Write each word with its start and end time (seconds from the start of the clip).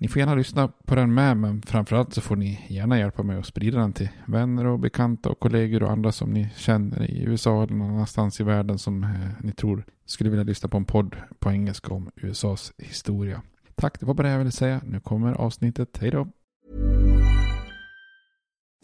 Ni 0.00 0.08
får 0.08 0.20
gärna 0.20 0.34
lyssna 0.34 0.68
på 0.68 0.94
den 0.94 1.14
med, 1.14 1.36
men 1.36 1.62
framförallt 1.62 2.14
så 2.14 2.20
får 2.20 2.36
ni 2.36 2.66
gärna 2.68 2.98
hjälpa 2.98 3.22
mig 3.22 3.38
att 3.38 3.46
sprida 3.46 3.78
den 3.78 3.92
till 3.92 4.08
vänner 4.26 4.66
och 4.66 4.78
bekanta 4.78 5.28
och 5.28 5.40
kollegor 5.40 5.82
och 5.82 5.90
andra 5.90 6.12
som 6.12 6.30
ni 6.30 6.48
känner 6.56 7.10
i 7.10 7.22
USA 7.22 7.62
eller 7.62 7.74
någon 7.74 7.90
annanstans 7.90 8.40
i 8.40 8.44
världen 8.44 8.78
som 8.78 9.04
eh, 9.04 9.10
ni 9.40 9.52
tror 9.52 9.84
skulle 10.06 10.30
vilja 10.30 10.44
lyssna 10.44 10.68
på 10.68 10.76
en 10.76 10.84
podd 10.84 11.16
på 11.38 11.50
engelska 11.50 11.94
om 11.94 12.10
USAs 12.16 12.72
historia. 12.78 13.42
Tack, 13.74 14.00
det 14.00 14.06
var 14.06 14.14
bara 14.14 14.26
det 14.26 14.32
jag 14.32 14.38
ville 14.38 14.50
säga. 14.50 14.80
Nu 14.84 15.00
kommer 15.00 15.32
avsnittet. 15.32 15.98
Hej 16.00 16.10
då! 16.10 16.28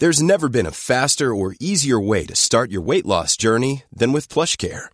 There's 0.00 0.22
never 0.22 0.48
been 0.48 0.66
a 0.66 0.72
faster 0.72 1.26
or 1.26 1.54
easier 1.60 2.08
way 2.08 2.26
to 2.26 2.34
start 2.34 2.70
your 2.70 2.86
weight 2.86 3.06
loss 3.06 3.36
journey 3.36 3.82
than 3.98 4.12
with 4.12 4.34
PlushCare. 4.34 4.93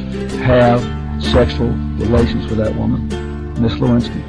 have 0.41 0.81
sexual 1.21 1.69
relations 1.99 2.51
with 2.51 2.57
that 2.57 2.75
woman, 2.75 3.09
Miss 3.61 3.79
Lewinsky. 3.79 4.19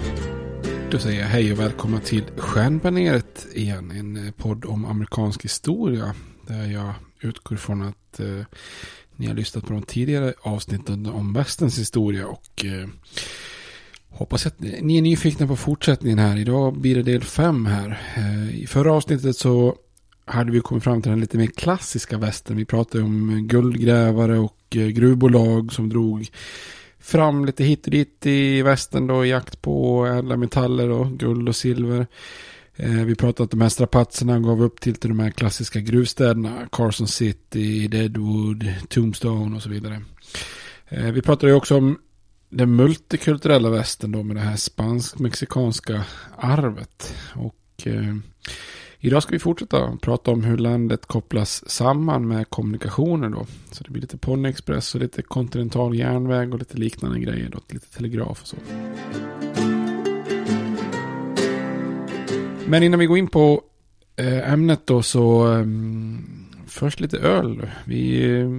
Då 0.91 0.99
säger 0.99 1.21
jag 1.21 1.29
hej 1.29 1.53
och 1.53 1.59
välkomna 1.59 1.99
till 1.99 2.25
Stjärnbaneret 2.37 3.47
igen. 3.55 3.91
En 3.91 4.27
eh, 4.27 4.33
podd 4.33 4.65
om 4.65 4.85
amerikansk 4.85 5.45
historia. 5.45 6.15
Där 6.47 6.67
jag 6.67 6.93
utgår 7.21 7.57
från 7.57 7.83
att 7.83 8.21
eh, 8.21 8.47
ni 9.17 9.27
har 9.27 9.35
lyssnat 9.35 9.67
på 9.67 9.73
de 9.73 9.83
tidigare 9.83 10.35
avsnitten 10.43 11.07
om 11.07 11.33
västens 11.33 11.79
historia. 11.79 12.27
Och 12.27 12.65
eh, 12.65 12.89
hoppas 14.09 14.47
att 14.47 14.61
ni 14.61 14.99
är 14.99 15.03
nyfikna 15.03 15.47
på 15.47 15.57
fortsättningen 15.57 16.19
här. 16.19 16.37
Idag 16.37 16.79
blir 16.81 16.95
det 16.95 17.03
del 17.03 17.23
fem 17.25 17.67
här. 17.67 18.01
Eh, 18.17 18.63
I 18.63 18.67
förra 18.67 18.93
avsnittet 18.93 19.37
så 19.37 19.77
hade 20.25 20.53
vi 20.53 20.61
kommit 20.61 20.85
fram 20.85 21.03
till 21.03 21.11
den 21.11 21.21
lite 21.21 21.39
mer 21.39 21.47
klassiska 21.47 22.19
västern. 22.19 22.57
Vi 22.57 22.65
pratade 22.65 23.05
om 23.05 23.47
guldgrävare 23.49 24.39
och 24.39 24.57
Eh, 24.77 24.89
gruvbolag 24.89 25.73
som 25.73 25.89
drog 25.89 26.31
fram 26.99 27.45
lite 27.45 27.65
hit 27.65 27.85
och 27.85 27.91
dit 27.91 28.27
i 28.27 28.63
västern 28.63 29.07
då 29.07 29.25
i 29.25 29.29
jakt 29.29 29.63
på 29.63 30.07
ädla 30.07 30.37
metaller 30.37 30.89
och 30.89 31.07
guld 31.19 31.49
och 31.49 31.57
silver. 31.57 32.07
Eh, 32.77 32.91
vi 32.91 33.15
pratade 33.15 33.45
att 33.45 33.51
de 33.51 33.61
här 33.61 33.69
strapatserna 33.69 34.41
gav 34.41 34.63
upp 34.63 34.81
till, 34.81 34.95
till 34.95 35.11
de 35.11 35.19
här 35.19 35.31
klassiska 35.31 35.81
gruvstäderna. 35.81 36.69
Carson 36.73 37.09
City, 37.09 37.89
Deadwood, 37.89 38.73
Tombstone 38.89 39.57
och 39.57 39.63
så 39.63 39.69
vidare. 39.69 40.03
Eh, 40.89 41.13
vi 41.13 41.23
pratade 41.23 41.53
också 41.53 41.77
om 41.77 41.99
den 42.49 42.77
multikulturella 42.77 43.71
västern 43.71 44.13
då 44.13 44.23
med 44.23 44.37
det 44.37 44.41
här 44.41 44.57
spansk-mexikanska 44.57 46.05
arvet. 46.37 47.15
Och 47.35 47.87
eh, 47.87 48.17
Idag 49.05 49.23
ska 49.23 49.33
vi 49.33 49.39
fortsätta 49.39 49.97
prata 49.97 50.31
om 50.31 50.45
hur 50.45 50.57
landet 50.57 51.07
kopplas 51.07 51.71
samman 51.71 52.29
med 52.29 52.51
kommunikationer 52.51 53.29
då. 53.29 53.47
Så 53.71 53.85
det 53.85 53.91
blir 53.91 54.03
lite 54.03 54.17
PonyExpress 54.17 54.95
och 54.95 55.01
lite 55.01 55.23
kontinental 55.23 55.95
järnväg 55.95 56.53
och 56.53 56.59
lite 56.59 56.77
liknande 56.77 57.19
grejer 57.19 57.49
då. 57.49 57.59
Lite 57.69 57.87
telegraf 57.87 58.43
och 58.43 58.49
så. 58.49 58.57
Men 62.67 62.83
innan 62.83 63.01
vi 63.01 63.07
går 63.07 63.19
in 63.19 63.29
på 63.29 63.63
eh, 64.17 64.53
ämnet 64.53 64.87
då 64.87 65.03
så 65.03 65.55
eh, 65.55 65.67
först 66.67 67.01
lite 67.01 67.19
öl. 67.19 67.71
Vi, 67.85 68.31
eh, 68.41 68.51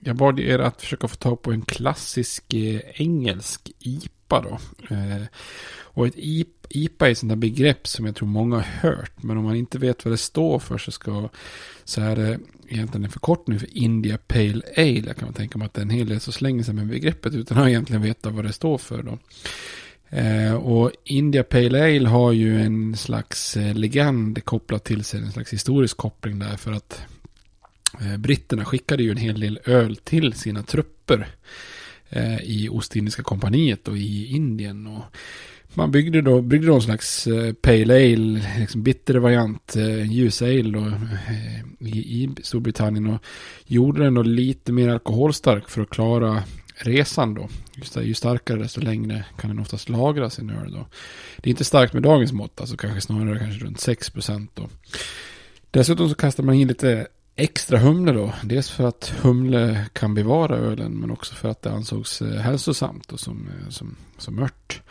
jag 0.00 0.16
bad 0.16 0.40
er 0.40 0.58
att 0.58 0.80
försöka 0.80 1.08
få 1.08 1.16
tag 1.16 1.42
på 1.42 1.52
en 1.52 1.62
klassisk 1.62 2.54
engelsk 2.94 3.70
IPA 3.78 4.40
då. 4.40 4.58
Och 5.80 6.06
ett 6.06 6.14
IPA 6.16 6.57
IPA 6.68 7.06
är 7.06 7.10
ett 7.10 7.18
sånt 7.18 7.30
där 7.30 7.36
begrepp 7.36 7.86
som 7.86 8.06
jag 8.06 8.16
tror 8.16 8.28
många 8.28 8.56
har 8.56 8.62
hört. 8.62 9.22
Men 9.22 9.36
om 9.36 9.44
man 9.44 9.56
inte 9.56 9.78
vet 9.78 10.04
vad 10.04 10.14
det 10.14 10.18
står 10.18 10.58
för 10.58 10.78
så, 10.78 10.90
ska, 10.90 11.28
så 11.84 12.00
är 12.00 12.16
det 12.16 12.28
eh, 12.28 12.38
egentligen 12.68 13.04
en 13.04 13.10
förkortning 13.10 13.58
för 13.58 13.78
India 13.78 14.18
Pale 14.26 14.62
Ale. 14.76 15.04
Jag 15.06 15.16
kan 15.16 15.32
tänka 15.32 15.58
mig 15.58 15.66
att 15.66 15.74
det 15.74 15.80
är 15.80 15.82
en 15.82 15.90
hel 15.90 16.08
del 16.08 16.20
som 16.20 16.32
slänger 16.32 16.62
sig 16.62 16.74
med 16.74 16.86
begreppet 16.86 17.34
utan 17.34 17.58
att 17.58 17.68
egentligen 17.68 18.02
veta 18.02 18.30
vad 18.30 18.44
det 18.44 18.52
står 18.52 18.78
för. 18.78 19.02
Då. 19.02 19.18
Eh, 20.16 20.54
och 20.54 20.92
India 21.04 21.42
Pale 21.42 21.84
Ale 21.84 22.08
har 22.08 22.32
ju 22.32 22.60
en 22.60 22.96
slags 22.96 23.56
eh, 23.56 23.74
legend 23.74 24.44
kopplat 24.44 24.84
till 24.84 25.04
sig, 25.04 25.20
en 25.20 25.32
slags 25.32 25.52
historisk 25.52 25.96
koppling 25.96 26.38
där 26.38 26.56
för 26.56 26.72
att 26.72 27.02
Eh, 28.00 28.16
britterna 28.16 28.64
skickade 28.64 29.02
ju 29.02 29.10
en 29.10 29.16
hel 29.16 29.40
del 29.40 29.60
öl 29.64 29.96
till 29.96 30.32
sina 30.32 30.62
trupper 30.62 31.28
eh, 32.08 32.40
i 32.40 32.68
Ostindiska 32.68 33.22
kompaniet 33.22 33.88
och 33.88 33.96
i 33.96 34.26
Indien. 34.26 34.86
Och 34.86 35.04
man 35.78 35.90
byggde 35.90 36.22
då, 36.22 36.40
byggde 36.40 36.66
då 36.66 36.74
en 36.74 36.82
slags 36.82 37.26
eh, 37.26 37.52
pale 37.52 37.94
ale, 37.94 38.58
liksom 38.58 38.82
bitter 38.82 39.14
variant, 39.14 39.76
eh, 39.76 40.12
ljus 40.12 40.42
ale 40.42 40.70
då, 40.70 40.86
eh, 40.86 41.88
i, 41.88 41.98
i 41.98 42.30
Storbritannien 42.42 43.06
och 43.06 43.22
gjorde 43.66 44.04
den 44.04 44.14
då 44.14 44.22
lite 44.22 44.72
mer 44.72 44.88
alkoholstark 44.88 45.68
för 45.68 45.82
att 45.82 45.90
klara 45.90 46.42
resan 46.76 47.34
då. 47.34 47.48
Just 47.74 47.94
det, 47.94 48.02
ju 48.02 48.14
starkare 48.14 48.58
desto 48.58 48.80
längre 48.80 49.24
kan 49.36 49.50
den 49.50 49.58
oftast 49.58 49.88
lagra 49.88 50.30
sin 50.30 50.50
öl 50.50 50.72
då. 50.72 50.86
Det 51.36 51.48
är 51.48 51.50
inte 51.50 51.64
starkt 51.64 51.92
med 51.92 52.02
dagens 52.02 52.32
mått, 52.32 52.60
alltså 52.60 52.76
kanske 52.76 53.00
snarare 53.00 53.38
kanske 53.38 53.64
runt 53.64 53.78
6% 53.78 54.48
då. 54.54 54.68
Dessutom 55.70 56.08
så 56.08 56.14
kastar 56.14 56.42
man 56.42 56.54
in 56.54 56.68
lite 56.68 57.06
extra 57.36 57.78
humle 57.78 58.12
då. 58.12 58.32
Dels 58.42 58.70
för 58.70 58.84
att 58.84 59.12
humle 59.20 59.86
kan 59.92 60.14
bevara 60.14 60.56
ölen 60.56 60.92
men 60.92 61.10
också 61.10 61.34
för 61.34 61.48
att 61.48 61.62
det 61.62 61.70
ansågs 61.70 62.22
eh, 62.22 62.40
hälsosamt 62.40 63.12
och 63.12 63.20
som, 63.20 63.48
eh, 63.48 63.68
som, 63.68 63.96
som 64.18 64.38
ört. 64.38 64.82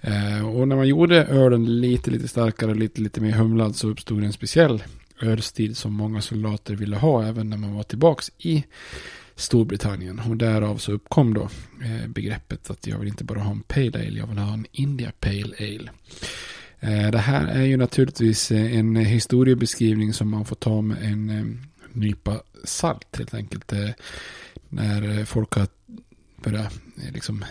Eh, 0.00 0.48
och 0.48 0.68
när 0.68 0.76
man 0.76 0.88
gjorde 0.88 1.24
ölen 1.24 1.80
lite, 1.80 2.10
lite 2.10 2.28
starkare 2.28 2.74
lite, 2.74 3.00
lite 3.00 3.20
mer 3.20 3.32
humlad 3.32 3.76
så 3.76 3.88
uppstod 3.88 4.24
en 4.24 4.32
speciell 4.32 4.82
ölstil 5.20 5.76
som 5.76 5.94
många 5.94 6.20
soldater 6.20 6.74
ville 6.74 6.96
ha 6.96 7.24
även 7.24 7.50
när 7.50 7.56
man 7.56 7.74
var 7.74 7.82
tillbaks 7.82 8.32
i 8.38 8.64
Storbritannien. 9.34 10.20
Och 10.20 10.36
därav 10.36 10.76
så 10.76 10.92
uppkom 10.92 11.34
då 11.34 11.48
eh, 11.84 12.08
begreppet 12.08 12.70
att 12.70 12.86
jag 12.86 12.98
vill 12.98 13.08
inte 13.08 13.24
bara 13.24 13.40
ha 13.40 13.50
en 13.50 13.60
Pale 13.60 13.98
Ale, 13.98 14.18
jag 14.18 14.26
vill 14.26 14.38
ha 14.38 14.52
en 14.52 14.66
India 14.72 15.12
Pale 15.20 15.54
Ale. 15.58 15.90
Eh, 16.80 17.10
det 17.10 17.18
här 17.18 17.46
är 17.46 17.64
ju 17.64 17.76
naturligtvis 17.76 18.50
eh, 18.50 18.78
en 18.78 18.96
historiebeskrivning 18.96 20.12
som 20.12 20.30
man 20.30 20.44
får 20.44 20.56
ta 20.56 20.80
med 20.80 21.02
en 21.02 21.30
eh, 21.30 21.44
nypa 21.92 22.40
salt 22.64 23.16
helt 23.18 23.34
enkelt. 23.34 23.72
Eh, 23.72 23.90
när 24.68 25.24
folk 25.24 25.52
har 25.52 25.68
börjat 26.44 26.80
liksom 27.12 27.44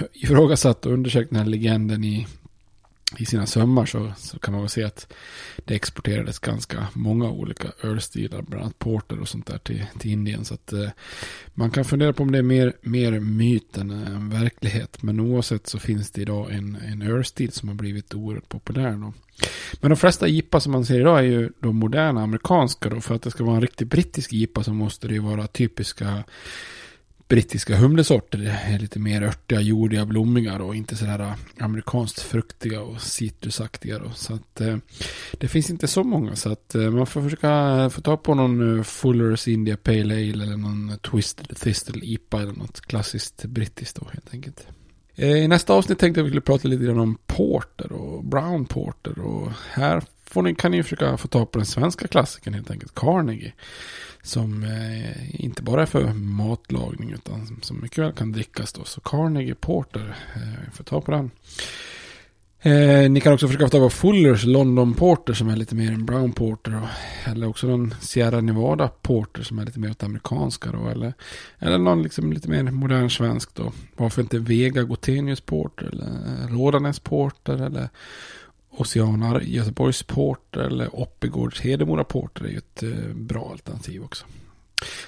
ifrågasatt 0.12 0.86
och 0.86 0.92
undersökt 0.92 1.30
den 1.30 1.38
här 1.38 1.46
legenden 1.46 2.04
i 2.04 2.26
i 3.18 3.26
sina 3.26 3.46
sömmar 3.46 3.86
så, 3.86 4.12
så 4.16 4.38
kan 4.38 4.54
man 4.54 4.62
väl 4.62 4.70
se 4.70 4.84
att 4.84 5.12
det 5.64 5.74
exporterades 5.74 6.38
ganska 6.38 6.86
många 6.92 7.30
olika 7.30 7.68
ölstilar, 7.82 8.42
bland 8.42 8.62
annat 8.64 8.78
porter 8.78 9.20
och 9.20 9.28
sånt 9.28 9.46
där 9.46 9.58
till, 9.58 9.84
till 9.98 10.10
Indien. 10.10 10.44
Så 10.44 10.54
att 10.54 10.72
eh, 10.72 10.88
man 11.54 11.70
kan 11.70 11.84
fundera 11.84 12.12
på 12.12 12.22
om 12.22 12.32
det 12.32 12.38
är 12.38 12.42
mer, 12.42 12.72
mer 12.80 13.20
myt 13.20 13.76
än 13.76 13.90
eh, 13.90 14.40
verklighet. 14.40 15.02
Men 15.02 15.20
oavsett 15.20 15.66
så 15.66 15.78
finns 15.78 16.10
det 16.10 16.20
idag 16.22 16.52
en, 16.52 16.78
en 16.86 17.02
ölstil 17.02 17.52
som 17.52 17.68
har 17.68 17.76
blivit 17.76 18.14
oerhört 18.14 18.48
populär. 18.48 18.92
Då. 18.92 19.12
Men 19.80 19.90
de 19.90 19.96
flesta 19.96 20.28
IPA 20.28 20.60
som 20.60 20.72
man 20.72 20.84
ser 20.84 21.00
idag 21.00 21.18
är 21.18 21.22
ju 21.22 21.50
de 21.60 21.76
moderna 21.76 22.22
amerikanska 22.22 22.88
då. 22.88 23.00
För 23.00 23.14
att 23.14 23.22
det 23.22 23.30
ska 23.30 23.44
vara 23.44 23.56
en 23.56 23.62
riktig 23.62 23.86
brittisk 23.86 24.32
IPA 24.32 24.62
så 24.62 24.72
måste 24.72 25.08
det 25.08 25.14
ju 25.14 25.20
vara 25.20 25.46
typiska 25.46 26.24
brittiska 27.32 27.76
humlesorter 27.76 28.78
lite 28.78 28.98
mer 28.98 29.22
örtiga, 29.22 29.60
jordiga, 29.60 30.06
blommiga 30.06 30.62
och 30.62 30.76
inte 30.76 30.96
sådär 30.96 31.20
äh, 31.20 31.32
amerikanskt 31.58 32.20
fruktiga 32.20 32.80
och 32.80 33.00
citrusaktiga. 33.00 33.98
Då. 33.98 34.10
Så 34.14 34.34
att 34.34 34.60
eh, 34.60 34.76
det 35.32 35.48
finns 35.48 35.70
inte 35.70 35.88
så 35.88 36.04
många 36.04 36.36
så 36.36 36.52
att 36.52 36.74
eh, 36.74 36.90
man 36.90 37.06
får 37.06 37.22
försöka 37.22 37.90
få 37.90 38.00
tag 38.00 38.22
på 38.22 38.34
någon 38.34 38.84
Fullers 38.84 39.48
India 39.48 39.76
Pale 39.76 40.14
Ale 40.14 40.44
eller 40.44 40.56
någon 40.56 40.98
Twisted 40.98 41.56
Thistle 41.56 42.04
IPA 42.04 42.42
eller 42.42 42.52
något 42.52 42.80
klassiskt 42.80 43.44
brittiskt 43.44 43.96
då 44.00 44.06
helt 44.12 44.34
enkelt. 44.34 44.66
Eh, 45.14 45.36
I 45.36 45.48
nästa 45.48 45.72
avsnitt 45.72 45.98
tänkte 45.98 46.20
jag 46.20 46.24
att 46.24 46.26
vi 46.26 46.30
skulle 46.30 46.40
prata 46.40 46.68
lite 46.68 46.84
grann 46.84 46.98
om 46.98 47.18
porter 47.26 47.92
och 47.92 48.24
brown 48.24 48.64
porter 48.64 49.18
och 49.18 49.52
här 49.70 50.02
får 50.24 50.42
ni, 50.42 50.54
kan 50.54 50.70
ni 50.70 50.82
försöka 50.82 51.16
få 51.16 51.28
tag 51.28 51.50
på 51.50 51.58
den 51.58 51.66
svenska 51.66 52.08
klassikern 52.08 52.54
helt 52.54 52.70
enkelt, 52.70 52.94
Carnegie. 52.94 53.52
Som 54.22 54.64
eh, 54.64 55.44
inte 55.44 55.62
bara 55.62 55.82
är 55.82 55.86
för 55.86 56.12
matlagning 56.12 57.12
utan 57.12 57.46
som, 57.46 57.62
som 57.62 57.80
mycket 57.80 57.98
väl 57.98 58.12
kan 58.12 58.32
drickas 58.32 58.72
då. 58.72 58.84
Så 58.84 59.00
Carnegie 59.00 59.54
Porter, 59.54 60.16
eh, 60.34 60.72
får 60.72 60.84
ta 60.84 61.00
på 61.00 61.10
den. 61.10 61.30
Eh, 62.64 63.10
ni 63.10 63.20
kan 63.20 63.32
också 63.32 63.46
försöka 63.46 63.66
få 63.66 63.70
tag 63.70 63.80
på 63.80 63.90
Fullers 63.90 64.44
London 64.44 64.94
Porter 64.94 65.32
som 65.32 65.48
är 65.48 65.56
lite 65.56 65.74
mer 65.74 65.92
en 65.92 66.06
Brown 66.06 66.32
Porter. 66.32 66.76
Och, 66.76 66.88
Eller 67.30 67.48
också 67.48 67.66
någon 67.66 67.94
Sierra 68.00 68.40
Nevada 68.40 68.88
Porter 68.88 69.42
som 69.42 69.58
är 69.58 69.64
lite 69.64 69.80
mer 69.80 69.90
åt 69.90 70.02
amerikanska 70.02 70.70
då. 70.72 70.88
Eller, 70.88 71.14
eller 71.58 71.78
någon 71.78 72.02
liksom 72.02 72.32
lite 72.32 72.50
mer 72.50 72.62
modern 72.62 73.10
svensk 73.10 73.54
då. 73.54 73.72
Varför 73.96 74.22
inte 74.22 74.38
Vega 74.38 74.82
Gotenius 74.82 75.40
Porter 75.40 75.86
eller 75.86 76.48
Rådanäs 76.48 77.00
Porter 77.00 77.62
eller 77.62 77.88
Oceanar 78.76 79.40
Göteborgs 79.40 80.02
Porter 80.02 80.60
eller 80.60 80.96
Oppigårds 80.96 81.60
Hedemora 81.60 82.04
Porter 82.04 82.44
är 82.44 82.48
ju 82.48 82.58
ett 82.58 82.82
eh, 82.82 83.14
bra 83.14 83.48
alternativ 83.50 84.04
också. 84.04 84.24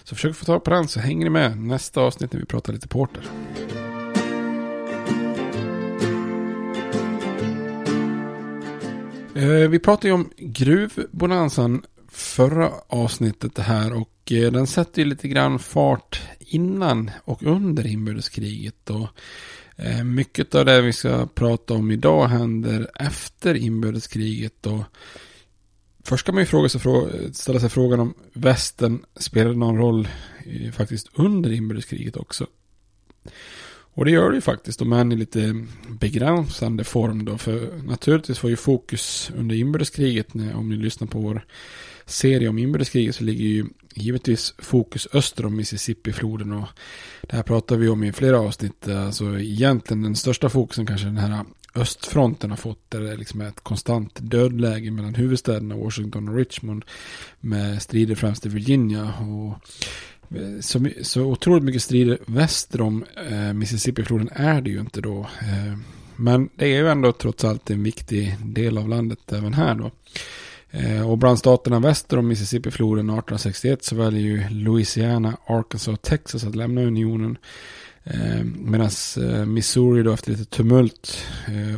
Så 0.04 0.14
försök 0.14 0.36
få 0.36 0.44
tag 0.44 0.64
på 0.64 0.70
den 0.70 0.88
så 0.88 1.00
hänger 1.00 1.24
ni 1.24 1.30
med 1.30 1.58
nästa 1.58 2.00
avsnitt 2.00 2.32
när 2.32 2.40
vi 2.40 2.46
pratar 2.46 2.72
lite 2.72 2.88
porter. 2.88 3.22
Eh, 9.34 9.68
vi 9.68 9.78
pratade 9.78 10.08
ju 10.08 10.14
om 10.14 10.30
gruvbonansen 10.36 11.82
förra 12.08 12.70
avsnittet 12.86 13.58
här 13.58 13.92
och 13.92 14.32
eh, 14.32 14.52
den 14.52 14.66
sätter 14.66 15.02
ju 15.02 15.08
lite 15.08 15.28
grann 15.28 15.58
fart 15.58 16.22
innan 16.38 17.10
och 17.24 17.42
under 17.42 17.86
inbördeskriget. 17.86 18.90
Och 18.90 19.08
Eh, 19.76 20.04
mycket 20.04 20.54
av 20.54 20.64
det 20.64 20.82
vi 20.82 20.92
ska 20.92 21.26
prata 21.26 21.74
om 21.74 21.90
idag 21.90 22.28
händer 22.28 22.90
efter 22.94 23.54
inbördeskriget. 23.54 24.66
Och 24.66 24.82
först 26.04 26.20
ska 26.20 26.32
man 26.32 26.42
ju 26.42 26.46
fråga 26.46 26.68
sig, 26.68 26.80
ställa 27.32 27.60
sig 27.60 27.68
frågan 27.68 28.00
om 28.00 28.14
västern 28.32 29.04
spelade 29.16 29.56
någon 29.56 29.78
roll 29.78 30.08
eh, 30.44 30.72
faktiskt 30.72 31.08
under 31.14 31.52
inbördeskriget 31.52 32.16
också. 32.16 32.46
Och 33.96 34.04
det 34.04 34.10
gör 34.10 34.30
det 34.30 34.34
ju 34.34 34.40
faktiskt, 34.40 34.82
om 34.82 34.92
än 34.92 35.12
i 35.12 35.16
lite 35.16 35.66
begränsande 35.88 36.84
form 36.84 37.24
då. 37.24 37.38
För 37.38 37.82
naturligtvis 37.86 38.42
var 38.42 38.50
ju 38.50 38.56
fokus 38.56 39.32
under 39.36 39.56
inbördeskriget, 39.56 40.28
om 40.54 40.68
ni 40.68 40.76
lyssnar 40.76 41.08
på 41.08 41.20
vår 41.20 41.46
serie 42.06 42.48
om 42.48 42.58
inbördeskriget 42.58 43.14
så 43.14 43.24
ligger 43.24 43.44
ju 43.44 43.64
givetvis 43.94 44.54
fokus 44.58 45.08
öster 45.12 45.46
om 45.46 45.56
Mississippi-floden 45.56 46.52
och 46.52 46.68
det 47.22 47.36
här 47.36 47.42
pratar 47.42 47.76
vi 47.76 47.88
om 47.88 48.04
i 48.04 48.12
flera 48.12 48.40
avsnitt. 48.40 48.88
Alltså 48.88 49.38
egentligen 49.38 50.02
den 50.02 50.16
största 50.16 50.48
fokusen 50.48 50.86
kanske 50.86 51.06
den 51.06 51.16
här 51.16 51.44
östfronten 51.74 52.50
har 52.50 52.56
fått 52.56 52.90
där 52.90 53.00
det 53.00 53.16
liksom 53.16 53.40
är 53.40 53.48
ett 53.48 53.60
konstant 53.60 54.18
dödläge 54.20 54.90
mellan 54.90 55.14
huvudstäderna 55.14 55.76
Washington 55.76 56.28
och 56.28 56.36
Richmond 56.36 56.84
med 57.40 57.82
strider 57.82 58.14
främst 58.14 58.46
i 58.46 58.48
Virginia 58.48 59.14
och 59.20 59.48
eh, 60.38 60.60
så, 60.60 60.88
så 61.02 61.22
otroligt 61.22 61.64
mycket 61.64 61.82
strider 61.82 62.18
väster 62.26 62.80
om 62.80 63.04
eh, 63.30 63.52
Mississippi-floden 63.52 64.30
är 64.32 64.60
det 64.60 64.70
ju 64.70 64.80
inte 64.80 65.00
då. 65.00 65.20
Eh, 65.20 65.78
men 66.16 66.48
det 66.54 66.64
är 66.64 66.82
ju 66.82 66.88
ändå 66.88 67.12
trots 67.12 67.44
allt 67.44 67.70
en 67.70 67.82
viktig 67.82 68.36
del 68.44 68.78
av 68.78 68.88
landet 68.88 69.32
även 69.32 69.54
här 69.54 69.74
då. 69.74 69.90
Eh, 70.76 71.10
och 71.10 71.18
bland 71.18 71.38
staterna 71.38 71.80
väster 71.80 72.18
om 72.18 72.28
Mississippi-floden 72.28 73.10
1861 73.10 73.84
så 73.84 73.96
väljer 73.96 74.22
ju 74.22 74.48
Louisiana, 74.48 75.36
Arkansas 75.46 75.94
och 75.94 76.02
Texas 76.02 76.44
att 76.44 76.54
lämna 76.54 76.80
unionen. 76.80 77.38
Eh, 78.04 78.44
Medan 78.44 78.90
eh, 79.20 79.46
Missouri 79.46 80.02
då 80.02 80.12
efter 80.12 80.30
lite 80.30 80.44
tumult 80.44 81.26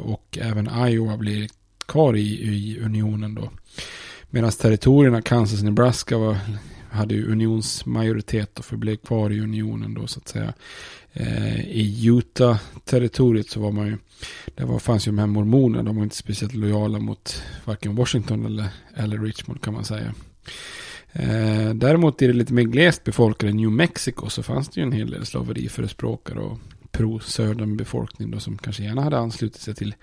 och 0.02 0.38
även 0.40 0.88
Iowa 0.88 1.16
blir 1.16 1.48
kvar 1.86 2.16
i, 2.16 2.20
i 2.20 2.80
unionen 2.80 3.34
då. 3.34 3.50
Medan 4.30 4.50
territorierna 4.50 5.22
Kansas 5.22 5.58
och 5.58 5.64
Nebraska 5.64 6.18
var, 6.18 6.36
hade 6.90 7.14
ju 7.14 7.32
unionsmajoritet 7.32 8.58
och 8.58 8.64
förblev 8.64 8.96
kvar 8.96 9.30
i 9.30 9.40
unionen 9.40 9.94
då 9.94 10.06
så 10.06 10.20
att 10.20 10.28
säga. 10.28 10.54
Eh, 11.18 11.60
I 11.60 12.06
Utah-territoriet 12.06 13.50
så 13.50 13.60
var 13.60 13.72
man 13.72 13.86
ju 13.86 13.98
där 14.54 14.64
var, 14.64 14.78
fanns 14.78 15.06
ju 15.06 15.10
de 15.10 15.18
här 15.18 15.26
mormonerna, 15.26 15.82
de 15.82 15.96
var 15.96 16.02
inte 16.02 16.16
speciellt 16.16 16.54
lojala 16.54 16.98
mot 16.98 17.42
varken 17.64 17.94
Washington 17.94 18.46
eller, 18.46 18.68
eller 18.94 19.18
Richmond 19.18 19.62
kan 19.62 19.74
man 19.74 19.84
säga. 19.84 20.14
Eh, 21.12 21.74
däremot 21.74 22.22
i 22.22 22.26
det 22.26 22.32
lite 22.32 22.52
mer 22.52 22.62
glest 22.62 23.04
befolkade 23.04 23.52
New 23.52 23.70
Mexico 23.70 24.28
så 24.28 24.42
fanns 24.42 24.68
det 24.68 24.80
ju 24.80 24.86
en 24.86 24.92
hel 24.92 25.10
del 25.10 25.26
slaveriförespråkare 25.26 26.40
och 26.40 26.58
pro-södern 26.90 27.76
befolkning 27.76 28.30
då 28.30 28.40
som 28.40 28.58
kanske 28.58 28.82
gärna 28.82 29.02
hade 29.02 29.18
anslutit 29.18 29.60
sig 29.60 29.74
till 29.74 29.94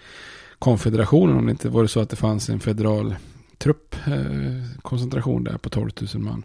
konfederationen 0.60 1.38
om 1.38 1.46
det 1.46 1.52
inte 1.52 1.70
var 1.70 1.88
så 1.88 2.00
att 2.00 2.10
det 2.10 2.16
fanns 2.16 2.50
en 2.50 2.60
federal 2.60 3.16
truppkoncentration 3.58 5.48
eh, 5.48 5.52
där 5.52 5.58
på 5.58 5.70
12 5.70 5.90
000 6.14 6.24
man. 6.24 6.44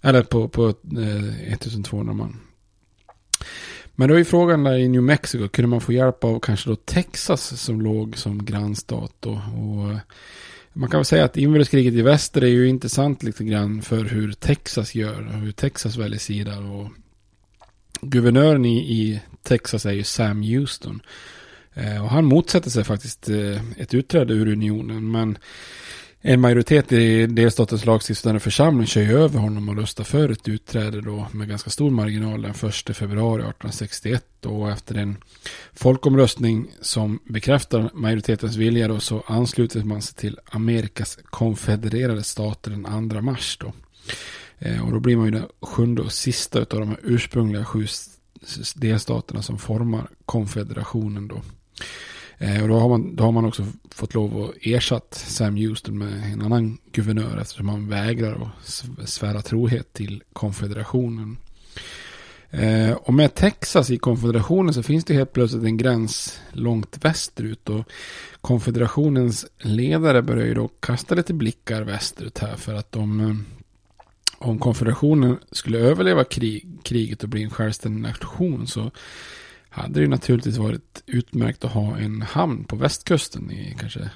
Eller 0.00 0.22
på, 0.22 0.48
på 0.48 0.66
eh, 0.68 1.52
1200 1.52 2.14
man. 2.14 2.36
Men 3.94 4.08
då 4.08 4.14
är 4.14 4.24
frågan 4.24 4.64
där 4.64 4.76
i 4.76 4.88
New 4.88 5.02
Mexico, 5.02 5.48
kunde 5.48 5.68
man 5.68 5.80
få 5.80 5.92
hjälp 5.92 6.24
av 6.24 6.40
kanske 6.40 6.70
då 6.70 6.76
Texas 6.76 7.60
som 7.60 7.80
låg 7.80 8.16
som 8.16 8.44
grannstat 8.44 9.12
då? 9.20 9.30
Och 9.30 9.90
eh, 9.90 9.98
man 10.72 10.90
kan 10.90 10.98
väl 10.98 11.04
säga 11.04 11.24
att 11.24 11.36
inbördeskriget 11.36 11.94
i 11.94 12.02
väster 12.02 12.44
är 12.44 12.48
ju 12.48 12.68
intressant 12.68 13.22
lite 13.22 13.44
grann 13.44 13.82
för 13.82 14.04
hur 14.04 14.32
Texas 14.32 14.94
gör 14.94 15.26
och 15.26 15.40
hur 15.40 15.52
Texas 15.52 15.96
väljer 15.96 16.18
sida. 16.18 16.58
Och 16.58 16.88
guvernören 18.00 18.64
i, 18.64 18.78
i 18.78 19.20
Texas 19.42 19.86
är 19.86 19.92
ju 19.92 20.04
Sam 20.04 20.42
Houston. 20.42 21.02
Eh, 21.74 22.04
och 22.04 22.10
han 22.10 22.24
motsätter 22.24 22.70
sig 22.70 22.84
faktiskt 22.84 23.28
eh, 23.28 23.60
ett 23.76 23.94
utträde 23.94 24.34
ur 24.34 24.48
unionen. 24.48 25.10
Men 25.10 25.38
en 26.26 26.40
majoritet 26.40 26.92
i 26.92 27.26
delstatens 27.26 27.84
lagstiftande 27.84 28.40
församling 28.40 28.86
kör 28.86 29.02
ju 29.02 29.18
över 29.18 29.38
honom 29.38 29.68
och 29.68 29.76
röstar 29.76 30.04
för 30.04 30.28
ett 30.28 30.48
utträde 30.48 31.00
då 31.00 31.26
med 31.32 31.48
ganska 31.48 31.70
stor 31.70 31.90
marginal 31.90 32.42
den 32.42 32.50
1 32.50 32.96
februari 32.96 33.42
1861 33.42 34.46
och 34.46 34.70
efter 34.70 34.94
en 34.94 35.16
folkomröstning 35.72 36.66
som 36.80 37.18
bekräftar 37.24 37.90
majoritetens 37.94 38.56
vilja 38.56 38.88
då 38.88 39.00
så 39.00 39.24
ansluter 39.26 39.82
man 39.82 40.02
sig 40.02 40.14
till 40.14 40.38
Amerikas 40.44 41.18
konfedererade 41.24 42.22
stater 42.22 42.70
den 42.70 43.10
2 43.10 43.20
mars 43.20 43.58
då. 43.60 43.72
Eh, 44.58 44.86
och 44.86 44.92
då 44.92 45.00
blir 45.00 45.16
man 45.16 45.24
ju 45.24 45.30
den 45.30 45.48
sjunde 45.60 46.02
och 46.02 46.12
sista 46.12 46.58
av 46.58 46.66
de 46.66 46.88
här 46.88 47.00
ursprungliga 47.02 47.64
sju 47.64 47.86
delstaterna 48.74 49.42
som 49.42 49.58
formar 49.58 50.08
konfederationen 50.26 51.28
då. 51.28 51.42
Eh, 52.38 52.62
och 52.62 52.68
då 52.68 52.78
har, 52.78 52.88
man, 52.88 53.16
då 53.16 53.24
har 53.24 53.32
man 53.32 53.44
också 53.44 53.66
fått 53.90 54.14
lov 54.14 54.42
att 54.42 54.54
ersatt 54.60 55.14
Sam 55.14 55.56
Houston 55.56 55.98
med 55.98 56.32
en 56.32 56.42
annan 56.42 56.78
guvernör 56.92 57.38
eftersom 57.40 57.68
han 57.68 57.88
vägrar 57.88 58.50
att 58.62 59.08
svära 59.08 59.42
trohet 59.42 59.92
till 59.92 60.22
konfederationen. 60.32 61.36
Eh, 62.50 62.92
och 62.92 63.14
med 63.14 63.34
Texas 63.34 63.90
i 63.90 63.98
konfederationen 63.98 64.74
så 64.74 64.82
finns 64.82 65.04
det 65.04 65.14
helt 65.14 65.32
plötsligt 65.32 65.64
en 65.64 65.76
gräns 65.76 66.40
långt 66.52 67.04
västerut. 67.04 67.68
Och 67.68 67.84
konfederationens 68.40 69.46
ledare 69.58 70.22
börjar 70.22 70.46
ju 70.46 70.54
då 70.54 70.68
kasta 70.68 71.14
lite 71.14 71.34
blickar 71.34 71.82
västerut 71.82 72.38
här 72.38 72.56
för 72.56 72.74
att 72.74 72.92
de 72.92 73.20
eh, 73.20 73.34
om 74.38 74.58
konfederationen 74.58 75.38
skulle 75.50 75.78
överleva 75.78 76.24
krig, 76.24 76.66
kriget 76.82 77.22
och 77.22 77.28
bli 77.28 77.42
en 77.42 77.50
självständig 77.50 78.02
nation 78.02 78.66
så 78.66 78.90
hade 79.74 80.00
det 80.00 80.08
naturligtvis 80.08 80.56
varit 80.56 81.02
utmärkt 81.06 81.64
att 81.64 81.72
ha 81.72 81.98
en 81.98 82.22
hamn 82.22 82.64
på 82.64 82.76
västkusten 82.76 83.50
i 83.50 83.76
kanske 83.80 84.10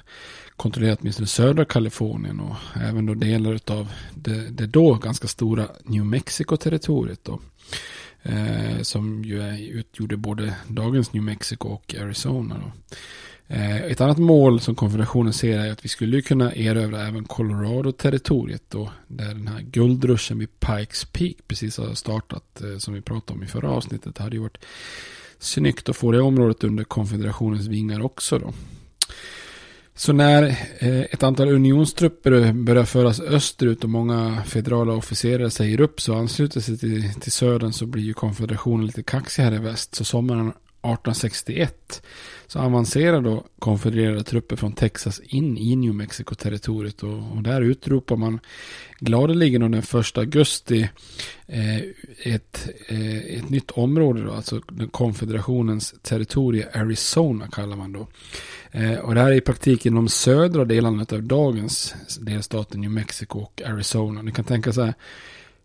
kontrollerat 0.55 0.99
åtminstone 1.01 1.27
södra 1.27 1.65
Kalifornien 1.65 2.39
och 2.39 2.55
även 2.81 3.05
då 3.05 3.13
delar 3.13 3.59
av 3.67 3.91
det, 4.15 4.49
det 4.49 4.67
då 4.67 4.93
ganska 4.93 5.27
stora 5.27 5.67
New 5.83 6.05
Mexico-territoriet 6.05 7.23
då. 7.23 7.39
Eh, 8.23 8.81
som 8.81 9.23
ju 9.23 9.41
är, 9.41 9.59
utgjorde 9.59 10.17
både 10.17 10.55
dagens 10.67 11.13
New 11.13 11.23
Mexico 11.23 11.67
och 11.69 11.95
Arizona 12.01 12.55
då. 12.57 12.95
Eh, 13.55 13.77
ett 13.77 14.01
annat 14.01 14.17
mål 14.17 14.59
som 14.59 14.75
konfederationen 14.75 15.33
ser 15.33 15.59
är 15.59 15.71
att 15.71 15.85
vi 15.85 15.89
skulle 15.89 16.21
kunna 16.21 16.53
erövra 16.53 17.07
även 17.07 17.25
Colorado-territoriet 17.25 18.63
då. 18.69 18.91
Där 19.07 19.27
den 19.27 19.47
här 19.47 19.61
guldruschen 19.61 20.39
vid 20.39 20.59
Pikes 20.59 21.05
Peak 21.05 21.35
precis 21.47 21.77
har 21.77 21.93
startat. 21.93 22.61
Eh, 22.61 22.77
som 22.77 22.93
vi 22.93 23.01
pratade 23.01 23.37
om 23.37 23.43
i 23.43 23.47
förra 23.47 23.71
avsnittet. 23.71 24.15
Det 24.15 24.23
hade 24.23 24.35
ju 24.35 24.41
varit 24.41 24.65
snyggt 25.39 25.89
att 25.89 25.97
få 25.97 26.11
det 26.11 26.21
området 26.21 26.63
under 26.63 26.83
konfederationens 26.83 27.67
vingar 27.67 28.01
också 28.01 28.39
då. 28.39 28.53
Så 29.95 30.13
när 30.13 30.43
eh, 30.79 30.99
ett 31.01 31.23
antal 31.23 31.47
unionstrupper 31.47 32.53
börjar 32.53 32.85
föras 32.85 33.19
österut 33.19 33.83
och 33.83 33.89
många 33.89 34.43
federala 34.45 34.93
officerare 34.93 35.49
säger 35.49 35.81
upp 35.81 36.01
så 36.01 36.15
ansluter 36.15 36.59
sig 36.59 36.77
till, 36.77 37.13
till 37.13 37.31
södern 37.31 37.73
så 37.73 37.85
blir 37.85 38.03
ju 38.03 38.13
konfederationen 38.13 38.85
lite 38.85 39.03
kaxig 39.03 39.43
här 39.43 39.53
i 39.53 39.57
väst. 39.57 39.95
Så 39.95 40.03
sommaren 40.03 40.53
1861 40.81 42.01
så 42.47 42.59
avancerar 42.59 43.21
då 43.21 43.43
konfedererade 43.59 44.23
trupper 44.23 44.55
från 44.55 44.73
Texas 44.73 45.19
in 45.19 45.57
i 45.57 45.75
New 45.75 45.93
Mexico-territoriet 45.93 47.03
och, 47.03 47.31
och, 47.35 47.43
där 47.43 47.61
utropar 47.61 48.15
man 48.15 48.39
gladeligen 48.99 49.61
den 49.61 49.73
1 49.73 50.17
augusti 50.17 50.89
eh, 51.47 51.77
ett, 52.23 52.69
eh, 52.87 53.17
ett 53.17 53.49
nytt 53.49 53.71
område 53.71 54.23
då, 54.23 54.31
alltså 54.31 54.61
konfederationens 54.91 55.95
territorie 56.01 56.67
Arizona 56.73 57.47
kallar 57.47 57.77
man 57.77 57.91
då. 57.91 58.07
Eh, 58.71 58.99
och 58.99 59.15
det 59.15 59.21
här 59.21 59.31
är 59.31 59.35
i 59.35 59.41
praktiken 59.41 59.95
de 59.95 60.07
södra 60.09 60.65
delarna 60.65 61.05
av 61.11 61.23
dagens 61.23 61.95
delstaten 62.19 62.81
New 62.81 62.91
Mexico 62.91 63.39
och 63.39 63.61
Arizona. 63.65 64.21
Ni 64.21 64.31
kan 64.31 64.45
tänka 64.45 64.73
så 64.73 64.81
här, 64.81 64.93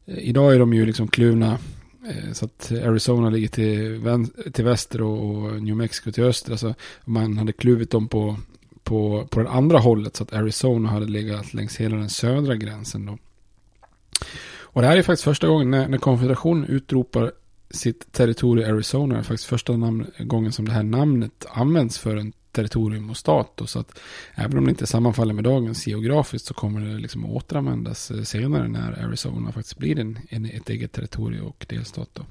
eh, 0.06 0.18
idag 0.18 0.54
är 0.54 0.58
de 0.58 0.74
ju 0.74 0.86
liksom 0.86 1.08
kluvna 1.08 1.58
Eh, 2.06 2.32
så 2.32 2.44
att 2.44 2.72
Arizona 2.72 3.30
ligger 3.30 3.48
till, 3.48 4.52
till 4.52 4.64
väster 4.64 5.02
och 5.02 5.62
New 5.62 5.76
Mexico 5.76 6.12
till 6.12 6.24
öster. 6.24 6.52
Alltså 6.52 6.74
man 7.04 7.38
hade 7.38 7.52
kluvit 7.52 7.90
dem 7.90 8.08
på, 8.08 8.36
på, 8.82 9.28
på 9.30 9.42
det 9.42 9.50
andra 9.50 9.78
hållet. 9.78 10.16
Så 10.16 10.22
att 10.22 10.32
Arizona 10.32 10.88
hade 10.88 11.06
legat 11.06 11.54
längs 11.54 11.76
hela 11.76 11.96
den 11.96 12.10
södra 12.10 12.56
gränsen. 12.56 13.06
Då. 13.06 13.18
Och 14.58 14.82
det 14.82 14.88
här 14.88 14.96
är 14.96 15.02
faktiskt 15.02 15.24
första 15.24 15.46
gången 15.46 15.70
när, 15.70 15.88
när 15.88 15.98
konfederationen 15.98 16.64
utropar 16.64 17.32
sitt 17.70 18.12
territorium 18.12 18.74
Arizona. 18.74 19.14
Det 19.14 19.20
är 19.20 19.24
faktiskt 19.24 19.48
första 19.48 19.76
namn, 19.76 20.06
gången 20.18 20.52
som 20.52 20.64
det 20.64 20.72
här 20.72 20.82
namnet 20.82 21.46
används 21.48 21.98
för 21.98 22.16
en 22.16 22.32
territorium 22.54 23.10
och 23.10 23.16
stat. 23.16 23.60
Så 23.66 23.78
att 23.78 23.98
även 24.34 24.58
om 24.58 24.64
det 24.64 24.70
inte 24.70 24.86
sammanfaller 24.86 25.34
med 25.34 25.44
dagens 25.44 25.86
geografiskt 25.86 26.46
så 26.46 26.54
kommer 26.54 26.80
det 26.80 26.98
liksom 26.98 27.24
återanvändas 27.24 28.10
eh, 28.10 28.22
senare 28.22 28.68
när 28.68 29.04
Arizona 29.04 29.52
faktiskt 29.52 29.78
blir 29.78 29.98
en, 29.98 30.18
en, 30.28 30.44
ett 30.44 30.70
eget 30.70 30.92
territorium 30.92 31.46
och 31.46 31.66
delstat. 31.68 32.08
Då. 32.12 32.22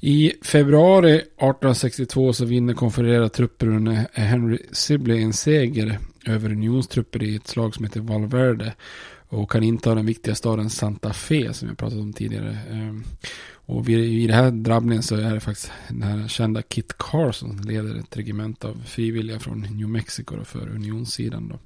I 0.00 0.32
februari 0.42 1.14
1862 1.14 2.32
så 2.32 2.44
vinner 2.44 2.74
konfedererade 2.74 3.28
trupper 3.28 3.68
under 3.68 4.06
Henry 4.12 4.58
Sibley 4.72 5.22
en 5.22 5.32
seger 5.32 5.98
över 6.26 6.50
unionstrupper 6.50 7.22
i 7.22 7.36
ett 7.36 7.46
slag 7.46 7.74
som 7.74 7.84
heter 7.84 8.00
Valverde. 8.00 8.74
Och 9.28 9.50
kan 9.50 9.62
inta 9.62 9.94
den 9.94 10.06
viktiga 10.06 10.34
staden 10.34 10.70
Santa 10.70 11.12
Fe 11.12 11.52
som 11.52 11.68
jag 11.68 11.78
pratat 11.78 11.98
om 11.98 12.12
tidigare. 12.12 12.58
Ehm, 12.70 13.04
och 13.66 13.88
vid, 13.88 13.98
i 13.98 14.26
den 14.26 14.36
här 14.36 14.50
drabbningen 14.50 15.02
så 15.02 15.16
är 15.16 15.34
det 15.34 15.40
faktiskt 15.40 15.72
den 15.88 16.02
här 16.02 16.28
kända 16.28 16.62
Kit 16.62 16.98
Carson 16.98 17.58
som 17.58 17.68
leder 17.68 17.98
ett 17.98 18.16
regiment 18.16 18.64
av 18.64 18.82
frivilliga 18.86 19.38
från 19.38 19.60
New 19.60 19.88
Mexico 19.88 20.44
för 20.44 20.68
unionssidan. 20.68 21.48
Då. 21.48 21.58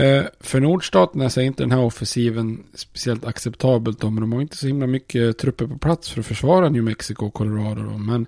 Eh, 0.00 0.24
för 0.40 0.60
nordstaterna 0.60 1.30
så 1.30 1.40
är 1.40 1.44
inte 1.44 1.62
den 1.62 1.70
här 1.70 1.80
offensiven 1.80 2.62
speciellt 2.74 3.24
acceptabelt 3.24 4.00
då, 4.00 4.10
men 4.10 4.20
de 4.20 4.32
har 4.32 4.40
inte 4.40 4.56
så 4.56 4.66
himla 4.66 4.86
mycket 4.86 5.38
trupper 5.38 5.66
på 5.66 5.78
plats 5.78 6.10
för 6.10 6.20
att 6.20 6.26
försvara 6.26 6.68
New 6.68 6.82
Mexico 6.82 7.26
och 7.26 7.34
Colorado. 7.34 7.82
Då. 7.82 7.98
Men 7.98 8.26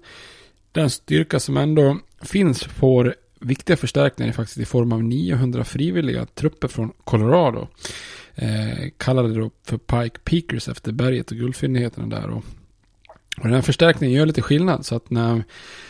den 0.73 0.91
styrka 0.91 1.41
som 1.41 1.57
ändå 1.57 1.99
finns 2.23 2.65
får 2.65 3.15
viktiga 3.41 3.77
förstärkningar 3.77 4.33
faktiskt 4.33 4.59
i 4.59 4.65
form 4.65 4.93
av 4.93 5.03
900 5.03 5.65
frivilliga 5.65 6.27
trupper 6.27 6.69
från 6.69 6.93
Colorado. 7.05 7.69
Eh, 8.39 8.89
kallade 8.99 9.35
då 9.35 9.51
för 9.65 9.79
Pike 9.79 10.19
Peakers 10.25 10.69
efter 10.69 10.93
berget 10.93 11.31
och 11.31 11.37
guldfyndigheterna 11.37 12.21
där. 12.21 12.29
Och, 12.29 12.45
och 13.37 13.45
den 13.45 13.53
här 13.53 13.63
förstärkningen 13.63 14.17
gör 14.17 14.27
lite 14.27 14.43
skillnad. 14.43 14.87
Så 14.87 14.97
att 14.97 15.11
när, 15.11 15.45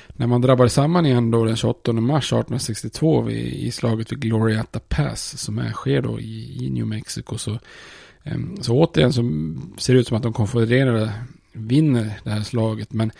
när 0.09 0.26
man 0.26 0.41
drabbar 0.41 0.69
samman 0.69 1.07
igen 1.07 1.31
då 1.31 1.45
den 1.45 1.57
28 1.57 1.93
mars 1.93 2.25
1862 2.25 3.23
vid, 3.23 3.47
i 3.47 3.71
slaget 3.71 4.12
vid 4.12 4.21
Gloriata 4.21 4.81
Pass 4.81 5.38
som 5.38 5.59
är, 5.59 5.73
sker 5.73 6.03
då 6.03 6.21
i, 6.21 6.65
i 6.67 6.71
New 6.71 6.87
Mexico 6.87 7.38
så, 7.38 7.59
eh, 8.23 8.38
så 8.61 8.75
återigen 8.75 9.12
så 9.12 9.23
ser 9.79 9.95
det 9.95 10.00
ut 10.00 10.09
som 10.09 10.17
att 10.17 10.23
de 10.23 10.33
konfedererade 10.33 11.12
vinner 11.56 12.20
det 12.25 12.30
här 12.30 12.42
slaget. 12.42 12.92
Men 12.92 13.12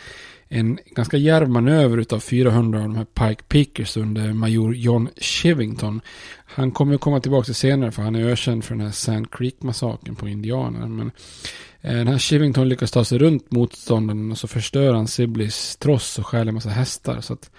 en 0.48 0.78
ganska 0.86 1.16
djärv 1.16 1.48
manöver 1.48 1.98
utav 1.98 2.20
400 2.20 2.78
av 2.78 2.84
de 2.84 2.96
här 2.96 3.04
Pike 3.04 3.42
Pickers 3.42 3.96
under 3.96 4.32
major 4.32 4.74
John 4.74 5.08
Shivington. 5.16 6.00
Han 6.46 6.70
kommer 6.70 6.94
att 6.94 7.00
komma 7.00 7.20
tillbaka 7.20 7.44
till 7.44 7.54
senare 7.54 7.92
för 7.92 8.02
han 8.02 8.14
är 8.14 8.28
ökänd 8.28 8.64
för 8.64 8.74
den 8.74 8.84
här 8.84 8.92
Sand 8.92 9.30
Creek-massakern 9.30 10.14
på 10.14 10.28
indianerna. 10.28 10.88
Men 10.88 11.10
eh, 11.80 11.92
den 11.92 12.08
här 12.08 12.18
Shivington 12.18 12.68
lyckas 12.68 12.90
ta 12.90 13.04
sig 13.04 13.18
runt 13.18 13.50
motståndaren 13.50 14.30
och 14.30 14.38
så 14.38 14.48
förstör 14.48 14.94
han 14.94 15.08
Sibleys 15.08 15.76
tross 15.76 16.18
och 16.18 16.26
stjäl 16.26 16.48
en 16.48 16.54
massa 16.54 16.70
hästar. 16.70 17.20
Så 17.20 17.32
att 17.32 17.50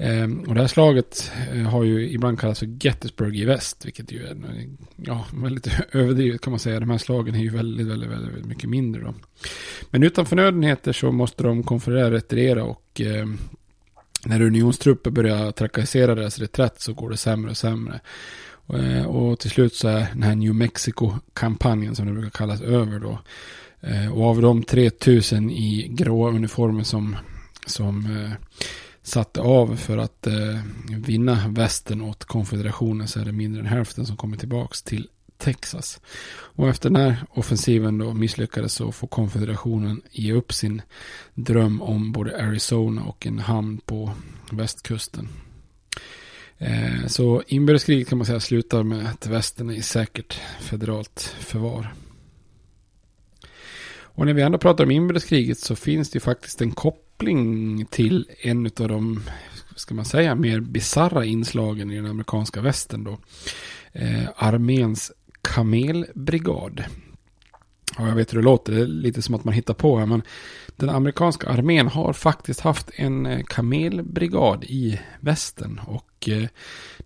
Ehm, 0.00 0.40
och 0.40 0.54
det 0.54 0.60
här 0.60 0.68
slaget 0.68 1.32
eh, 1.52 1.62
har 1.62 1.84
ju 1.84 2.10
ibland 2.10 2.40
kallats 2.40 2.60
för 2.60 2.84
Gettysburg 2.84 3.36
i 3.36 3.44
väst, 3.44 3.86
vilket 3.86 4.12
ju 4.12 4.26
är 4.26 4.36
ja, 4.96 5.26
väldigt 5.34 5.68
överdrivet 5.92 6.40
kan 6.40 6.50
man 6.50 6.60
säga. 6.60 6.80
De 6.80 6.90
här 6.90 6.98
slagen 6.98 7.34
är 7.34 7.38
ju 7.38 7.50
väldigt, 7.50 7.86
väldigt, 7.86 8.10
väldigt, 8.10 8.32
väldigt 8.32 8.46
mycket 8.48 8.70
mindre. 8.70 9.02
Då. 9.02 9.14
Men 9.90 10.02
utan 10.02 10.26
förnödenheter 10.26 10.92
så 10.92 11.12
måste 11.12 11.42
de 11.42 11.62
konferera 11.62 12.10
retirera 12.10 12.64
och 12.64 13.00
ehm, 13.00 13.38
när 14.26 14.42
unionstrupper 14.42 15.10
börjar 15.10 15.52
trakassera 15.52 16.14
deras 16.14 16.38
reträtt 16.38 16.80
så 16.80 16.92
går 16.92 17.10
det 17.10 17.16
sämre 17.16 17.50
och 17.50 17.56
sämre. 17.56 18.00
Och, 18.66 18.78
eh, 18.78 19.06
och 19.06 19.38
till 19.38 19.50
slut 19.50 19.74
så 19.74 19.88
är 19.88 20.06
den 20.12 20.22
här 20.22 20.34
New 20.34 20.54
Mexico-kampanjen 20.54 21.94
som 21.94 22.06
det 22.06 22.12
brukar 22.12 22.30
kallas 22.30 22.60
över 22.60 22.98
då. 22.98 23.18
Eh, 23.80 24.12
och 24.12 24.24
av 24.24 24.40
de 24.42 24.62
3000 24.62 25.50
i 25.50 25.88
gråa 25.90 26.30
uniformer 26.30 26.84
som, 26.84 27.16
som 27.66 28.06
eh, 28.16 28.32
satte 29.02 29.40
av 29.40 29.76
för 29.76 29.98
att 29.98 30.26
eh, 30.26 30.58
vinna 30.96 31.48
västen 31.48 32.02
åt 32.02 32.24
konfederationen 32.24 33.08
så 33.08 33.20
är 33.20 33.24
det 33.24 33.32
mindre 33.32 33.60
än 33.60 33.66
hälften 33.66 34.06
som 34.06 34.16
kommer 34.16 34.36
tillbaka 34.36 34.74
till 34.84 35.08
Texas. 35.38 36.00
Och 36.32 36.68
efter 36.68 36.90
den 36.90 37.02
här 37.02 37.24
offensiven 37.30 37.98
då 37.98 38.14
misslyckades 38.14 38.72
så 38.72 38.92
får 38.92 39.08
konfederationen 39.08 40.02
ge 40.10 40.32
upp 40.32 40.52
sin 40.52 40.82
dröm 41.34 41.82
om 41.82 42.12
både 42.12 42.42
Arizona 42.46 43.02
och 43.02 43.26
en 43.26 43.38
hamn 43.38 43.80
på 43.86 44.10
västkusten. 44.50 45.28
Eh, 46.58 47.06
så 47.06 47.42
inbördeskriget 47.46 48.08
kan 48.08 48.18
man 48.18 48.26
säga 48.26 48.40
slutar 48.40 48.82
med 48.82 49.06
att 49.06 49.26
västen 49.26 49.70
är 49.70 49.74
i 49.74 49.82
säkert 49.82 50.40
federalt 50.60 51.34
förvar. 51.38 51.94
Och 54.20 54.26
när 54.26 54.34
vi 54.34 54.42
ändå 54.42 54.58
pratar 54.58 54.84
om 54.84 54.90
inbördeskriget 54.90 55.58
så 55.58 55.76
finns 55.76 56.10
det 56.10 56.16
ju 56.16 56.20
faktiskt 56.20 56.60
en 56.60 56.70
koppling 56.70 57.86
till 57.86 58.28
en 58.42 58.66
av 58.66 58.88
de, 58.88 59.22
ska 59.76 59.94
man 59.94 60.04
säga, 60.04 60.34
mer 60.34 60.60
bizarra 60.60 61.24
inslagen 61.24 61.90
i 61.90 61.96
den 61.96 62.06
amerikanska 62.06 62.60
västern 62.60 63.04
då. 63.04 63.18
eh, 63.92 64.28
arméns 64.36 65.12
kamelbrigad. 65.42 66.84
Ja, 67.98 68.08
jag 68.08 68.14
vet 68.14 68.32
hur 68.32 68.38
det 68.38 68.44
låter, 68.44 68.72
det 68.72 68.80
är 68.80 68.86
lite 68.86 69.22
som 69.22 69.34
att 69.34 69.44
man 69.44 69.54
hittar 69.54 69.74
på 69.74 69.98
här, 69.98 70.06
men 70.06 70.22
den 70.76 70.90
amerikanska 70.90 71.48
armén 71.48 71.88
har 71.88 72.12
faktiskt 72.12 72.60
haft 72.60 72.90
en 72.94 73.26
eh, 73.26 73.44
kamelbrigad 73.44 74.64
i 74.64 75.00
västern 75.20 75.80
och 75.86 76.28
eh, 76.28 76.48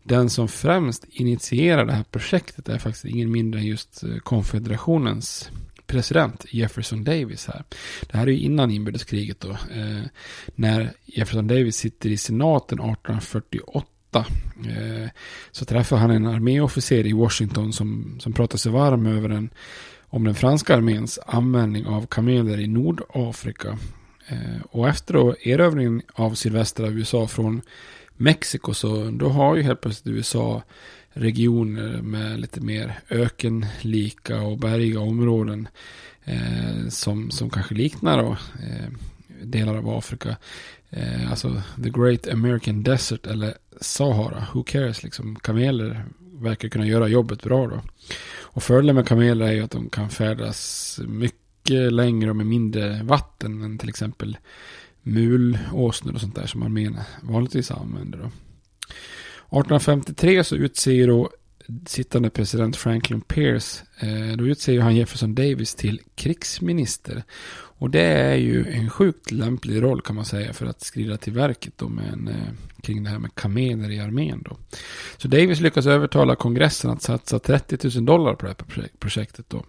den 0.02 0.30
som 0.30 0.48
främst 0.48 1.04
initierar 1.10 1.86
det 1.86 1.92
här 1.92 2.04
projektet 2.10 2.68
är 2.68 2.78
faktiskt 2.78 3.04
ingen 3.04 3.30
mindre 3.30 3.60
än 3.60 3.66
just 3.66 4.02
eh, 4.02 4.16
konfederationens 4.18 5.50
president 5.86 6.44
Jefferson 6.50 7.04
Davis 7.04 7.46
här. 7.46 7.64
Det 8.00 8.18
här 8.18 8.26
är 8.26 8.30
ju 8.30 8.38
innan 8.38 8.70
inbördeskriget 8.70 9.40
då. 9.40 9.50
Eh, 9.50 10.04
när 10.54 10.92
Jefferson 11.04 11.46
Davis 11.46 11.76
sitter 11.76 12.08
i 12.08 12.16
senaten 12.16 12.78
1848 12.78 14.26
eh, 14.66 15.08
så 15.50 15.64
träffar 15.64 15.96
han 15.96 16.10
en 16.10 16.26
arméofficer 16.26 17.06
i 17.06 17.12
Washington 17.12 17.72
som, 17.72 18.16
som 18.20 18.32
pratar 18.32 18.58
sig 18.58 18.72
varm 18.72 19.06
över 19.06 19.28
en 19.28 19.50
om 20.14 20.24
den 20.24 20.34
franska 20.34 20.76
arméns 20.76 21.18
användning 21.26 21.86
av 21.86 22.06
kameler 22.06 22.60
i 22.60 22.66
Nordafrika. 22.66 23.78
Eh, 24.28 24.62
och 24.70 24.88
efter 24.88 25.14
då 25.14 25.36
erövringen 25.44 26.02
av 26.12 26.34
sydvästra 26.34 26.88
USA 26.88 27.26
från 27.26 27.62
Mexiko 28.16 28.74
så 28.74 29.10
då 29.10 29.28
har 29.28 29.56
ju 29.56 29.62
helt 29.62 29.80
plötsligt 29.80 30.16
USA 30.16 30.62
regioner 31.14 32.02
med 32.02 32.40
lite 32.40 32.60
mer 32.60 32.98
ökenlika 33.10 34.42
och 34.42 34.58
bergiga 34.58 35.00
områden 35.00 35.68
eh, 36.24 36.88
som, 36.88 37.30
som 37.30 37.50
kanske 37.50 37.74
liknar 37.74 38.22
då, 38.22 38.30
eh, 38.62 38.88
delar 39.42 39.76
av 39.76 39.88
Afrika. 39.88 40.36
Eh, 40.90 41.30
alltså 41.30 41.62
the 41.82 41.90
great 41.90 42.28
American 42.28 42.82
desert 42.82 43.26
eller 43.26 43.54
Sahara, 43.80 44.46
who 44.54 44.62
cares 44.62 45.02
liksom. 45.02 45.36
Kameler 45.36 46.04
verkar 46.32 46.68
kunna 46.68 46.86
göra 46.86 47.08
jobbet 47.08 47.42
bra 47.42 47.66
då. 47.66 47.80
Och 48.40 48.62
fördelen 48.62 48.96
med 48.96 49.08
kameler 49.08 49.46
är 49.46 49.52
ju 49.52 49.64
att 49.64 49.70
de 49.70 49.90
kan 49.90 50.10
färdas 50.10 51.00
mycket 51.08 51.92
längre 51.92 52.30
och 52.30 52.36
med 52.36 52.46
mindre 52.46 53.02
vatten 53.02 53.62
än 53.62 53.78
till 53.78 53.88
exempel 53.88 54.36
mulåsnor 55.02 56.14
och 56.14 56.20
sånt 56.20 56.34
där 56.34 56.46
som 56.46 56.62
armén 56.62 57.00
vanligtvis 57.22 57.70
använder. 57.70 58.18
Då. 58.18 58.30
1853 59.60 60.44
så 60.44 60.56
utser 60.56 61.06
då 61.06 61.30
sittande 61.86 62.30
president 62.30 62.76
Franklin 62.76 63.20
Pierce, 63.20 63.84
eh, 63.98 64.36
då 64.36 64.46
utser 64.46 64.80
han 64.80 64.96
Jefferson 64.96 65.34
Davis 65.34 65.74
till 65.74 66.00
krigsminister. 66.14 67.22
Och 67.76 67.90
det 67.90 68.02
är 68.02 68.34
ju 68.34 68.66
en 68.66 68.90
sjukt 68.90 69.30
lämplig 69.30 69.82
roll 69.82 70.00
kan 70.00 70.16
man 70.16 70.24
säga 70.24 70.52
för 70.52 70.66
att 70.66 70.80
skrida 70.80 71.16
till 71.16 71.32
verket 71.32 71.72
då 71.76 71.88
med 71.88 72.12
en, 72.12 72.28
eh, 72.28 72.34
kring 72.82 73.04
det 73.04 73.10
här 73.10 73.18
med 73.18 73.34
kameler 73.34 73.90
i 73.90 74.00
armén 74.00 74.42
då. 74.44 74.56
Så 75.16 75.28
Davis 75.28 75.60
lyckas 75.60 75.86
övertala 75.86 76.36
kongressen 76.36 76.90
att 76.90 77.02
satsa 77.02 77.38
30 77.38 77.98
000 77.98 78.06
dollar 78.06 78.34
på 78.34 78.46
det 78.46 78.54
här 78.76 78.88
projektet 78.98 79.50
då. 79.50 79.64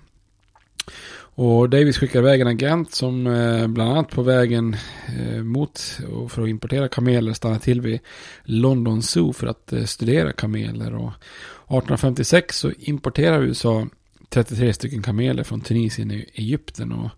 Och 1.38 1.70
Davis 1.70 1.98
skickar 1.98 2.20
iväg 2.20 2.42
en 2.42 2.48
agent 2.48 2.92
som 2.94 3.28
eh, 3.28 3.68
bland 3.68 3.92
annat 3.92 4.10
på 4.10 4.22
vägen 4.22 4.76
eh, 5.20 5.44
mot 5.44 6.00
och 6.12 6.32
för 6.32 6.42
att 6.42 6.50
importera 6.50 6.88
kameler 6.88 7.34
stannar 7.34 7.60
till 7.60 7.82
vid 7.82 8.00
London 8.44 9.02
Zoo 9.02 9.34
för 9.34 9.48
att 9.48 9.74
eh, 9.74 9.84
studera 9.84 10.32
kameler. 10.32 10.96
Och 10.96 11.12
1856 11.12 12.58
så 12.58 12.72
importerar 12.80 13.42
USA 13.42 13.88
33 14.30 14.74
stycken 14.74 15.04
kameler 15.04 15.44
från 15.44 15.62
Tunisien 15.62 16.12
i 16.12 16.30
Egypten. 16.34 16.92
Och 16.92 17.10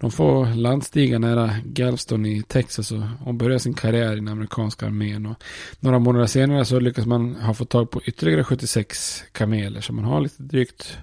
de 0.00 0.10
får 0.10 0.54
landstiga 0.54 1.18
nära 1.18 1.54
Galveston 1.64 2.26
i 2.26 2.42
Texas 2.42 2.92
och, 2.92 3.02
och 3.24 3.34
börjar 3.34 3.58
sin 3.58 3.74
karriär 3.74 4.12
i 4.12 4.16
den 4.16 4.28
amerikanska 4.28 4.86
armén. 4.86 5.26
Och 5.26 5.42
några 5.80 5.98
månader 5.98 6.26
senare 6.26 6.64
så 6.64 6.80
lyckas 6.80 7.06
man 7.06 7.34
ha 7.34 7.54
fått 7.54 7.70
tag 7.70 7.90
på 7.90 8.02
ytterligare 8.04 8.44
76 8.44 9.24
kameler. 9.32 9.80
Så 9.80 9.92
man 9.92 10.04
har 10.04 10.20
lite 10.20 10.42
drygt 10.42 10.98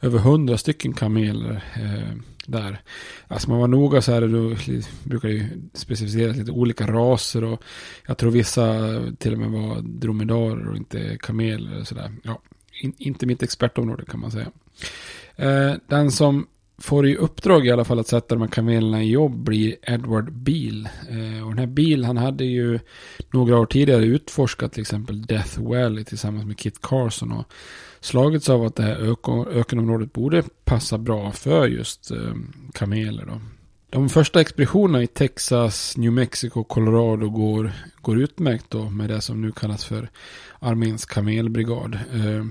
över 0.00 0.18
100 0.18 0.58
stycken 0.58 0.92
kameler 0.92 1.64
eh, 1.74 2.16
där. 2.46 2.80
Alltså 3.28 3.50
man 3.50 3.58
var 3.58 3.68
noga 3.68 4.02
så 4.02 4.12
här, 4.12 4.20
då 4.20 4.56
brukar 5.04 5.28
ju 5.28 5.48
specificeras 5.74 6.36
lite 6.36 6.50
olika 6.50 6.86
raser 6.86 7.44
och 7.44 7.62
jag 8.06 8.18
tror 8.18 8.30
vissa 8.30 8.78
till 9.18 9.32
och 9.32 9.38
med 9.38 9.50
var 9.50 9.80
dromedarer 9.82 10.68
och 10.68 10.76
inte 10.76 11.16
kameler 11.20 11.80
och 11.80 11.86
sådär. 11.86 12.12
Ja, 12.22 12.42
in, 12.84 12.92
inte 12.98 13.26
mitt 13.26 13.42
expertområde 13.42 14.04
kan 14.04 14.20
man 14.20 14.30
säga. 14.30 14.46
Eh, 15.36 15.74
den 15.88 16.10
som 16.10 16.46
får 16.78 17.06
i 17.06 17.16
uppdrag 17.16 17.66
i 17.66 17.70
alla 17.70 17.84
fall 17.84 17.98
att 17.98 18.08
sätta 18.08 18.34
de 18.34 18.40
här 18.40 18.48
kamelerna 18.48 19.02
i 19.02 19.10
jobb 19.10 19.44
blir 19.44 19.76
Edward 19.82 20.32
Beale. 20.32 20.90
Eh, 21.08 21.44
och 21.44 21.48
den 21.48 21.58
här 21.58 21.66
Beale 21.66 22.06
han 22.06 22.16
hade 22.16 22.44
ju 22.44 22.78
några 23.32 23.58
år 23.58 23.66
tidigare 23.66 24.04
utforskat 24.04 24.72
till 24.72 24.80
exempel 24.80 25.22
Death 25.22 25.62
Valley 25.62 26.04
tillsammans 26.04 26.46
med 26.46 26.58
Kit 26.58 26.82
Carson 26.82 27.32
och 27.32 27.52
slagits 28.00 28.48
av 28.48 28.64
att 28.64 28.76
det 28.76 28.82
här 28.82 29.16
ökenområdet 29.58 30.12
borde 30.12 30.42
passa 30.64 30.98
bra 30.98 31.32
för 31.32 31.66
just 31.66 32.10
eh, 32.10 32.34
kameler. 32.72 33.26
Då. 33.26 33.40
De 33.92 34.08
första 34.08 34.40
expeditionerna 34.40 35.02
i 35.02 35.06
Texas, 35.06 35.96
New 35.96 36.12
Mexico 36.12 36.60
och 36.60 36.68
Colorado 36.68 37.30
går, 37.30 37.72
går 38.00 38.18
utmärkt 38.18 38.66
då 38.68 38.90
med 38.90 39.10
det 39.10 39.20
som 39.20 39.40
nu 39.40 39.52
kallas 39.52 39.84
för 39.84 40.10
arméns 40.58 41.04
kamelbrigad. 41.04 41.94
Eh, 41.94 42.44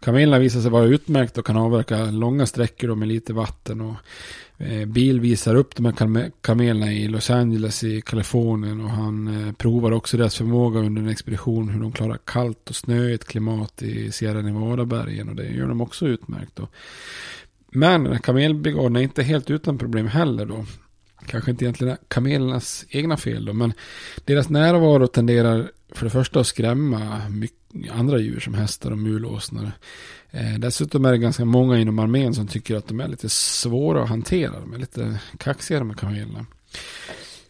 kamelerna 0.00 0.38
visar 0.38 0.60
sig 0.60 0.70
vara 0.70 0.84
utmärkt 0.84 1.38
och 1.38 1.46
kan 1.46 1.56
avverka 1.56 2.04
långa 2.04 2.46
sträckor 2.46 2.94
med 2.94 3.08
lite 3.08 3.32
vatten. 3.32 3.80
Och, 3.80 3.94
eh, 4.58 4.86
bil 4.86 5.20
visar 5.20 5.54
upp 5.54 5.76
de 5.76 5.84
här 5.84 6.30
kamelerna 6.40 6.92
i 6.92 7.08
Los 7.08 7.30
Angeles 7.30 7.84
i 7.84 8.00
Kalifornien 8.00 8.80
och 8.80 8.90
han 8.90 9.46
eh, 9.46 9.52
provar 9.52 9.92
också 9.92 10.16
deras 10.16 10.36
förmåga 10.36 10.80
under 10.80 11.02
en 11.02 11.08
expedition 11.08 11.68
hur 11.68 11.80
de 11.80 11.92
klarar 11.92 12.18
kallt 12.24 12.70
och 12.70 12.76
snöigt 12.76 13.24
klimat 13.24 13.82
i 13.82 14.12
Sierra 14.12 14.42
Nevada-bergen 14.42 15.28
och 15.28 15.36
det 15.36 15.46
gör 15.46 15.68
de 15.68 15.80
också 15.80 16.06
utmärkt. 16.06 16.56
Då. 16.56 16.68
Men 17.74 18.18
kamelbrigaden 18.18 18.96
är 18.96 19.00
inte 19.00 19.22
helt 19.22 19.50
utan 19.50 19.78
problem 19.78 20.06
heller 20.06 20.46
då. 20.46 20.64
Kanske 21.26 21.50
inte 21.50 21.64
egentligen 21.64 21.96
kamelernas 22.08 22.84
egna 22.88 23.16
fel 23.16 23.44
då, 23.44 23.52
men 23.52 23.72
deras 24.24 24.48
närvaro 24.48 25.06
tenderar 25.06 25.70
för 25.92 26.04
det 26.04 26.10
första 26.10 26.40
att 26.40 26.46
skrämma 26.46 27.20
andra 27.90 28.18
djur 28.18 28.40
som 28.40 28.54
hästar 28.54 28.90
och 28.90 28.98
mulåsnor. 28.98 29.72
Eh, 30.30 30.58
dessutom 30.58 31.04
är 31.04 31.12
det 31.12 31.18
ganska 31.18 31.44
många 31.44 31.78
inom 31.78 31.98
armén 31.98 32.34
som 32.34 32.46
tycker 32.46 32.76
att 32.76 32.88
de 32.88 33.00
är 33.00 33.08
lite 33.08 33.28
svåra 33.28 34.02
att 34.02 34.08
hantera. 34.08 34.60
De 34.60 34.74
är 34.74 34.78
lite 34.78 35.20
kaxiga 35.38 35.84
med 35.84 35.96
kamelerna. 35.96 36.46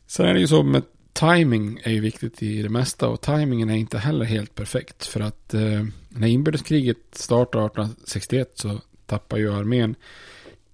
Sen 0.07 0.27
är 0.27 0.35
det 0.35 0.41
ju 0.41 0.47
så 0.47 0.63
med 0.63 0.83
timing 1.13 1.81
är 1.83 1.93
ju 1.93 2.01
viktigt 2.01 2.43
i 2.43 2.63
det 2.63 2.69
mesta 2.69 3.09
och 3.09 3.21
timingen 3.21 3.71
är 3.71 3.75
inte 3.75 3.99
heller 3.99 4.25
helt 4.25 4.55
perfekt. 4.55 5.07
För 5.07 5.21
att 5.21 5.55
eh, 5.55 5.85
när 6.09 6.29
inbördeskriget 6.29 6.99
startar 7.13 7.67
1861 7.67 8.53
så 8.55 8.81
tappar 9.07 9.37
ju 9.37 9.55
armén 9.55 9.95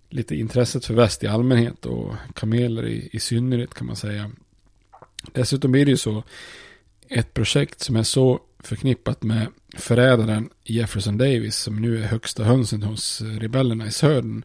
lite 0.09 0.37
intresset 0.37 0.85
för 0.85 0.95
väst 0.95 1.25
i 1.25 1.27
allmänhet 1.27 1.87
och 1.87 2.15
kameler 2.35 2.87
i, 2.87 3.09
i 3.13 3.21
synnerhet 3.21 3.75
kan 3.75 3.87
man 3.87 3.97
säga. 3.97 4.31
Dessutom 5.33 5.73
blir 5.73 5.85
det 5.85 5.91
ju 5.91 5.97
så 5.97 6.23
ett 7.09 7.35
projekt 7.35 7.81
som 7.81 7.97
är 7.97 8.03
så 8.03 8.41
förknippat 8.59 9.23
med 9.23 9.47
förrädaren 9.77 10.51
Jefferson 10.65 11.19
Davis 11.19 11.57
som 11.57 11.77
nu 11.77 12.03
är 12.03 12.07
högsta 12.07 12.45
hönsen 12.45 12.83
hos 12.83 13.21
rebellerna 13.21 13.87
i 13.87 13.91
södern 13.91 14.45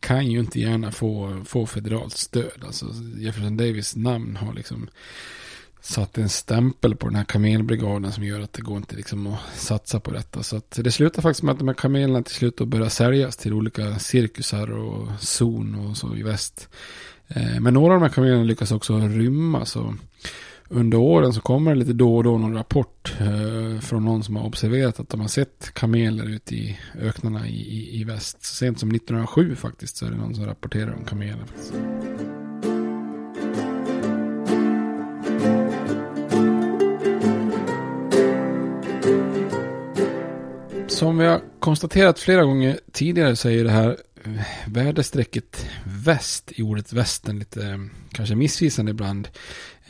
kan 0.00 0.30
ju 0.30 0.38
inte 0.40 0.60
gärna 0.60 0.92
få, 0.92 1.42
få 1.44 1.66
federalt 1.66 2.16
stöd. 2.16 2.64
Alltså 2.66 2.86
Jefferson 3.18 3.56
Davis 3.56 3.96
namn 3.96 4.36
har 4.36 4.54
liksom 4.54 4.88
satt 5.84 6.18
en 6.18 6.28
stämpel 6.28 6.96
på 6.96 7.06
den 7.06 7.16
här 7.16 7.24
kamelbrigaden 7.24 8.12
som 8.12 8.24
gör 8.24 8.40
att 8.40 8.52
det 8.52 8.62
går 8.62 8.76
inte 8.76 8.96
liksom 8.96 9.26
att 9.26 9.38
satsa 9.54 10.00
på 10.00 10.10
detta. 10.10 10.42
Så 10.42 10.56
att 10.56 10.78
det 10.82 10.90
slutar 10.90 11.22
faktiskt 11.22 11.42
med 11.42 11.52
att 11.52 11.58
de 11.58 11.68
här 11.68 11.74
kamelerna 11.74 12.22
till 12.22 12.34
slut 12.34 12.56
börjar 12.56 12.88
säljas 12.88 13.36
till 13.36 13.52
olika 13.52 13.98
cirkusar 13.98 14.70
och 14.70 15.08
zon 15.20 15.74
och 15.74 15.96
så 15.96 16.16
i 16.16 16.22
väst. 16.22 16.68
Eh, 17.28 17.60
men 17.60 17.74
några 17.74 17.94
av 17.94 18.00
de 18.00 18.06
här 18.06 18.14
kamelerna 18.14 18.44
lyckas 18.44 18.72
också 18.72 18.98
rymma. 18.98 19.64
Så 19.64 19.94
under 20.68 20.98
åren 20.98 21.32
så 21.32 21.40
kommer 21.40 21.70
det 21.70 21.78
lite 21.78 21.92
då 21.92 22.16
och 22.16 22.24
då 22.24 22.38
någon 22.38 22.54
rapport 22.54 23.14
eh, 23.20 23.80
från 23.80 24.04
någon 24.04 24.22
som 24.22 24.36
har 24.36 24.46
observerat 24.46 25.00
att 25.00 25.08
de 25.08 25.20
har 25.20 25.28
sett 25.28 25.70
kameler 25.74 26.28
ute 26.28 26.54
i 26.54 26.78
öknarna 27.00 27.48
i, 27.48 27.60
i, 27.60 28.00
i 28.00 28.04
väst. 28.04 28.44
Så 28.44 28.54
sent 28.54 28.80
som 28.80 28.90
1907 28.90 29.56
faktiskt 29.56 29.96
så 29.96 30.06
är 30.06 30.10
det 30.10 30.16
någon 30.16 30.34
som 30.34 30.46
rapporterar 30.46 30.94
om 30.94 31.04
kameler. 31.04 31.44
Faktiskt. 31.46 31.74
Som 41.04 41.18
vi 41.18 41.26
har 41.26 41.40
konstaterat 41.60 42.18
flera 42.18 42.44
gånger 42.44 42.80
tidigare 42.92 43.36
så 43.36 43.48
är 43.48 43.64
det 43.64 43.70
här 43.70 43.88
eh, 43.88 44.30
värdestrecket 44.66 44.66
väderstrecket 44.66 45.66
väst 45.84 46.52
i 46.54 46.62
ordet 46.62 46.92
västen 46.92 47.38
lite 47.38 47.66
eh, 47.66 47.78
kanske 48.12 48.34
missvisande 48.34 48.90
ibland. 48.90 49.28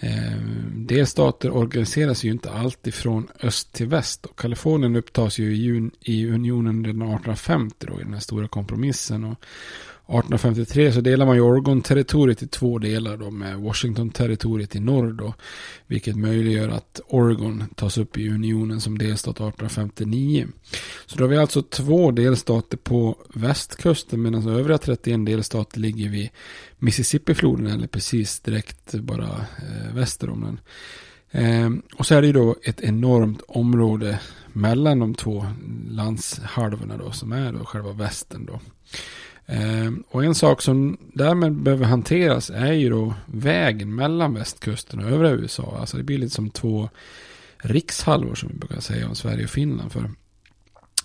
Eh, 0.00 0.38
Delstater 0.74 1.50
organiseras 1.50 2.24
ju 2.24 2.30
inte 2.30 2.50
alltid 2.50 2.94
från 2.94 3.28
öst 3.42 3.72
till 3.72 3.86
väst. 3.86 4.26
Och 4.26 4.38
Kalifornien 4.38 4.96
upptas 4.96 5.38
ju 5.38 5.56
i, 6.00 6.26
unionen 6.26 6.84
redan 6.84 7.02
1850 7.02 7.86
då, 7.86 8.00
i 8.00 8.04
den 8.04 8.12
här 8.12 8.20
stora 8.20 8.48
kompromissen. 8.48 9.24
Och 9.24 9.44
1853 10.08 10.92
så 10.92 11.00
delar 11.00 11.26
man 11.26 11.36
ju 11.36 11.42
Oregon-territoriet 11.42 12.42
i 12.42 12.46
två 12.46 12.78
delar 12.78 13.16
då 13.16 13.30
med 13.30 13.56
Washington-territoriet 13.56 14.76
i 14.76 14.80
norr 14.80 15.12
då. 15.12 15.34
Vilket 15.86 16.16
möjliggör 16.16 16.68
att 16.68 17.00
Oregon 17.08 17.64
tas 17.74 17.98
upp 17.98 18.18
i 18.18 18.28
unionen 18.28 18.80
som 18.80 18.98
delstat 18.98 19.34
1859. 19.34 20.46
Så 21.06 21.18
då 21.18 21.24
har 21.24 21.28
vi 21.28 21.36
alltså 21.36 21.62
två 21.62 22.10
delstater 22.10 22.76
på 22.76 23.16
västkusten 23.34 24.22
medan 24.22 24.48
övriga 24.48 24.78
31 24.78 25.26
delstater 25.26 25.80
ligger 25.80 26.08
vid 26.08 26.30
Mississippifloden 26.78 27.66
eller 27.66 27.86
precis 27.86 28.40
direkt 28.40 28.94
bara 28.94 29.46
eh, 29.58 29.94
väster 29.94 30.30
om 30.30 30.40
den. 30.40 30.60
Eh, 31.30 31.70
och 31.98 32.06
så 32.06 32.14
är 32.14 32.20
det 32.20 32.26
ju 32.26 32.32
då 32.32 32.56
ett 32.62 32.80
enormt 32.80 33.42
område 33.48 34.20
mellan 34.52 34.98
de 34.98 35.14
två 35.14 35.46
landshalvorna 35.88 36.96
då 36.96 37.12
som 37.12 37.32
är 37.32 37.52
då 37.52 37.64
själva 37.64 37.92
västen 37.92 38.46
då. 38.46 38.60
Ehm, 39.46 40.04
och 40.08 40.24
en 40.24 40.34
sak 40.34 40.62
som 40.62 40.96
därmed 41.14 41.52
behöver 41.52 41.84
hanteras 41.84 42.50
är 42.50 42.72
ju 42.72 42.90
då 42.90 43.14
vägen 43.26 43.94
mellan 43.94 44.34
västkusten 44.34 45.04
och 45.04 45.10
övriga 45.10 45.34
USA. 45.34 45.76
Alltså 45.80 45.96
det 45.96 46.02
blir 46.02 46.18
lite 46.18 46.34
som 46.34 46.50
två 46.50 46.88
rikshalvor 47.58 48.34
som 48.34 48.48
vi 48.48 48.54
brukar 48.58 48.80
säga 48.80 49.08
om 49.08 49.14
Sverige 49.14 49.44
och 49.44 49.50
Finland. 49.50 49.92
För 49.92 50.10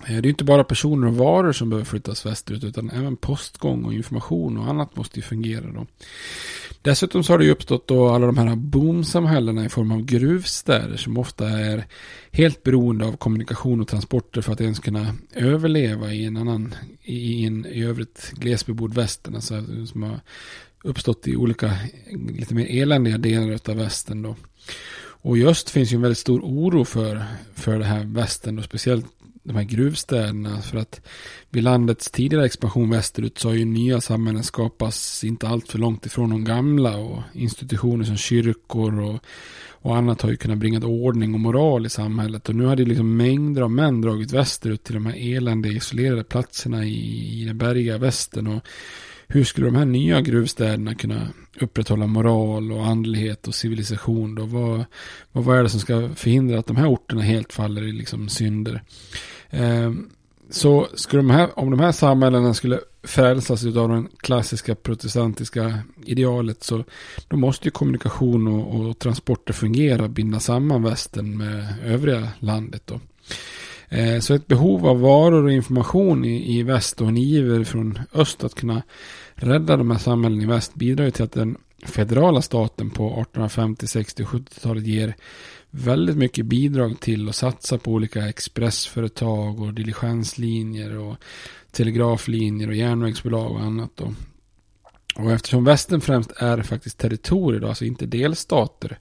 Eh, 0.08 0.22
det 0.22 0.28
är 0.28 0.30
inte 0.30 0.44
bara 0.44 0.64
personer 0.64 1.08
och 1.08 1.16
varor 1.16 1.52
som 1.52 1.70
behöver 1.70 1.86
flyttas 1.86 2.26
västerut 2.26 2.64
utan 2.64 2.90
även 2.90 3.18
postgång 3.18 3.86
och 3.86 3.94
information 3.94 4.58
och 4.58 4.68
annat 4.68 4.96
måste 4.96 5.20
ju 5.20 5.24
fungera 5.24 5.72
då. 5.72 5.88
Dessutom 6.82 7.24
så 7.24 7.34
har 7.34 7.38
det 7.38 7.46
ju 7.46 7.52
uppstått 7.52 7.88
då 7.88 8.10
alla 8.10 8.26
de 8.26 8.38
här 8.38 8.56
boomsamhällena 8.56 9.66
i 9.66 9.70
form 9.70 9.92
av 9.92 10.06
gruvstäder 10.06 10.98
som 10.98 11.18
ofta 11.18 11.50
är 11.50 11.86
helt 12.32 12.64
beroende 12.64 13.06
av 13.06 13.18
kommunikation 13.18 13.82
och 13.82 13.88
transporter 13.88 14.42
för 14.42 14.54
att 14.54 14.62
ens 14.62 14.80
kunna 14.80 15.16
överleva 15.34 16.14
i 16.14 16.26
en 16.26 16.38
annan, 16.38 16.76
i 17.04 17.46
en 17.46 17.66
i 17.66 17.84
övrigt 17.84 18.32
glesbebodd 18.36 18.94
västern. 18.94 19.36
Alltså 19.36 19.86
som 19.86 20.04
har 20.04 20.20
uppstått 20.84 21.28
i 21.28 21.36
olika 21.36 21.78
lite 22.30 22.54
mer 22.54 22.82
eländiga 22.82 23.18
delar 23.18 23.60
av 23.70 23.76
västern 23.76 24.22
då. 24.22 24.36
Och 25.22 25.38
just 25.38 25.70
finns 25.70 25.92
ju 25.92 25.96
en 25.96 26.02
väldigt 26.02 26.18
stor 26.18 26.42
oro 26.42 26.86
för, 26.86 27.24
för 27.54 27.80
det 27.80 27.86
här 27.86 28.04
västern 28.04 28.60
och 28.60 28.66
speciellt 28.66 29.06
de 29.50 29.56
här 29.56 29.64
gruvstäderna. 29.64 30.62
För 30.62 30.78
att 30.78 31.02
vid 31.50 31.64
landets 31.64 32.12
tidigare 32.12 32.46
expansion 32.46 32.90
västerut 32.90 33.38
så 33.38 33.48
har 33.48 33.56
ju 33.56 33.66
nya 33.66 34.02
samhällen 34.02 34.44
skapats 34.44 35.24
inte 35.24 35.48
allt 35.48 35.72
för 35.72 35.80
långt 35.80 36.06
ifrån 36.06 36.30
de 36.30 36.44
gamla. 36.44 36.98
Och 36.98 37.22
institutioner 37.34 38.06
som 38.06 38.18
kyrkor 38.18 39.00
och, 39.00 39.20
och 39.82 39.98
annat 39.98 40.22
har 40.22 40.30
ju 40.30 40.36
kunnat 40.36 40.58
bringa 40.58 40.86
ordning 40.86 41.34
och 41.34 41.40
moral 41.40 41.86
i 41.86 41.90
samhället. 41.90 42.50
Och 42.50 42.56
nu 42.56 42.66
hade 42.66 42.86
liksom 42.86 43.18
mängder 43.18 43.62
av 43.62 43.72
män 43.72 44.02
dragit 44.02 44.34
västerut 44.34 44.84
till 44.84 44.94
de 44.94 45.06
här 45.06 45.36
eländiga 45.36 45.74
isolerade 45.74 46.24
platserna 46.24 46.86
i, 46.86 47.42
i 47.42 47.46
den 47.46 47.58
bergiga 47.58 47.98
västern. 47.98 48.48
Och 48.48 48.64
hur 49.28 49.44
skulle 49.44 49.68
de 49.68 49.76
här 49.76 49.86
nya 49.86 50.22
gruvstäderna 50.22 50.96
kunna 50.96 51.28
upprätthålla 51.60 52.08
moral 52.08 52.72
och 52.72 52.86
andlighet 52.86 53.48
och 53.48 53.56
civilisation 53.56 54.36
då? 54.36 54.46
Vad, 54.46 54.86
vad, 55.32 55.44
vad 55.44 55.58
är 55.58 55.64
det 55.64 55.70
som 55.70 55.80
ska 55.80 56.10
förhindra 56.16 56.60
att 56.60 56.68
de 56.68 56.76
här 56.76 56.88
orterna 56.88 57.22
helt 57.22 57.54
faller 57.54 57.82
i 57.82 57.92
liksom 57.92 58.30
synder? 58.30 58.84
Ehm, 59.50 60.10
så 60.50 60.88
skulle 60.94 61.20
de 61.20 61.30
här, 61.30 61.60
om 61.60 61.72
de 61.72 61.80
här 61.80 61.92
samhällena 61.92 62.54
skulle 62.54 62.80
frälsas 63.04 63.66
av 63.66 63.90
den 63.90 64.08
klassiska 64.18 64.76
protestantiska 64.76 65.80
idealet 66.06 66.64
så 66.64 66.84
då 67.28 67.38
måste 67.38 67.68
ju 67.68 67.72
kommunikation 67.72 68.48
och, 68.48 68.90
och 68.90 69.00
transporter 69.00 69.54
fungera, 69.54 70.08
binda 70.08 70.40
samman 70.40 70.84
västern 70.84 71.38
med 71.38 71.74
övriga 71.86 72.28
landet 72.40 72.82
då. 72.86 73.00
Eh, 73.90 74.20
så 74.20 74.34
ett 74.34 74.48
behov 74.48 74.88
av 74.88 75.02
varor 75.02 75.44
och 75.44 75.52
information 75.52 76.26
i, 76.26 76.60
i 76.60 76.64
väst 76.64 77.02
och 77.02 77.08
en 77.08 77.18
iver 77.18 77.64
från 77.64 78.00
öst 78.14 78.44
att 78.44 78.56
kunna 78.56 78.82
rädda 79.36 79.78
de 79.78 79.92
här 79.92 79.98
samhällen 79.98 80.42
i 80.42 80.46
väst 80.46 80.76
bidrar 80.76 81.06
ju 81.06 81.12
till 81.12 81.24
att 81.24 81.32
den 81.32 81.58
federala 81.86 82.42
staten 82.42 82.90
på 82.90 83.06
1850, 83.06 83.88
60 83.88 84.24
och 84.24 84.30
70-talet 84.30 84.88
ger 84.88 85.16
väldigt 85.70 86.18
mycket 86.18 86.46
bidrag 86.46 87.00
till 87.00 87.30
att 87.30 87.36
satsa 87.36 87.78
på 87.78 87.92
olika 87.92 88.30
expressföretag 88.30 89.60
och 89.60 89.74
diligenslinjer 89.74 90.98
och 90.98 91.18
telegraflinjer 91.72 92.68
och 92.68 92.76
järnvägsbolag 92.76 93.52
och 93.52 93.62
annat. 93.62 93.92
Då. 93.96 94.14
Och 95.16 95.32
eftersom 95.32 95.64
västern 95.64 96.02
främst 96.02 96.32
är 96.32 96.62
faktiskt 96.62 96.98
territorier, 96.98 97.60
då, 97.60 97.68
alltså 97.68 97.86
inte 97.86 98.06
delstater, 98.06 99.00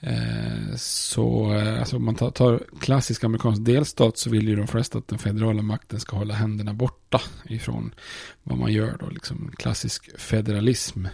Eh, 0.00 0.76
så 0.76 1.52
eh, 1.52 1.78
alltså 1.78 1.96
om 1.96 2.04
man 2.04 2.14
tar, 2.14 2.30
tar 2.30 2.62
klassisk 2.80 3.24
amerikansk 3.24 3.64
delstat 3.64 4.18
så 4.18 4.30
vill 4.30 4.48
ju 4.48 4.56
de 4.56 4.66
flesta 4.66 4.98
att 4.98 5.08
den 5.08 5.18
federala 5.18 5.62
makten 5.62 6.00
ska 6.00 6.16
hålla 6.16 6.34
händerna 6.34 6.74
borta 6.74 7.20
ifrån 7.48 7.94
vad 8.42 8.58
man 8.58 8.72
gör 8.72 8.96
då, 9.00 9.10
liksom 9.10 9.52
klassisk 9.56 10.20
federalism 10.20 11.06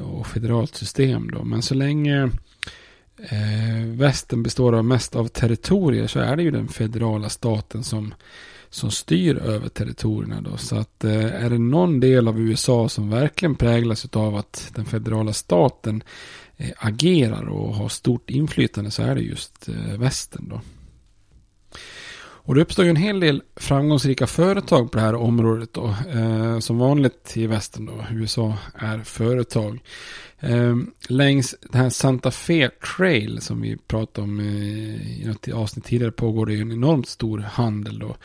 och 0.00 0.26
federalt 0.26 0.74
system 0.74 1.30
då. 1.30 1.44
Men 1.44 1.62
så 1.62 1.74
länge 1.74 2.30
eh, 3.18 3.86
västern 3.86 4.42
består 4.42 4.74
av 4.74 4.84
mest 4.84 5.16
av 5.16 5.28
territorier 5.28 6.06
så 6.06 6.20
är 6.20 6.36
det 6.36 6.42
ju 6.42 6.50
den 6.50 6.68
federala 6.68 7.28
staten 7.28 7.84
som 7.84 8.14
som 8.70 8.90
styr 8.90 9.36
över 9.36 9.68
territorierna 9.68 10.40
då. 10.40 10.56
Så 10.56 10.76
att 10.76 11.04
eh, 11.04 11.44
är 11.44 11.50
det 11.50 11.58
någon 11.58 12.00
del 12.00 12.28
av 12.28 12.40
USA 12.40 12.88
som 12.88 13.10
verkligen 13.10 13.54
präglas 13.54 14.08
av 14.12 14.36
att 14.36 14.70
den 14.74 14.84
federala 14.84 15.32
staten 15.32 16.02
Eh, 16.60 16.70
agerar 16.76 17.48
och 17.48 17.74
har 17.74 17.88
stort 17.88 18.30
inflytande 18.30 18.90
så 18.90 19.02
är 19.02 19.14
det 19.14 19.20
just 19.20 19.68
eh, 19.68 19.98
västern 19.98 20.48
då. 20.48 20.60
Och 22.48 22.54
det 22.54 22.60
uppstår 22.60 22.84
ju 22.84 22.90
en 22.90 22.96
hel 22.96 23.20
del 23.20 23.42
framgångsrika 23.56 24.26
företag 24.26 24.92
på 24.92 24.98
det 24.98 25.04
här 25.04 25.14
området 25.14 25.72
då. 25.72 25.94
Eh, 26.14 26.58
som 26.58 26.78
vanligt 26.78 27.36
i 27.36 27.46
västern 27.46 27.86
då. 27.86 28.04
USA 28.10 28.54
är 28.74 28.98
företag. 28.98 29.78
Eh, 30.40 30.76
längs 31.08 31.54
den 31.72 31.80
här 31.80 31.90
Santa 31.90 32.30
Fe 32.30 32.70
Trail 32.96 33.40
som 33.40 33.60
vi 33.60 33.76
pratade 33.76 34.24
om 34.24 34.40
eh, 34.40 35.22
i 35.22 35.24
något 35.26 35.48
avsnitt 35.48 35.84
tidigare 35.84 36.12
pågår 36.12 36.46
det 36.46 36.52
ju 36.52 36.60
en 36.60 36.72
enormt 36.72 37.08
stor 37.08 37.38
handel 37.38 37.98
då. 37.98 38.16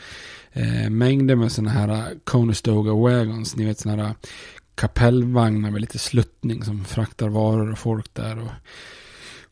Eh, 0.52 0.90
mängder 0.90 1.34
med 1.34 1.52
sådana 1.52 1.70
här 1.70 1.88
eh, 1.88 2.18
Conestoga 2.24 2.92
Wagons. 2.92 3.56
Ni 3.56 3.64
vet 3.64 3.78
sådana 3.78 4.02
här 4.02 4.10
eh, 4.10 4.16
kapellvagnar 4.74 5.70
med 5.70 5.80
lite 5.80 5.98
sluttning 5.98 6.64
som 6.64 6.84
fraktar 6.84 7.28
varor 7.28 7.72
och 7.72 7.78
folk 7.78 8.14
där. 8.14 8.38
Och, 8.38 8.50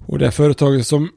och 0.07 0.19
det 0.19 0.31
företaget 0.31 0.87
som 0.87 1.11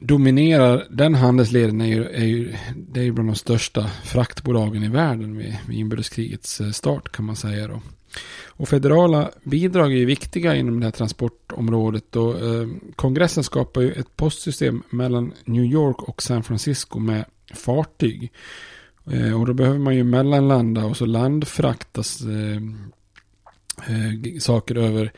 dominerar 0.00 0.86
den 0.90 1.14
handelsleden 1.14 1.80
är 1.80 1.86
ju, 1.86 2.04
är 2.04 2.24
ju, 2.24 2.54
det 2.76 3.00
är 3.00 3.04
ju 3.04 3.12
bland 3.12 3.28
de 3.28 3.34
största 3.34 3.86
fraktbolagen 4.04 4.84
i 4.84 4.88
världen 4.88 5.36
vid, 5.36 5.56
vid 5.68 5.78
inbördeskrigets 5.78 6.60
eh, 6.60 6.70
start 6.70 7.12
kan 7.12 7.24
man 7.24 7.36
säga 7.36 7.68
då. 7.68 7.82
Och 8.46 8.68
federala 8.68 9.30
bidrag 9.44 9.92
är 9.92 9.96
ju 9.96 10.04
viktiga 10.04 10.56
inom 10.56 10.80
det 10.80 10.86
här 10.86 10.90
transportområdet. 10.90 12.16
Och, 12.16 12.40
eh, 12.40 12.68
kongressen 12.96 13.44
skapar 13.44 13.80
ju 13.80 13.92
ett 13.92 14.16
postsystem 14.16 14.82
mellan 14.90 15.32
New 15.44 15.64
York 15.64 16.02
och 16.02 16.22
San 16.22 16.42
Francisco 16.42 16.98
med 16.98 17.24
fartyg. 17.54 18.32
Eh, 19.12 19.40
och 19.40 19.46
då 19.46 19.54
behöver 19.54 19.78
man 19.78 19.96
ju 19.96 20.04
mellanlanda 20.04 20.84
och 20.84 20.96
så 20.96 21.06
landfraktas 21.06 22.20
eh, 22.20 22.62
eh, 23.94 24.38
saker 24.38 24.74
över 24.74 25.12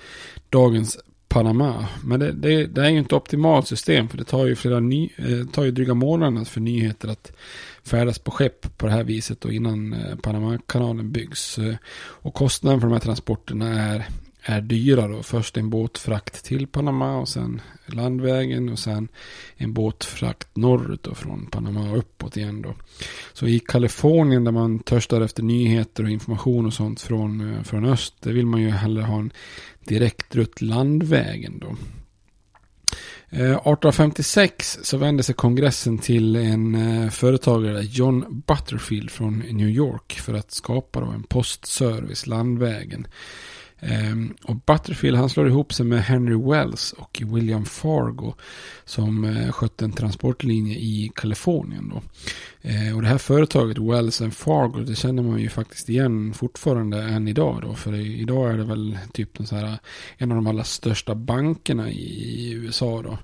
dagens 0.49 0.99
Panama. 1.33 1.87
Men 2.05 2.21
det, 2.21 2.33
det, 2.33 2.67
det, 2.67 2.81
är 2.81 2.91
ju 2.91 2.99
inte 2.99 3.15
optimalt 3.15 3.69
system 3.69 4.09
för 4.09 4.19
det 4.19 4.25
tar 4.25 4.47
ju 4.47 4.57
flera 4.57 4.81
ny, 4.81 5.11
eh, 5.17 5.47
tar 5.53 5.65
ju 5.65 5.71
dryga 5.71 5.95
månader 5.95 6.45
för 6.45 6.61
nyheter 6.61 7.09
att 7.09 7.33
färdas 7.85 8.19
på 8.19 8.31
skepp 8.31 8.79
på 8.79 8.87
det 8.87 8.93
här 8.93 9.05
viset 9.05 9.45
och 9.45 9.53
innan 9.53 9.93
eh, 9.93 10.17
Panamakanalen 10.17 11.13
byggs. 11.13 11.59
Eh, 11.59 11.75
och 11.95 12.35
kostnaden 12.35 12.81
för 12.81 12.89
de 12.89 12.93
här 12.93 13.01
transporterna 13.01 13.69
är 13.69 14.07
är 14.45 15.09
då. 15.09 15.23
Först 15.23 15.57
en 15.57 15.71
båtfrakt 15.71 16.45
till 16.45 16.67
Panama 16.67 17.17
och 17.17 17.29
sen 17.29 17.61
landvägen 17.87 18.69
och 18.69 18.79
sen 18.79 19.09
en 19.57 19.73
båtfrakt 19.73 20.57
norrut 20.57 21.07
och 21.07 21.17
från 21.17 21.47
Panama 21.47 21.91
och 21.91 21.99
uppåt 21.99 22.37
igen 22.37 22.63
då. 22.63 22.75
Så 23.33 23.47
i 23.47 23.59
Kalifornien 23.59 24.45
där 24.45 24.53
man 24.53 24.79
törstar 24.79 25.21
efter 25.21 25.43
nyheter 25.43 26.05
och 26.05 26.11
information 26.11 26.67
och 26.67 26.73
sånt 26.73 27.01
från, 27.01 27.55
eh, 27.55 27.63
från 27.63 27.85
öst, 27.85 28.15
det 28.21 28.33
vill 28.33 28.47
man 28.47 28.63
ju 28.63 28.71
hellre 28.71 29.03
ha 29.03 29.19
en 29.19 29.33
direktrutt 29.85 30.61
landvägen 30.61 31.59
då. 31.59 31.77
Eh, 33.31 33.51
1856 33.51 34.79
så 34.83 34.97
vände 34.97 35.23
sig 35.23 35.35
kongressen 35.35 35.99
till 35.99 36.37
en 36.37 36.75
eh, 36.75 37.11
företagare, 37.11 37.83
John 37.83 38.43
Butterfield 38.47 39.11
från 39.11 39.39
New 39.39 39.69
York, 39.69 40.13
för 40.13 40.35
att 40.35 40.51
skapa 40.51 41.01
en 41.01 41.23
postservice 41.23 42.27
landvägen. 42.27 43.07
Um, 43.83 44.35
och 44.45 44.57
Butterfield 44.57 45.17
han 45.17 45.29
slår 45.31 45.49
ihop 45.49 45.73
sig 45.73 45.87
med 45.87 46.05
Henry 46.05 46.51
Wells 46.51 46.93
och 46.93 47.23
William 47.25 47.65
Fargo 47.65 48.35
som 48.85 49.25
uh, 49.25 49.53
skötte 49.53 49.85
en 49.85 49.93
transportlinje 49.93 50.77
i 50.77 51.13
Kalifornien. 51.15 51.89
Då. 51.89 52.03
Uh, 52.71 52.97
och 52.97 53.03
det 53.03 53.09
här 53.09 53.19
företaget 53.19 53.79
Wells 53.79 54.21
and 54.21 54.35
Fargo 54.35 54.81
det 54.81 54.95
känner 54.95 55.23
man 55.23 55.41
ju 55.41 55.49
faktiskt 55.49 55.89
igen 55.89 56.35
fortfarande 56.35 57.03
än 57.03 57.29
idag. 57.29 57.59
Då, 57.63 57.75
för 57.75 57.93
det, 57.93 58.03
idag 58.03 58.51
är 58.51 58.57
det 58.57 58.65
väl 58.65 58.99
typ 59.13 59.41
en, 59.41 59.47
så 59.47 59.57
här, 59.57 59.79
en 60.17 60.33
av 60.33 60.37
de 60.37 60.47
allra 60.47 60.65
största 60.65 61.15
bankerna 61.15 61.91
i, 61.91 62.03
i 62.39 62.53
USA. 62.53 63.03
Då. 63.03 63.19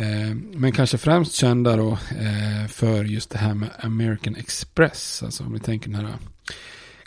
Uh, 0.00 0.34
men 0.34 0.72
kanske 0.72 0.98
främst 0.98 1.34
kända 1.34 1.76
då, 1.76 1.92
eh, 1.92 2.68
för 2.68 3.04
just 3.04 3.30
det 3.30 3.38
här 3.38 3.54
med 3.54 3.68
American 3.78 4.36
Express. 4.36 5.22
Alltså 5.22 5.44
om 5.44 5.52
ni 5.52 5.58
tänker 5.58 5.90
den 5.90 6.04
här 6.04 6.14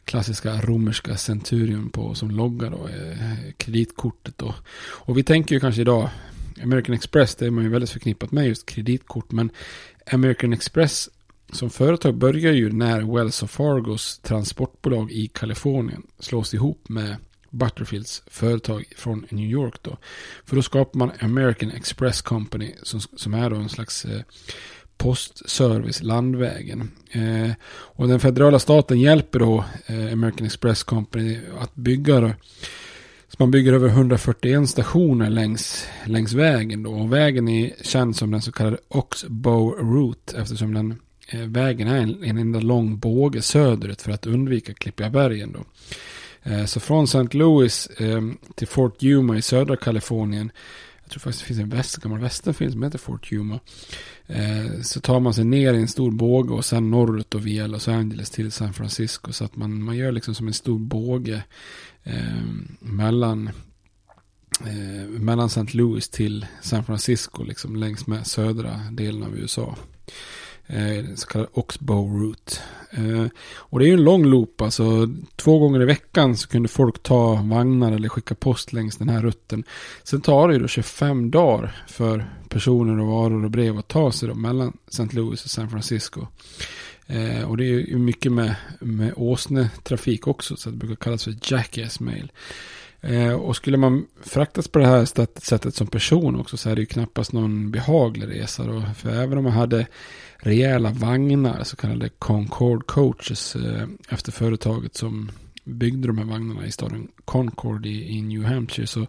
klassiska 0.06 0.62
romerska 0.62 1.18
Centurion 1.18 1.90
på 1.90 2.16
som 2.16 2.32
logga 2.32 2.70
då, 2.70 2.88
eh, 2.88 3.52
kreditkortet 3.58 4.38
då. 4.38 4.56
Och 4.78 5.18
vi 5.18 5.24
tänker 5.24 5.56
ju 5.56 5.60
kanske 5.60 5.82
idag, 5.82 6.10
American 6.64 6.96
Express, 6.96 7.36
det 7.36 7.46
är 7.46 7.52
man 7.52 7.64
ju 7.64 7.70
väldigt 7.70 7.90
förknippat 7.90 8.32
med 8.32 8.48
just 8.48 8.66
kreditkort, 8.66 9.32
men 9.32 9.50
American 10.12 10.54
Express 10.54 11.10
som 11.52 11.70
företag 11.70 12.16
börjar 12.16 12.54
ju 12.54 12.72
när 12.72 13.16
Wells 13.16 13.44
och 13.44 13.50
Fargos 13.50 14.20
transportbolag 14.20 15.12
i 15.12 15.28
Kalifornien 15.28 16.04
slås 16.20 16.54
ihop 16.54 16.90
med 16.90 17.16
Butterfields 17.50 18.24
företag 18.28 18.86
från 18.98 19.26
New 19.30 19.50
York 19.50 19.76
då. 19.82 19.98
För 20.46 20.56
då 20.56 20.62
skapar 20.62 21.00
man 21.00 21.12
American 21.20 21.72
Express 21.72 22.22
Company 22.22 22.76
som, 22.84 23.00
som 23.00 23.34
är 23.34 23.50
då 23.50 23.56
en 23.56 23.70
slags 23.70 24.06
eh, 24.06 24.22
postservice 24.98 26.04
landvägen. 26.04 26.92
Eh, 27.12 27.52
och 27.68 28.08
den 28.08 28.20
federala 28.20 28.60
staten 28.60 29.00
hjälper 29.00 29.40
då 29.40 29.66
eh, 29.86 30.14
American 30.14 30.46
Express 30.46 30.84
Company 30.84 31.40
att 31.60 31.76
bygga 31.76 32.20
då, 32.20 32.32
så 33.28 33.36
man 33.40 33.52
bygger 33.52 33.74
över 33.74 33.88
141 33.88 34.70
stationer 34.70 35.30
längs, 35.30 35.88
längs 36.06 36.34
vägen 36.34 36.84
då. 36.84 36.92
Och 36.92 37.14
vägen 37.14 37.48
är 37.48 37.74
känd 37.82 38.16
som 38.16 38.32
den 38.32 38.42
så 38.42 38.52
kallade 38.52 38.78
Oxbow 38.88 39.72
Route 39.72 40.38
eftersom 40.38 40.74
den 40.74 41.00
eh, 41.30 41.40
vägen 41.40 41.88
är 41.88 41.98
en, 41.98 42.24
en 42.24 42.38
enda 42.38 42.60
lång 42.60 43.00
båge 43.00 43.42
söderut 43.42 44.02
för 44.02 44.12
att 44.12 44.26
undvika 44.26 44.74
Klippiga 44.74 45.10
bergen 45.10 45.52
då. 45.52 45.66
Eh, 46.52 46.66
så 46.66 46.80
från 46.80 47.04
St. 47.04 47.38
Louis 47.38 47.88
eh, 47.88 48.22
till 48.56 48.68
Fort 48.68 49.04
Yuma 49.04 49.38
i 49.38 49.42
södra 49.42 49.76
Kalifornien 49.76 50.52
jag 51.06 51.12
tror 51.12 51.20
faktiskt 51.20 51.42
det 51.42 51.48
finns 51.48 51.60
en 51.60 51.70
väst, 51.70 51.98
gammal 51.98 52.20
västernfilm 52.20 52.72
som 52.72 52.84
heter 52.84 52.98
Fort 52.98 53.32
Yuma. 53.32 53.60
Eh, 54.28 54.82
så 54.82 55.02
tar 55.02 55.20
man 55.20 55.34
sig 55.34 55.44
ner 55.46 55.74
i 55.74 55.82
en 55.82 55.88
stor 55.88 56.12
båge 56.12 56.54
och 56.54 56.66
sen 56.66 56.92
norrut 56.92 57.36
och 57.36 57.48
via 57.48 57.68
Los 57.68 57.88
Angeles 57.88 58.30
till 58.30 58.52
San 58.52 58.74
Francisco. 58.74 59.34
Så 59.34 59.46
att 59.46 59.56
man, 59.56 59.84
man 59.84 59.98
gör 59.98 60.12
liksom 60.12 60.36
som 60.36 60.48
en 60.48 60.54
stor 60.54 60.80
båge 60.80 61.44
eh, 62.04 62.44
mellan, 62.80 63.50
eh, 64.66 65.10
mellan 65.10 65.46
St. 65.46 65.78
Louis 65.78 66.10
till 66.10 66.46
San 66.62 66.84
Francisco, 66.84 67.44
liksom 67.44 67.76
längs 67.76 68.08
med 68.08 68.28
södra 68.28 68.82
delen 68.92 69.24
av 69.24 69.38
USA. 69.38 69.76
Eh, 70.68 71.06
så 71.16 71.28
kallad 71.28 71.48
Oxbow 71.54 72.22
Route. 72.22 72.58
Eh, 72.92 73.28
och 73.58 73.80
det 73.80 73.86
är 73.86 73.88
ju 73.88 73.94
en 73.94 74.04
lång 74.04 74.26
loop, 74.26 74.62
alltså 74.62 75.10
två 75.36 75.60
gånger 75.60 75.82
i 75.82 75.86
veckan 75.86 76.38
så 76.38 76.48
kunde 76.48 76.70
folk 76.70 77.04
ta 77.04 77.36
vagnar 77.36 77.92
eller 77.92 78.10
skicka 78.10 78.36
post 78.36 78.74
längs 78.74 78.98
den 78.98 79.10
här 79.10 79.22
rutten. 79.22 79.64
Sen 80.04 80.22
tar 80.22 80.48
det 80.48 80.54
ju 80.54 80.60
då 80.60 80.68
25 80.68 81.32
dagar 81.32 81.86
för 81.88 82.30
personer 82.50 83.00
och 83.00 83.08
varor 83.08 83.46
och 83.46 83.52
brev 83.52 83.78
att 83.78 83.88
ta 83.88 84.12
sig 84.12 84.30
då 84.30 84.36
mellan 84.36 84.78
St. 84.88 85.08
Louis 85.12 85.46
och 85.46 85.52
San 85.52 85.70
Francisco. 85.70 86.28
Eh, 87.08 87.50
och 87.50 87.58
det 87.58 87.66
är 87.66 87.80
ju 87.80 87.98
mycket 87.98 88.32
med, 88.32 88.56
med 88.80 89.14
åsnetrafik 89.16 90.28
också, 90.28 90.56
så 90.56 90.70
det 90.70 90.78
brukar 90.78 90.96
kallas 90.96 91.24
för 91.24 91.36
Jackass 91.42 92.00
Mail. 92.00 92.32
Eh, 93.06 93.34
och 93.34 93.56
skulle 93.56 93.78
man 93.78 94.06
fraktas 94.24 94.68
på 94.68 94.80
det 94.80 94.88
här 94.88 95.06
sättet 95.40 95.76
som 95.76 95.88
person 95.88 96.40
också 96.40 96.58
så 96.58 96.70
är 96.70 96.76
det 96.76 96.82
ju 96.82 96.86
knappast 96.86 97.34
någon 97.34 97.72
behaglig 97.72 98.28
resa. 98.28 98.64
Då. 98.64 98.84
För 98.98 99.10
även 99.10 99.38
om 99.38 99.44
man 99.44 99.54
hade 99.54 99.88
rejäla 100.38 100.90
vagnar, 100.90 101.64
så 101.64 101.76
kallade 101.76 102.10
Concord 102.10 102.88
coaches, 102.88 103.56
eh, 103.56 103.88
efter 104.10 104.32
företaget 104.32 104.96
som 104.96 105.32
byggde 105.64 106.08
de 106.08 106.18
här 106.18 106.26
vagnarna 106.26 106.66
i 106.66 106.72
staden 106.72 107.08
Concord 107.26 107.86
i, 107.86 108.18
i, 108.18 108.22
New 108.22 108.44
Hampshire 108.44 108.88
så, 108.88 109.08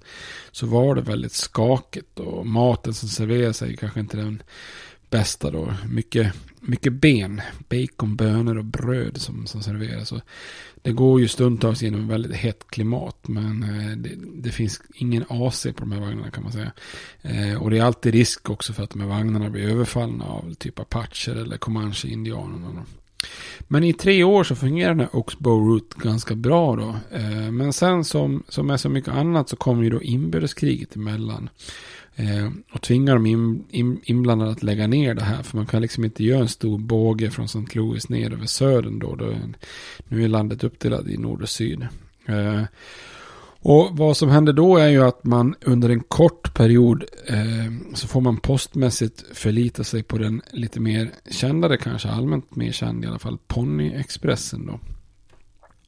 så 0.52 0.66
var 0.66 0.94
det 0.94 1.00
väldigt 1.00 1.32
skakigt 1.32 2.18
och 2.18 2.46
maten 2.46 2.94
som 2.94 3.08
serverades 3.08 3.62
är 3.62 3.72
kanske 3.72 4.00
inte 4.00 4.16
den 4.16 4.42
bästa 5.10 5.50
då. 5.50 5.74
Mycket, 5.88 6.32
mycket 6.60 6.92
ben, 6.92 7.42
bacon, 7.68 8.16
bönor 8.16 8.58
och 8.58 8.64
bröd 8.64 9.20
som, 9.20 9.46
som 9.46 9.62
serveras. 9.62 10.12
Och 10.12 10.20
det 10.82 10.92
går 10.92 11.20
ju 11.20 11.28
stundtals 11.28 11.82
genom 11.82 12.08
väldigt 12.08 12.36
hett 12.36 12.66
klimat. 12.68 13.28
Men 13.28 13.62
eh, 13.62 13.96
det, 13.96 14.10
det, 14.34 14.50
finns 14.50 14.82
ingen 14.94 15.24
AC 15.28 15.62
på 15.62 15.80
de 15.80 15.92
här 15.92 16.00
vagnarna 16.00 16.30
kan 16.30 16.42
man 16.42 16.52
säga. 16.52 16.72
Eh, 17.22 17.62
och 17.62 17.70
det 17.70 17.78
är 17.78 17.84
alltid 17.84 18.14
risk 18.14 18.50
också 18.50 18.72
för 18.72 18.82
att 18.82 18.90
de 18.90 19.00
här 19.00 19.08
vagnarna 19.08 19.50
blir 19.50 19.68
överfallna 19.68 20.24
av 20.24 20.54
typ 20.54 20.78
apacher 20.78 21.36
eller 21.36 21.56
comanche-indianerna. 21.56 22.84
Men 23.68 23.84
i 23.84 23.92
tre 23.92 24.24
år 24.24 24.44
så 24.44 24.54
fungerar 24.54 24.88
den 24.88 25.00
här 25.00 25.16
Oxbow 25.16 25.68
Route 25.68 25.96
ganska 25.98 26.34
bra 26.34 26.76
då. 26.76 27.16
Eh, 27.16 27.50
men 27.50 27.72
sen 27.72 28.04
som, 28.04 28.42
som 28.48 28.70
är 28.70 28.76
så 28.76 28.88
mycket 28.88 29.14
annat 29.14 29.48
så 29.48 29.56
kommer 29.56 29.82
ju 29.82 29.90
då 29.90 30.02
inbördeskriget 30.02 30.96
emellan. 30.96 31.48
Eh, 32.16 32.50
och 32.72 32.82
tvingar 32.82 33.14
de 33.14 33.26
in, 33.26 33.64
in, 33.70 34.00
inblandade 34.04 34.50
att 34.50 34.62
lägga 34.62 34.86
ner 34.86 35.14
det 35.14 35.24
här. 35.24 35.42
För 35.42 35.56
man 35.56 35.66
kan 35.66 35.82
liksom 35.82 36.04
inte 36.04 36.24
göra 36.24 36.40
en 36.40 36.48
stor 36.48 36.78
båge 36.78 37.30
från 37.30 37.44
St. 37.44 37.64
Louis 37.72 38.08
ner 38.08 38.32
över 38.32 38.46
södern 38.46 38.98
då. 38.98 39.14
då 39.14 39.34
nu 40.08 40.24
är 40.24 40.28
landet 40.28 40.64
uppdelat 40.64 41.06
i 41.06 41.16
nord 41.16 41.42
och 41.42 41.48
syd. 41.48 41.86
Eh, 42.26 42.62
och 43.68 43.96
vad 43.96 44.16
som 44.16 44.28
händer 44.28 44.52
då 44.52 44.76
är 44.76 44.88
ju 44.88 45.02
att 45.04 45.24
man 45.24 45.54
under 45.60 45.88
en 45.88 46.00
kort 46.00 46.54
period 46.54 47.04
eh, 47.26 47.94
så 47.94 48.08
får 48.08 48.20
man 48.20 48.36
postmässigt 48.36 49.24
förlita 49.32 49.84
sig 49.84 50.02
på 50.02 50.18
den 50.18 50.42
lite 50.52 50.80
mer 50.80 51.10
kändare, 51.30 51.76
kanske 51.76 52.08
allmänt 52.08 52.56
mer 52.56 52.72
känd 52.72 53.04
i 53.04 53.06
alla 53.06 53.18
fall, 53.18 53.38
Ponyexpressen 53.46 54.66
då. 54.66 54.80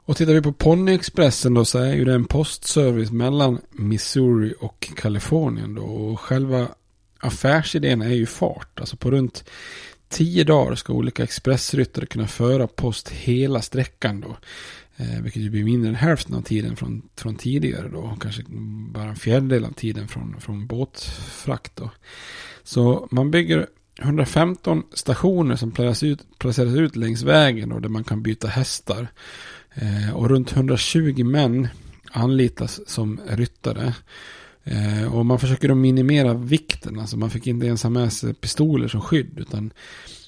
Och 0.09 0.16
tittar 0.16 0.33
vi 0.33 0.42
på 0.42 0.53
Ponyexpressen 0.53 1.55
då 1.55 1.64
så 1.64 1.79
är 1.79 1.94
ju 1.94 2.05
det 2.05 2.14
en 2.14 2.25
postservice 2.25 3.11
mellan 3.11 3.59
Missouri 3.71 4.55
och 4.61 4.88
Kalifornien 4.97 5.75
då. 5.75 5.83
Och 5.83 6.21
själva 6.21 6.68
affärsidén 7.18 8.03
är 8.03 8.14
ju 8.14 8.27
fart. 8.27 8.81
Alltså 8.81 8.97
på 8.97 9.11
runt 9.11 9.44
tio 10.09 10.44
dagar 10.44 10.75
ska 10.75 10.92
olika 10.92 11.23
expressryttare 11.23 12.07
kunna 12.07 12.27
föra 12.27 12.66
post 12.66 13.09
hela 13.09 13.62
sträckan 13.62 14.21
då. 14.21 14.37
Eh, 14.97 15.23
vilket 15.23 15.42
ju 15.42 15.51
blir 15.51 15.64
mindre 15.64 15.88
än 15.88 15.94
hälften 15.94 16.35
av 16.35 16.42
tiden 16.42 16.77
från, 16.77 17.03
från 17.16 17.37
tidigare 17.37 17.88
då. 17.88 18.16
Kanske 18.21 18.42
bara 18.92 19.09
en 19.09 19.16
fjärdedel 19.16 19.64
av 19.64 19.73
tiden 19.73 20.09
från, 20.09 20.40
från 20.40 20.66
båtfrakt 20.66 21.77
då. 21.77 21.90
Så 22.62 23.09
man 23.11 23.31
bygger 23.31 23.66
115 24.01 24.83
stationer 24.92 25.57
som 25.57 25.71
placeras 25.71 26.03
ut, 26.03 26.38
placeras 26.38 26.75
ut 26.75 26.97
längs 26.97 27.23
vägen 27.23 27.68
då, 27.68 27.79
där 27.79 27.88
man 27.88 28.05
kan 28.05 28.23
byta 28.23 28.49
hästar. 28.49 29.09
Eh, 29.81 30.17
och 30.17 30.29
runt 30.29 30.53
120 30.53 31.25
män 31.25 31.69
anlitas 32.12 32.81
som 32.87 33.21
ryttare. 33.29 33.95
Eh, 34.64 35.14
och 35.14 35.27
man 35.27 35.38
försöker 35.38 35.69
då 35.69 35.75
minimera 35.75 36.35
vikten. 36.35 36.99
Alltså 36.99 37.17
man 37.17 37.31
fick 37.31 37.47
inte 37.47 37.67
ens 37.67 37.83
ha 37.83 37.91
med 37.91 38.12
sig 38.12 38.35
pistoler 38.35 38.88
som 38.88 39.01
skydd. 39.01 39.38
Utan 39.38 39.71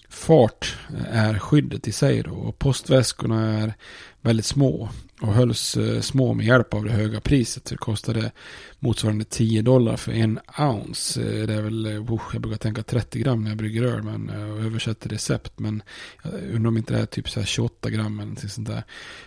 fart 0.08 0.78
är 1.10 1.38
skyddet 1.38 1.88
i 1.88 1.92
sig 1.92 2.22
då. 2.22 2.30
Och 2.30 2.58
postväskorna 2.58 3.58
är 3.58 3.74
väldigt 4.20 4.46
små 4.46 4.88
och 5.20 5.34
hölls 5.34 5.76
eh, 5.76 6.00
små 6.00 6.34
med 6.34 6.46
hjälp 6.46 6.74
av 6.74 6.84
det 6.84 6.90
höga 6.90 7.20
priset. 7.20 7.64
Det 7.64 7.76
kostade 7.76 8.32
motsvarande 8.78 9.24
10 9.24 9.62
dollar 9.62 9.96
för 9.96 10.12
en 10.12 10.40
ounce. 10.58 11.20
Eh, 11.20 11.46
det 11.46 11.54
är 11.54 11.62
väl, 11.62 11.86
eh, 11.86 11.92
jag 12.32 12.42
brukar 12.42 12.56
tänka 12.56 12.82
30 12.82 13.18
gram 13.18 13.42
när 13.42 13.50
jag 13.50 13.58
brygger 13.58 13.82
öl 13.82 14.02
men 14.02 14.30
jag 14.34 14.66
översätter 14.66 15.08
recept. 15.08 15.58
Men 15.58 15.82
jag 16.22 16.32
undrar 16.54 16.68
om 16.68 16.76
inte 16.76 16.94
det 16.94 17.00
är 17.00 17.06
typ 17.06 17.30
så 17.30 17.42
28 17.42 17.90
gram 17.90 18.06
eller 18.06 18.26
någonting 18.26 18.50
sånt 18.50 18.68
där. 18.68 18.82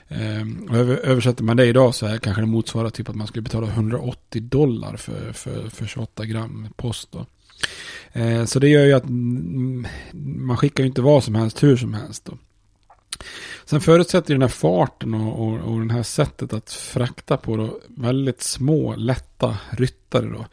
Ehm, 0.07 0.67
och 0.69 0.77
översätter 0.77 1.43
man 1.43 1.57
det 1.57 1.65
idag 1.65 1.95
så 1.95 2.05
är 2.05 2.17
kanske 2.17 2.41
det 2.41 2.45
motsvarar 2.45 2.89
typ 2.89 3.09
att 3.09 3.15
man 3.15 3.27
skulle 3.27 3.43
betala 3.43 3.67
180 3.67 4.41
dollar 4.41 4.97
för, 4.97 5.33
för, 5.33 5.69
för 5.69 5.85
28 5.85 6.25
gram 6.25 6.67
post 6.75 7.11
då. 7.11 7.25
Ehm, 8.13 8.47
så 8.47 8.59
det 8.59 8.69
gör 8.69 8.85
ju 8.85 8.93
att 8.93 9.03
mm, 9.03 9.87
man 10.13 10.57
skickar 10.57 10.83
ju 10.83 10.87
inte 10.87 11.01
vad 11.01 11.23
som 11.23 11.35
helst 11.35 11.63
hur 11.63 11.77
som 11.77 11.93
helst 11.93 12.25
då. 12.25 12.37
Sen 13.65 13.81
förutsätter 13.81 14.33
den 14.33 14.41
här 14.41 14.49
farten 14.49 15.13
och, 15.13 15.47
och, 15.47 15.59
och 15.59 15.87
det 15.87 15.93
här 15.93 16.03
sättet 16.03 16.53
att 16.53 16.71
frakta 16.71 17.37
på 17.37 17.57
då 17.57 17.79
väldigt 17.87 18.41
små, 18.41 18.95
lätta 18.95 19.57
ryttare 19.69 20.25
då. 20.25 20.45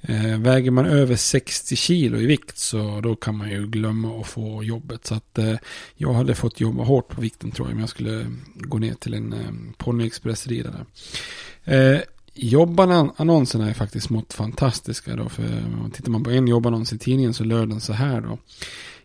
Eh, 0.00 0.38
väger 0.38 0.70
man 0.70 0.86
över 0.86 1.16
60 1.16 1.76
kilo 1.76 2.18
i 2.18 2.26
vikt 2.26 2.58
så 2.58 3.00
då 3.00 3.16
kan 3.16 3.36
man 3.36 3.50
ju 3.50 3.66
glömma 3.66 4.20
att 4.20 4.26
få 4.26 4.64
jobbet. 4.64 5.06
Så 5.06 5.14
att 5.14 5.38
eh, 5.38 5.54
jag 5.96 6.12
hade 6.12 6.34
fått 6.34 6.60
jobba 6.60 6.84
hårt 6.84 7.08
på 7.08 7.20
vikten 7.20 7.50
tror 7.50 7.68
jag 7.68 7.74
om 7.74 7.80
jag 7.80 7.88
skulle 7.88 8.26
gå 8.54 8.78
ner 8.78 8.94
till 8.94 9.14
en 9.14 9.32
eh, 9.32 9.76
ponnyexpressridare. 9.76 10.86
Eh, 11.64 12.00
Jobbannonserna 12.36 13.68
är 13.68 13.74
faktiskt 13.74 14.06
smått 14.06 14.32
fantastiska 14.32 15.16
då. 15.16 15.28
För 15.28 15.44
tittar 15.92 16.10
man 16.10 16.24
på 16.24 16.30
en 16.30 16.48
jobbannons 16.48 16.92
i 16.92 16.98
tidningen 16.98 17.34
så 17.34 17.44
löd 17.44 17.68
den 17.68 17.80
så 17.80 17.92
här 17.92 18.20
då. 18.20 18.38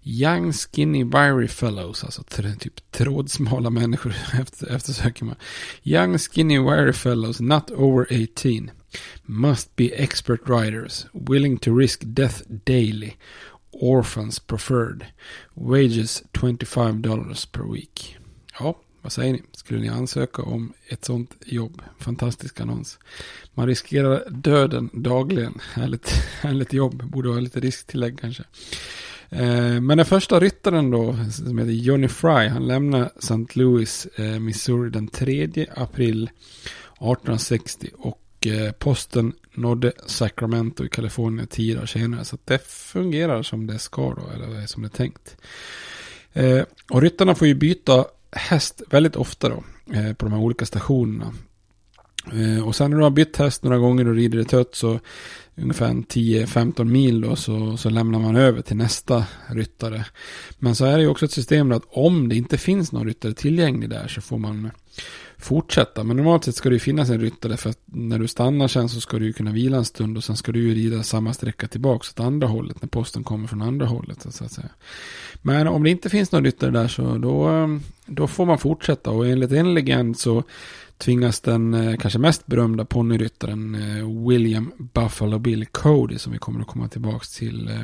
Young 0.04 0.54
Skinny 0.54 1.04
Wiry 1.04 1.48
Fellows, 1.48 2.04
alltså 2.04 2.24
typ 2.60 2.92
trådsmala 2.92 3.70
människor 3.70 4.16
efter, 4.42 4.76
eftersöker 4.76 5.26
man. 5.26 5.36
Young 5.84 6.18
Skinny 6.18 6.60
Wiry 6.60 6.94
Fellows, 6.94 7.40
not 7.40 7.72
over 7.72 8.08
18. 8.12 8.72
Must 9.26 9.76
be 9.76 9.86
expert 9.86 10.42
riders, 10.46 11.06
willing 11.14 11.58
to 11.58 11.78
risk 11.78 12.02
death 12.06 12.42
daily. 12.66 13.14
Orphans 13.72 14.40
preferred. 14.40 15.06
Wages 15.54 16.24
25 16.34 17.02
dollars 17.02 17.46
per 17.46 17.74
week. 17.74 18.18
Ja, 18.60 18.76
vad 19.02 19.12
säger 19.12 19.34
ni? 19.34 19.44
Skulle 19.52 19.80
ni 19.80 19.90
ansöka 19.90 20.42
om 20.42 20.74
ett 20.88 21.06
sånt 21.06 21.36
jobb? 21.46 21.82
Fantastisk 22.00 22.62
annons. 22.62 23.00
Man 23.54 23.68
riskerar 23.68 24.30
döden 24.30 24.90
dagligen. 24.94 25.60
Härligt, 25.74 26.10
härligt 26.42 26.74
jobb. 26.74 27.04
Borde 27.04 27.30
ha 27.30 27.40
lite 27.40 27.60
risktillägg 27.60 28.20
kanske. 28.20 28.44
Eh, 29.30 29.82
men 29.82 29.98
den 29.98 30.06
första 30.06 30.40
ryttaren 30.40 30.92
då, 30.92 31.16
som 31.32 31.58
heter 31.58 31.72
Johnny 31.72 32.08
Fry, 32.08 32.48
han 32.48 32.68
lämnar 32.68 33.12
St. 33.18 33.46
Louis, 33.54 34.06
eh, 34.06 34.40
Missouri 34.40 34.90
den 34.90 35.08
3 35.08 35.68
april 35.76 36.24
1860 36.24 37.90
och 37.98 38.48
eh, 38.48 38.72
posten 38.72 39.34
nådde 39.54 39.92
Sacramento 40.08 40.86
i 40.86 40.90
Kalifornien 40.90 41.48
tio 41.48 41.76
dagar 41.76 41.86
senare. 41.86 42.26
Så 42.26 42.38
det 42.46 42.68
fungerar 42.68 43.44
som 43.44 43.68
det 43.68 43.80
ska 43.80 44.02
då, 44.02 44.30
eller 44.34 44.68
som 44.68 44.84
det 44.84 44.88
är 44.88 44.90
tänkt. 44.90 45.38
Och 46.90 47.02
ryttarna 47.02 47.36
får 47.36 47.48
ju 47.48 47.54
byta 47.54 48.06
häst 48.32 48.82
väldigt 48.90 49.16
ofta 49.16 49.50
då, 49.50 49.64
på 50.18 50.26
de 50.26 50.32
här 50.32 50.40
olika 50.40 50.66
stationerna. 50.66 51.34
Eh, 52.34 52.68
och 52.68 52.76
sen 52.76 52.92
när 52.92 52.98
du 52.98 53.04
har 53.04 53.10
bytt 53.10 53.38
häst 53.38 53.64
några 53.64 53.78
gånger 53.78 54.08
och 54.08 54.16
rider 54.16 54.38
det 54.38 54.44
tött 54.44 54.76
så 54.76 55.00
ungefär 55.62 55.88
10-15 55.88 56.84
mil 56.84 57.22
då, 57.22 57.36
så, 57.36 57.78
så 57.78 57.90
lämnar 57.90 58.20
man 58.20 58.36
över 58.36 58.62
till 58.62 58.78
nästa 58.78 59.26
ryttare. 59.48 60.06
Men 60.60 60.76
så 60.76 60.86
är 60.86 60.98
det 60.98 61.04
ju 61.04 61.10
också 61.10 61.26
ett 61.26 61.32
system 61.32 61.72
att 61.72 61.84
om 61.90 62.30
det 62.30 62.36
inte 62.36 62.58
finns 62.58 62.92
någon 62.92 63.08
ryttare 63.08 63.34
tillgänglig 63.34 63.90
där 63.90 64.08
så 64.08 64.22
får 64.22 64.38
man 64.38 64.72
fortsätta. 65.38 66.04
Men 66.04 66.18
normalt 66.18 66.44
sett 66.44 66.56
ska 66.56 66.70
det 66.70 66.76
ju 66.76 66.80
finnas 66.80 67.10
en 67.10 67.22
ryttare 67.22 67.58
för 67.58 67.70
att 67.70 67.80
när 67.86 68.20
du 68.20 68.28
stannar 68.28 68.68
sen 68.68 68.90
så 68.90 69.02
ska 69.02 69.20
du 69.20 69.26
ju 69.26 69.34
kunna 69.34 69.52
vila 69.52 69.78
en 69.78 69.86
stund 69.86 70.18
och 70.18 70.24
sen 70.24 70.38
ska 70.38 70.52
du 70.52 70.60
ju 70.60 70.76
rida 70.76 71.04
samma 71.04 71.34
sträcka 71.34 71.68
tillbaka 71.68 72.08
åt 72.14 72.20
andra 72.26 72.48
hållet 72.48 72.82
när 72.82 72.90
posten 72.90 73.24
kommer 73.24 73.48
från 73.48 73.62
andra 73.62 73.86
hållet. 73.86 74.26
Så 74.30 74.44
att 74.44 74.52
säga. 74.52 74.70
Men 75.42 75.68
om 75.68 75.84
det 75.84 75.90
inte 75.90 76.10
finns 76.10 76.32
någon 76.32 76.46
ryttare 76.46 76.72
där 76.72 76.88
så 76.88 77.18
då, 77.18 77.50
då 78.06 78.28
får 78.28 78.46
man 78.46 78.58
fortsätta 78.58 79.12
och 79.12 79.28
enligt 79.28 79.52
en 79.52 79.74
legend 79.74 80.20
så 80.20 80.44
tvingas 81.00 81.42
den 81.42 81.74
eh, 81.74 81.98
kanske 81.98 82.20
mest 82.20 82.46
berömda 82.46 82.86
ponnyryttaren 82.86 83.76
eh, 83.76 84.28
William 84.28 84.72
Buffalo 84.78 85.40
Bill 85.40 85.66
Cody 85.66 86.18
som 86.18 86.34
vi 86.34 86.40
kommer 86.40 86.62
att 86.62 86.68
komma 86.68 86.88
tillbaka 86.88 87.26
till 87.38 87.68
eh, 87.68 87.82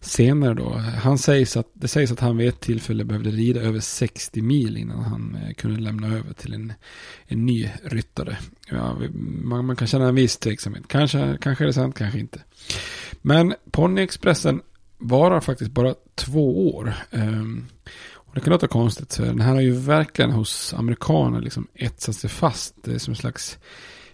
senare 0.00 0.54
då. 0.54 0.72
Han 1.02 1.18
sägs 1.18 1.56
att, 1.56 1.70
det 1.72 1.88
sägs 1.88 2.12
att 2.12 2.20
han 2.20 2.36
vid 2.36 2.48
ett 2.48 2.60
tillfälle 2.60 3.04
behövde 3.04 3.30
rida 3.30 3.60
över 3.60 3.80
60 3.80 4.42
mil 4.42 4.76
innan 4.76 5.02
han 5.02 5.38
kunde 5.56 5.80
lämna 5.80 6.06
över 6.06 6.32
till 6.32 6.54
en, 6.54 6.72
en 7.26 7.46
ny 7.46 7.70
ryttare. 7.84 8.38
Ja, 8.70 8.98
man, 9.12 9.64
man, 9.64 9.76
kan 9.76 9.88
känna 9.88 10.08
en 10.08 10.14
viss 10.14 10.36
tveksamhet. 10.36 10.82
Kanske, 10.88 11.38
kanske 11.40 11.64
är 11.64 11.66
det 11.66 11.72
sant, 11.72 11.98
kanske 11.98 12.18
inte. 12.18 12.40
Men 13.22 13.54
Ponnyexpressen 13.70 14.60
varar 14.98 15.40
faktiskt 15.40 15.70
bara 15.70 15.94
två 16.14 16.76
år. 16.76 16.94
Ehm, 17.10 17.66
och 18.30 18.36
det 18.36 18.40
kan 18.40 18.52
låta 18.52 18.68
konstigt. 18.68 19.14
För 19.14 19.26
den 19.26 19.40
här 19.40 19.54
har 19.54 19.60
ju 19.60 19.72
verkligen 19.72 20.30
hos 20.30 20.74
amerikaner 20.74 21.40
liksom 21.40 21.66
etsat 21.74 22.16
sig 22.16 22.30
fast. 22.30 22.74
Det 22.82 22.94
är 22.94 22.98
som 22.98 23.12
en 23.12 23.16
slags 23.16 23.58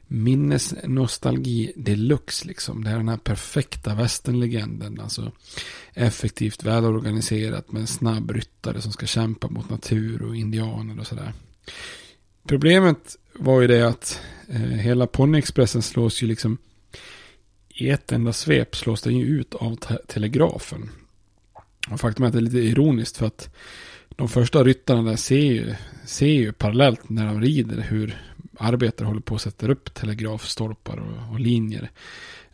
minnesnostalgi 0.07 1.73
deluxe 1.77 2.47
liksom. 2.47 2.85
Det 2.85 2.91
är 2.91 2.97
den 2.97 3.09
här 3.09 3.17
perfekta 3.17 3.95
västernlegenden. 3.95 5.01
Alltså 5.01 5.33
effektivt 5.95 6.65
välorganiserat 6.65 7.73
med 7.73 7.81
en 7.81 7.87
snabb 7.87 8.31
ryttare 8.31 8.81
som 8.81 8.93
ska 8.93 9.07
kämpa 9.07 9.49
mot 9.49 9.71
natur 9.71 10.23
och 10.23 10.37
indianer 10.37 11.01
och 11.01 11.07
sådär. 11.07 11.33
Problemet 12.49 13.17
var 13.33 13.61
ju 13.61 13.67
det 13.67 13.83
att 13.83 14.21
eh, 14.49 14.61
hela 14.61 15.07
ponnyexpressen 15.07 15.83
slås 15.83 16.23
ju 16.23 16.27
liksom 16.27 16.59
i 17.69 17.91
ett 17.91 18.13
enda 18.13 18.33
svep 18.33 18.77
slås 18.77 19.03
den 19.03 19.17
ju 19.17 19.25
ut 19.25 19.55
av 19.55 19.77
te 19.77 19.97
telegrafen. 20.07 20.91
Och 21.91 22.01
faktum 22.01 22.25
är 22.25 22.27
att 22.27 22.33
det 22.33 22.39
är 22.39 22.43
lite 22.43 22.59
ironiskt 22.59 23.17
för 23.17 23.27
att 23.27 23.55
de 24.17 24.29
första 24.29 24.65
ryttarna 24.65 25.03
där 25.03 25.17
ser 25.17 25.37
ju, 25.37 25.75
ser 26.05 26.27
ju 26.27 26.53
parallellt 26.53 27.09
när 27.09 27.27
de 27.27 27.41
rider 27.41 27.81
hur 27.81 28.23
arbetare 28.59 29.07
håller 29.07 29.21
på 29.21 29.35
att 29.35 29.43
sätta 29.43 29.67
upp 29.67 29.95
telegrafstolpar 29.95 30.97
och, 30.97 31.33
och 31.33 31.41
linjer 31.41 31.91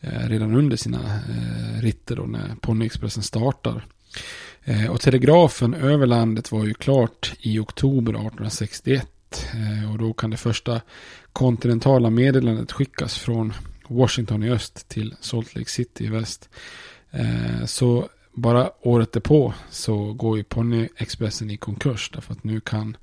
eh, 0.01 0.29
redan 0.29 0.55
under 0.55 0.77
sina 0.77 1.01
eh, 1.15 1.83
ritter 1.83 2.17
då 2.17 2.23
när 2.23 2.55
ponnyexpressen 2.61 3.23
startar. 3.23 3.87
Eh, 4.65 4.91
och 4.91 5.01
telegrafen 5.01 5.75
över 5.75 6.07
landet 6.07 6.53
var 6.53 6.65
ju 6.65 6.75
klart 6.75 7.35
i 7.41 7.59
oktober 7.59 8.13
1861 8.13 9.47
eh, 9.55 9.93
och 9.93 9.99
då 9.99 10.13
kan 10.13 10.31
det 10.31 10.37
första 10.37 10.81
kontinentala 11.33 12.11
meddelandet 12.11 12.73
skickas 12.73 13.19
från 13.19 13.53
Washington 13.89 14.43
i 14.43 14.51
öst 14.51 14.89
till 14.89 15.15
Salt 15.21 15.55
Lake 15.55 15.71
City 15.71 16.05
i 16.05 16.09
väst. 16.09 16.49
Eh, 17.11 17.65
så 17.67 18.09
bara 18.33 18.71
året 18.81 19.13
därpå 19.13 19.55
så 19.71 20.13
går 20.13 20.37
ju 20.37 20.45
Ponnyexpressen 20.45 21.51
i 21.51 21.57
konkurs. 21.57 22.11
Därför 22.15 22.33
att 22.33 22.45
nu 22.45 22.61
kan 22.61 22.97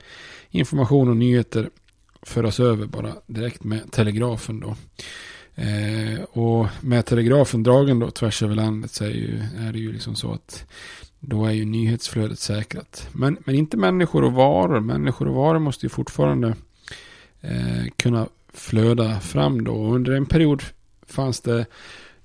information 0.49 1.09
och 1.09 1.17
nyheter 1.17 1.69
föras 2.21 2.59
över 2.59 2.85
bara 2.85 3.13
direkt 3.27 3.63
med 3.63 3.91
telegrafen 3.91 4.59
då. 4.59 4.75
Eh, 5.55 6.23
och 6.23 6.67
med 6.81 7.05
telegrafen 7.05 7.63
dragen 7.63 7.99
då 7.99 8.11
tvärs 8.11 8.43
över 8.43 8.55
landet 8.55 8.91
så 8.91 9.03
är, 9.03 9.09
ju, 9.09 9.41
är 9.57 9.73
det 9.73 9.79
ju 9.79 9.91
liksom 9.91 10.15
så 10.15 10.33
att 10.33 10.65
då 11.19 11.45
är 11.45 11.51
ju 11.51 11.65
nyhetsflödet 11.65 12.39
säkrat. 12.39 13.07
Men, 13.11 13.37
men 13.45 13.55
inte 13.55 13.77
människor 13.77 14.23
och 14.23 14.33
varor. 14.33 14.79
Människor 14.79 15.27
och 15.27 15.35
varor 15.35 15.59
måste 15.59 15.85
ju 15.85 15.89
fortfarande 15.89 16.55
eh, 17.41 17.85
kunna 17.95 18.27
flöda 18.53 19.19
fram 19.19 19.63
då. 19.63 19.73
Och 19.73 19.95
under 19.95 20.11
en 20.11 20.25
period 20.25 20.63
fanns 21.07 21.41
det 21.41 21.65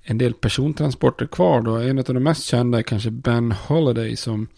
en 0.04 0.18
del 0.18 0.34
persontransporter 0.34 1.26
kvar 1.26 1.62
då. 1.62 1.76
En 1.76 1.98
av 1.98 2.04
de 2.04 2.22
mest 2.22 2.44
kända 2.44 2.78
är 2.78 2.82
kanske 2.82 3.10
Ben 3.10 3.52
Holiday 3.52 4.16
som 4.16 4.48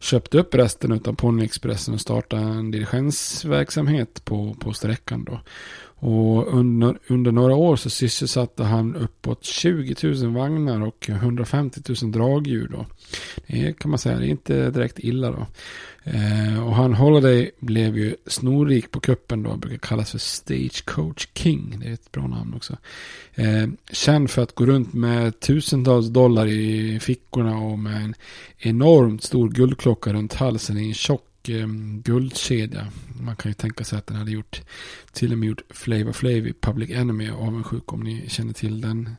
köpte 0.00 0.38
upp 0.38 0.54
resten 0.54 0.92
av 0.92 1.14
Ponyexpressen 1.14 1.94
och 1.94 2.00
startade 2.00 2.42
en 2.42 2.70
dirigensverksamhet 2.70 4.24
på, 4.24 4.56
på 4.60 4.72
sträckan 4.72 5.24
då. 5.24 5.40
Och 6.04 6.54
under, 6.54 6.98
under 7.06 7.32
några 7.32 7.54
år 7.54 7.76
så 7.76 7.90
sysselsatte 7.90 8.64
han 8.64 8.96
uppåt 8.96 9.44
20 9.44 9.94
000 10.02 10.34
vagnar 10.34 10.86
och 10.86 11.08
150 11.08 11.80
000 12.02 12.12
dragdjur 12.12 12.68
då. 12.68 12.86
Det 13.46 13.78
kan 13.78 13.90
man 13.90 13.98
säga, 13.98 14.18
det 14.18 14.26
är 14.26 14.30
inte 14.30 14.70
direkt 14.70 14.98
illa 14.98 15.30
då. 15.30 15.46
Eh, 16.04 16.66
och 16.66 16.74
han 16.74 16.94
Holiday 16.94 17.50
blev 17.60 17.98
ju 17.98 18.16
snorrik 18.26 18.90
på 18.90 19.00
kuppen 19.00 19.42
då, 19.42 19.56
brukar 19.56 19.78
kallas 19.78 20.10
för 20.10 20.18
Stagecoach 20.18 21.28
King. 21.34 21.76
Det 21.80 21.88
är 21.88 21.92
ett 21.92 22.12
bra 22.12 22.26
namn 22.26 22.54
också. 22.54 22.76
Eh, 23.34 23.68
känd 23.92 24.30
för 24.30 24.42
att 24.42 24.54
gå 24.54 24.66
runt 24.66 24.92
med 24.92 25.40
tusentals 25.40 26.08
dollar 26.08 26.46
i 26.46 26.98
fickorna 27.00 27.56
och 27.56 27.78
med 27.78 28.04
en 28.04 28.14
enormt 28.58 29.22
stor 29.22 29.48
guldklocka 29.48 30.12
runt 30.12 30.34
halsen 30.34 30.78
i 30.78 30.88
en 30.88 30.94
tjock 30.94 31.31
eh, 31.50 31.66
guldkedja. 32.02 32.86
Man 33.20 33.36
kan 33.36 33.50
ju 33.50 33.54
tänka 33.54 33.84
sig 33.84 33.98
att 33.98 34.06
den 34.06 34.16
hade 34.16 34.30
gjort 34.30 34.62
till 35.12 35.32
och 35.32 35.38
med 35.38 35.46
gjort 35.46 35.62
Flavor 35.70 36.12
Flav 36.12 36.46
i 36.46 36.52
Public 36.60 36.90
Enemy 36.90 37.30
avundsjuk 37.30 37.92
om 37.92 38.00
ni 38.00 38.28
känner 38.28 38.52
till 38.52 38.80
den 38.80 39.10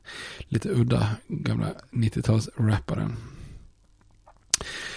lite 0.48 0.70
udda 0.70 1.10
gamla 1.28 1.74
90-tals-rapparen. 1.92 3.16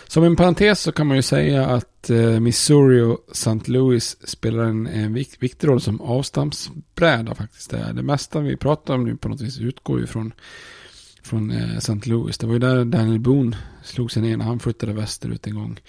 Som 0.09 0.25
en 0.25 0.37
parentes 0.37 0.81
så 0.81 0.93
kan 0.93 1.07
man 1.07 1.17
ju 1.17 1.23
säga 1.23 1.67
att 1.67 2.11
eh, 2.11 2.41
Missouri 2.41 3.01
och 3.01 3.19
St. 3.31 3.61
Louis 3.67 4.29
spelar 4.29 4.65
en, 4.65 4.87
en 4.87 5.15
vik 5.15 5.43
viktig 5.43 5.69
roll 5.69 5.81
som 5.81 6.01
avstampsbräda 6.01 7.35
faktiskt. 7.35 7.71
Det, 7.71 7.93
det 7.93 8.03
mesta 8.03 8.41
vi 8.41 8.57
pratar 8.57 8.95
om 8.95 9.05
nu 9.05 9.17
på 9.17 9.29
något 9.29 9.41
vis 9.41 9.59
utgår 9.59 10.01
ju 10.01 10.07
från, 10.07 10.33
från 11.23 11.51
eh, 11.51 11.77
St. 11.77 12.01
Louis. 12.05 12.39
Det 12.39 12.47
var 12.47 12.53
ju 12.53 12.59
där 12.59 12.85
Daniel 12.85 13.21
Boone 13.21 13.57
slog 13.85 14.13
sig 14.13 14.23
ner 14.23 14.37
när 14.37 14.45
han 14.45 14.59
flyttade 14.59 14.93
västerut 14.93 15.47
en 15.47 15.55
gång. 15.55 15.81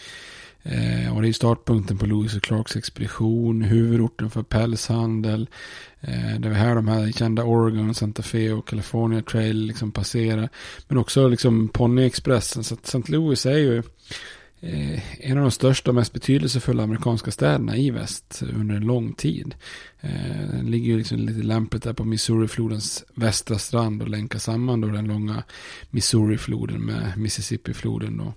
Eh, 0.70 1.16
och 1.16 1.22
det 1.22 1.28
är 1.28 1.34
startpunkten 1.34 1.98
på 1.98 2.06
Lewis 2.06 2.36
och 2.36 2.44
Clarks 2.44 2.76
expedition, 2.76 3.62
huvudorten 3.62 4.30
för 4.30 4.44
pälshandel. 4.44 5.50
Eh, 6.02 6.40
det 6.40 6.50
är 6.50 6.54
här 6.54 6.76
de 6.76 6.88
här 6.88 7.12
kända 7.12 7.44
Oregon, 7.44 7.94
Santa 7.94 8.22
Fe 8.22 8.52
och 8.52 8.68
California 8.68 9.22
Trail 9.22 9.66
liksom 9.66 9.92
passerar. 9.92 10.50
Men 10.88 10.98
också 10.98 11.28
liksom 11.28 11.68
ponnyexpressen. 11.68 12.64
Så 12.64 12.74
att 12.74 12.86
St. 12.86 13.12
Louis 13.12 13.46
är 13.46 13.58
ju 13.58 13.78
eh, 14.62 15.30
en 15.30 15.38
av 15.38 15.44
de 15.44 15.52
största 15.52 15.92
och 15.92 15.96
mest 15.96 16.14
betydelsefulla 16.14 16.84
amerikanska 16.84 17.32
städerna 17.32 17.78
i 17.78 17.92
väst 17.92 18.44
under 18.56 18.76
en 18.76 18.86
lång 18.86 19.14
tid. 19.14 19.56
Eh, 20.02 20.50
den 20.52 20.72
ligger 20.72 20.88
ju 20.88 20.98
liksom 20.98 21.18
lite 21.18 21.44
lämpligt 21.48 21.84
där 21.84 21.94
på 21.94 22.06
Missouriflodens 22.06 23.06
västra 23.14 23.58
strand 23.58 24.02
och 24.02 24.10
länkar 24.10 24.40
samman 24.40 24.82
då 24.82 24.88
den 24.88 25.08
långa 25.08 25.44
Missourifloden 25.90 26.82
med 26.86 27.18
Mississippifloden. 27.18 28.18
Då. 28.18 28.34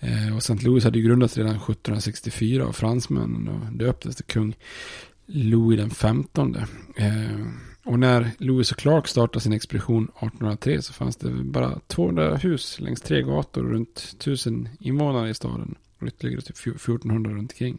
Eh, 0.00 0.36
och 0.36 0.38
St. 0.38 0.54
Louis 0.54 0.84
hade 0.84 0.98
ju 0.98 1.04
grundats 1.04 1.36
redan 1.36 1.56
1764 1.56 2.66
av 2.66 2.72
fransmännen 2.72 3.48
och 3.48 3.72
döptes 3.72 4.16
till 4.16 4.24
kung 4.24 4.56
Louis 5.26 5.80
den 5.80 5.90
femtonde. 5.90 6.66
Eh, 6.96 7.46
och 7.84 7.98
när 7.98 8.30
Louis 8.38 8.72
och 8.72 8.78
Clark 8.78 9.08
startade 9.08 9.40
sin 9.40 9.52
expedition 9.52 10.04
1803 10.04 10.82
så 10.82 10.92
fanns 10.92 11.16
det 11.16 11.30
bara 11.30 11.80
200 11.86 12.36
hus 12.36 12.80
längs 12.80 13.00
tre 13.00 13.22
gator 13.22 13.64
och 13.64 13.70
runt 13.70 14.14
1000 14.18 14.68
invånare 14.80 15.30
i 15.30 15.34
staden. 15.34 15.74
Och 16.00 16.06
ytterligare 16.06 16.40
typ 16.40 16.56
1400 16.56 17.30
runt 17.30 17.52
omkring. 17.52 17.78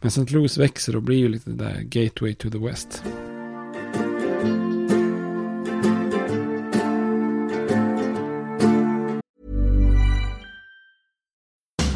Men 0.00 0.08
St. 0.08 0.34
Louis 0.34 0.58
växer 0.58 0.96
och 0.96 1.02
blir 1.02 1.18
ju 1.18 1.28
lite 1.28 1.50
där 1.50 1.80
gateway 1.82 2.34
to 2.34 2.50
the 2.50 2.58
west. 2.58 3.02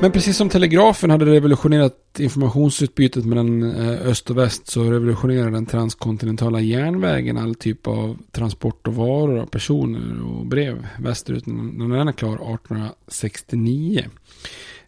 Men 0.00 0.12
precis 0.12 0.36
som 0.36 0.48
telegrafen 0.48 1.10
hade 1.10 1.24
revolutionerat 1.24 1.94
informationsutbytet 2.18 3.24
mellan 3.24 3.62
eh, 3.62 4.06
öst 4.06 4.30
och 4.30 4.38
väst 4.38 4.66
så 4.66 4.84
revolutionerade 4.84 5.50
den 5.50 5.66
transkontinentala 5.66 6.60
järnvägen 6.60 7.38
all 7.38 7.54
typ 7.54 7.86
av 7.86 8.18
transport 8.32 8.88
av 8.88 8.94
varor, 8.94 9.42
och 9.42 9.50
personer 9.50 10.22
och 10.26 10.46
brev 10.46 10.86
västerut 10.98 11.46
när 11.46 11.98
den 11.98 12.08
är 12.08 12.12
klar 12.12 12.34
1869. 12.34 14.04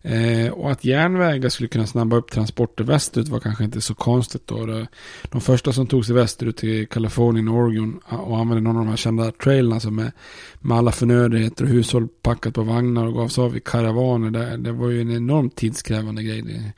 Eh, 0.03 0.53
och 0.53 0.70
att 0.70 0.84
järnvägar 0.84 1.49
skulle 1.49 1.68
kunna 1.68 1.86
snabba 1.86 2.16
upp 2.16 2.30
transporter 2.30 2.84
västerut 2.84 3.28
var 3.28 3.40
kanske 3.40 3.64
inte 3.64 3.80
så 3.80 3.94
konstigt 3.94 4.46
då. 4.46 4.86
De 5.30 5.40
första 5.40 5.72
som 5.72 5.86
tog 5.86 6.07
sig 6.07 6.14
västerut 6.14 6.57
till 6.57 6.88
Kalifornien 6.88 7.49
och 7.49 7.57
Oregon 7.57 8.01
och 8.07 8.38
använde 8.38 8.62
någon 8.62 8.76
av 8.76 8.84
de 8.84 8.90
här 8.90 8.96
kända 8.96 9.32
trailerna 9.32 9.74
alltså 9.74 9.90
med, 9.90 10.12
med 10.61 10.78
alla 10.78 10.92
förnödenheter 10.92 11.64
och 11.64 11.70
hushåll 11.70 12.09
packat 12.22 12.55
på 12.55 12.62
vagnar 12.62 13.07
och 13.07 13.14
gavs 13.14 13.38
av 13.38 13.57
i 13.57 13.61
karavaner. 13.61 14.30
Det, 14.30 14.57
det 14.57 14.72
var 14.72 14.88
ju 14.88 15.01
en 15.01 15.12
enormt 15.16 15.57
tidskrävande 15.57 16.22
grej. 16.22 16.42
Det, 16.42 16.72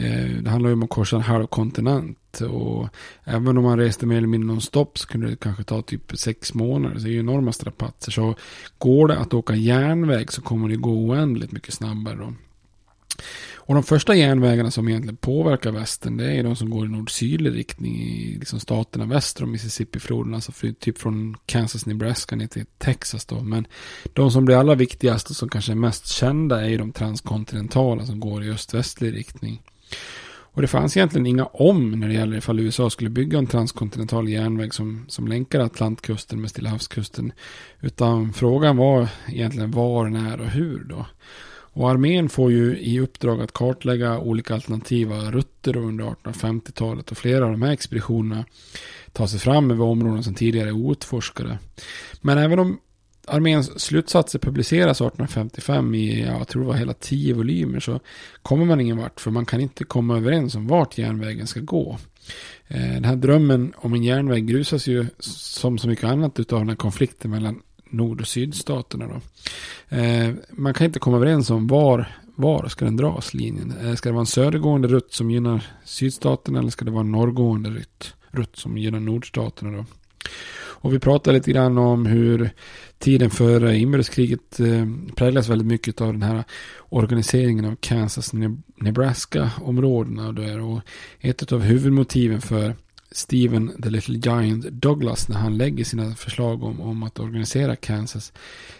eh, 0.00 0.42
det 0.42 0.50
handlar 0.50 0.70
ju 0.70 0.74
om 0.74 0.82
att 0.82 0.90
korsa 0.90 1.16
en 1.16 1.22
halv 1.22 1.46
kontinent. 1.46 2.18
Och 2.46 2.88
även 3.24 3.58
om 3.58 3.64
man 3.64 3.78
reste 3.78 4.06
mer 4.06 4.16
eller 4.16 4.28
mindre 4.28 4.46
nonstop 4.46 4.98
så 4.98 5.06
kunde 5.06 5.30
det 5.30 5.36
kanske 5.36 5.64
ta 5.64 5.82
typ 5.82 6.18
sex 6.18 6.54
månader. 6.54 6.98
Så 6.98 7.04
det 7.04 7.10
är 7.10 7.12
ju 7.12 7.20
enorma 7.20 7.52
strapatser. 7.52 8.12
Så 8.12 8.34
går 8.78 9.08
det 9.08 9.18
att 9.18 9.34
åka 9.34 9.54
järnväg 9.54 10.32
så 10.32 10.42
kommer 10.42 10.68
det 10.68 10.76
gå 10.76 10.90
oändligt 10.90 11.52
mycket 11.52 11.74
snabbare 11.74 12.16
då. 12.16 12.32
Och 13.68 13.74
de 13.74 13.82
första 13.82 14.14
järnvägarna 14.14 14.70
som 14.70 14.88
egentligen 14.88 15.16
påverkar 15.16 15.72
västern 15.72 16.16
det 16.16 16.32
är 16.32 16.42
de 16.42 16.56
som 16.56 16.70
går 16.70 16.86
i 16.86 16.88
nord-sydlig 16.88 17.54
riktning 17.54 17.96
i 18.02 18.36
liksom 18.38 18.60
staterna 18.60 19.06
väster 19.06 19.44
om 19.44 19.52
Mississippi-floden. 19.52 20.34
Alltså 20.34 20.52
för, 20.52 20.72
typ 20.72 20.98
från 20.98 21.36
Kansas, 21.46 21.86
Nebraska 21.86 22.36
ner 22.36 22.46
till 22.46 22.64
Texas 22.78 23.24
då. 23.24 23.40
Men 23.40 23.66
de 24.12 24.30
som 24.30 24.44
blir 24.44 24.56
allra 24.56 24.74
viktigast 24.74 25.30
och 25.30 25.36
som 25.36 25.48
kanske 25.48 25.72
är 25.72 25.76
mest 25.76 26.06
kända 26.06 26.64
är 26.64 26.68
ju 26.68 26.78
de 26.78 26.92
transkontinentala 26.92 28.06
som 28.06 28.20
går 28.20 28.44
i 28.44 28.50
öst-västlig 28.50 29.14
riktning. 29.14 29.62
Och 30.52 30.62
det 30.62 30.68
fanns 30.68 30.96
egentligen 30.96 31.26
inga 31.26 31.44
om 31.44 31.90
när 31.90 32.08
det 32.08 32.14
gäller 32.14 32.36
ifall 32.36 32.60
USA 32.60 32.90
skulle 32.90 33.10
bygga 33.10 33.38
en 33.38 33.46
transkontinental 33.46 34.28
järnväg 34.28 34.74
som, 34.74 35.04
som 35.08 35.28
länkar 35.28 35.60
Atlantkusten 35.60 36.40
med 36.40 36.50
Stilla 36.50 36.70
havskusten. 36.70 37.32
Utan 37.80 38.32
frågan 38.32 38.76
var 38.76 39.08
egentligen 39.28 39.70
var, 39.70 40.08
när 40.08 40.40
och 40.40 40.46
hur 40.46 40.84
då. 40.84 41.06
Och 41.78 41.90
armén 41.90 42.28
får 42.28 42.52
ju 42.52 42.78
i 42.78 43.00
uppdrag 43.00 43.40
att 43.40 43.52
kartlägga 43.52 44.18
olika 44.18 44.54
alternativa 44.54 45.30
rutter 45.30 45.76
under 45.76 46.04
1850-talet. 46.04 47.10
Och 47.10 47.18
flera 47.18 47.44
av 47.44 47.50
de 47.50 47.62
här 47.62 47.72
expeditionerna 47.72 48.44
tar 49.12 49.26
sig 49.26 49.40
fram 49.40 49.70
över 49.70 49.84
områden 49.84 50.24
som 50.24 50.34
tidigare 50.34 50.68
är 50.68 50.72
outforskade. 50.72 51.58
Men 52.20 52.38
även 52.38 52.58
om 52.58 52.78
arméns 53.28 53.80
slutsatser 53.80 54.38
publiceras 54.38 55.00
1855 55.00 55.94
i, 55.94 56.22
jag 56.22 56.48
tror 56.48 56.62
det 56.62 56.68
var 56.68 56.74
hela 56.74 56.92
tio 56.92 57.34
volymer, 57.34 57.80
så 57.80 58.00
kommer 58.42 58.64
man 58.64 58.80
ingen 58.80 58.96
vart. 58.96 59.20
För 59.20 59.30
man 59.30 59.46
kan 59.46 59.60
inte 59.60 59.84
komma 59.84 60.16
överens 60.16 60.54
om 60.54 60.66
vart 60.66 60.98
järnvägen 60.98 61.46
ska 61.46 61.60
gå. 61.60 61.98
Eh, 62.68 62.92
den 62.92 63.04
här 63.04 63.16
drömmen 63.16 63.72
om 63.76 63.94
en 63.94 64.02
järnväg 64.02 64.46
grusas 64.46 64.86
ju 64.86 65.06
som 65.18 65.78
så 65.78 65.88
mycket 65.88 66.04
annat 66.04 66.40
utav 66.40 66.58
den 66.58 66.68
här 66.68 66.76
konflikten 66.76 67.30
mellan 67.30 67.62
nord 67.90 68.20
och 68.20 68.28
sydstaterna. 68.28 69.06
Då. 69.06 69.20
Eh, 69.96 70.34
man 70.50 70.74
kan 70.74 70.84
inte 70.84 70.98
komma 70.98 71.16
överens 71.16 71.50
om 71.50 71.66
var, 71.66 72.16
var 72.34 72.68
ska 72.68 72.84
den 72.84 72.96
dras 72.96 73.34
linjen. 73.34 73.74
Eh, 73.82 73.94
ska 73.94 74.08
det 74.08 74.12
vara 74.12 74.20
en 74.20 74.26
södergående 74.26 74.88
rutt 74.88 75.12
som 75.12 75.30
gynnar 75.30 75.66
sydstaterna 75.84 76.58
eller 76.58 76.70
ska 76.70 76.84
det 76.84 76.90
vara 76.90 77.00
en 77.00 77.12
norrgående 77.12 77.70
rutt, 77.70 78.14
rutt 78.30 78.56
som 78.56 78.78
gynnar 78.78 79.00
nordstaterna. 79.00 79.76
Då. 79.76 79.84
Och 80.80 80.94
vi 80.94 80.98
pratar 80.98 81.32
lite 81.32 81.52
grann 81.52 81.78
om 81.78 82.06
hur 82.06 82.50
tiden 82.98 83.30
före 83.30 83.76
inbördeskriget 83.76 84.60
eh, 84.60 84.86
präglas 85.16 85.48
väldigt 85.48 85.66
mycket 85.66 86.00
av 86.00 86.12
den 86.12 86.22
här 86.22 86.44
organiseringen 86.88 87.64
av 87.64 87.76
Kansas 87.80 88.32
Nebraska-områdena. 88.76 90.28
Och 90.64 90.80
ett 91.20 91.52
av 91.52 91.60
huvudmotiven 91.60 92.40
för 92.40 92.74
Steven 93.10 93.82
the 93.82 93.90
Little 93.90 94.18
Giant 94.18 94.64
Douglas 94.64 95.28
när 95.28 95.36
han 95.36 95.58
lägger 95.58 95.84
sina 95.84 96.14
förslag 96.14 96.62
om, 96.62 96.80
om 96.80 97.02
att 97.02 97.18
organisera 97.18 97.76
Kansas 97.76 98.32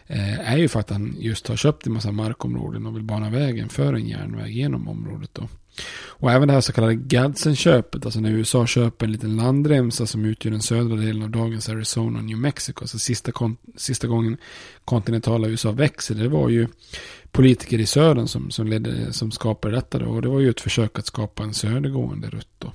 eh, 0.06 0.52
är 0.52 0.56
ju 0.56 0.68
för 0.68 0.80
att 0.80 0.90
han 0.90 1.16
just 1.18 1.48
har 1.48 1.56
köpt 1.56 1.86
en 1.86 1.92
massa 1.92 2.12
markområden 2.12 2.86
och 2.86 2.96
vill 2.96 3.02
bana 3.02 3.30
vägen 3.30 3.68
för 3.68 3.92
en 3.94 4.08
järnväg 4.08 4.50
genom 4.50 4.88
området 4.88 5.30
då. 5.32 5.48
Och 6.20 6.32
även 6.32 6.48
det 6.48 6.54
här 6.54 6.60
så 6.60 6.72
kallade 6.72 6.94
Gadsden-köpet, 6.94 8.04
alltså 8.04 8.20
när 8.20 8.30
USA 8.30 8.66
köper 8.66 9.06
en 9.06 9.12
liten 9.12 9.36
landremsa 9.36 10.06
som 10.06 10.24
utgör 10.24 10.52
den 10.52 10.62
södra 10.62 10.96
delen 10.96 11.22
av 11.22 11.30
dagens 11.30 11.68
Arizona 11.68 12.18
och 12.18 12.24
New 12.24 12.38
Mexico. 12.38 12.82
alltså 12.82 12.98
sista, 12.98 13.32
sista 13.76 14.06
gången 14.06 14.36
kontinentala 14.84 15.48
USA 15.48 15.72
växer, 15.72 16.14
det 16.14 16.28
var 16.28 16.48
ju 16.48 16.68
politiker 17.32 17.78
i 17.78 17.86
södern 17.86 18.28
som, 18.28 18.50
som, 18.50 18.66
ledde, 18.66 19.12
som 19.12 19.30
skapade 19.30 19.74
detta 19.74 19.98
då. 19.98 20.06
Och 20.06 20.22
det 20.22 20.28
var 20.28 20.40
ju 20.40 20.50
ett 20.50 20.60
försök 20.60 20.98
att 20.98 21.06
skapa 21.06 21.42
en 21.42 21.54
södergående 21.54 22.30
rutt 22.30 22.54
då. 22.58 22.72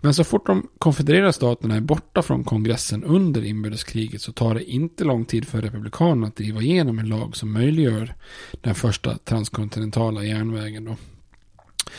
Men 0.00 0.14
så 0.14 0.24
fort 0.24 0.46
de 0.46 0.68
konfedererade 0.78 1.32
staterna 1.32 1.76
är 1.76 1.80
borta 1.80 2.22
från 2.22 2.44
kongressen 2.44 3.04
under 3.04 3.44
inbördeskriget 3.44 4.22
så 4.22 4.32
tar 4.32 4.54
det 4.54 4.64
inte 4.64 5.04
lång 5.04 5.24
tid 5.24 5.48
för 5.48 5.62
republikanerna 5.62 6.26
att 6.26 6.36
driva 6.36 6.60
igenom 6.60 6.98
en 6.98 7.08
lag 7.08 7.36
som 7.36 7.52
möjliggör 7.52 8.14
den 8.60 8.74
första 8.74 9.18
transkontinentala 9.18 10.24
järnvägen. 10.24 10.84
Då. 10.84 10.96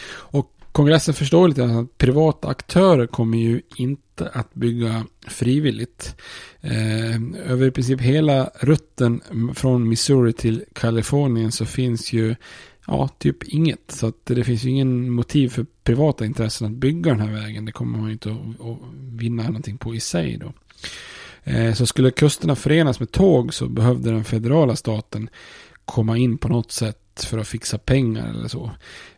Och 0.06 0.54
kongressen 0.72 1.14
förstår 1.14 1.48
lite 1.48 1.64
att 1.64 1.98
privata 1.98 2.48
aktörer 2.48 3.08
kommer 3.08 3.38
ju 3.38 3.62
inte 3.76 4.30
att 4.34 4.54
bygga 4.54 5.06
frivilligt. 5.28 6.16
Eh, 6.62 7.52
över 7.52 7.68
i 7.68 7.72
princip 7.72 8.02
hela 8.02 8.50
rutten 8.60 9.22
från 9.56 9.89
Missouri 9.89 10.34
till 10.34 10.64
Kalifornien 10.74 11.52
så 11.52 11.66
finns 11.66 12.14
ju 12.14 12.36
ja, 12.88 13.10
typ 13.18 13.44
inget. 13.44 13.91
Så 13.91 14.08
att 14.08 14.26
det 14.26 14.44
finns 14.44 14.64
ju 14.64 14.70
ingen 14.70 15.10
motiv 15.10 15.50
för 15.50 15.66
privata 15.84 16.26
intressen 16.26 16.68
att 16.68 16.74
bygga 16.74 17.12
den 17.12 17.20
här 17.20 17.34
vägen. 17.34 17.66
Det 17.66 17.72
kommer 17.72 17.98
man 17.98 18.08
ju 18.08 18.14
inte 18.14 18.30
att, 18.32 18.68
att 18.68 18.78
vinna 19.12 19.44
någonting 19.44 19.78
på 19.78 19.96
i 19.96 20.00
sig 20.00 20.38
då. 20.38 20.54
Eh, 21.44 21.74
så 21.74 21.86
skulle 21.86 22.12
kusterna 22.12 22.56
förenas 22.56 23.00
med 23.00 23.12
tåg 23.12 23.54
så 23.54 23.68
behövde 23.68 24.12
den 24.12 24.24
federala 24.24 24.76
staten 24.76 25.30
komma 25.86 26.18
in 26.18 26.38
på 26.38 26.48
något 26.48 26.72
sätt 26.72 27.03
för 27.20 27.38
att 27.38 27.47
fixa 27.47 27.78
pengar 27.78 28.30
eller 28.30 28.47
så. 28.47 28.72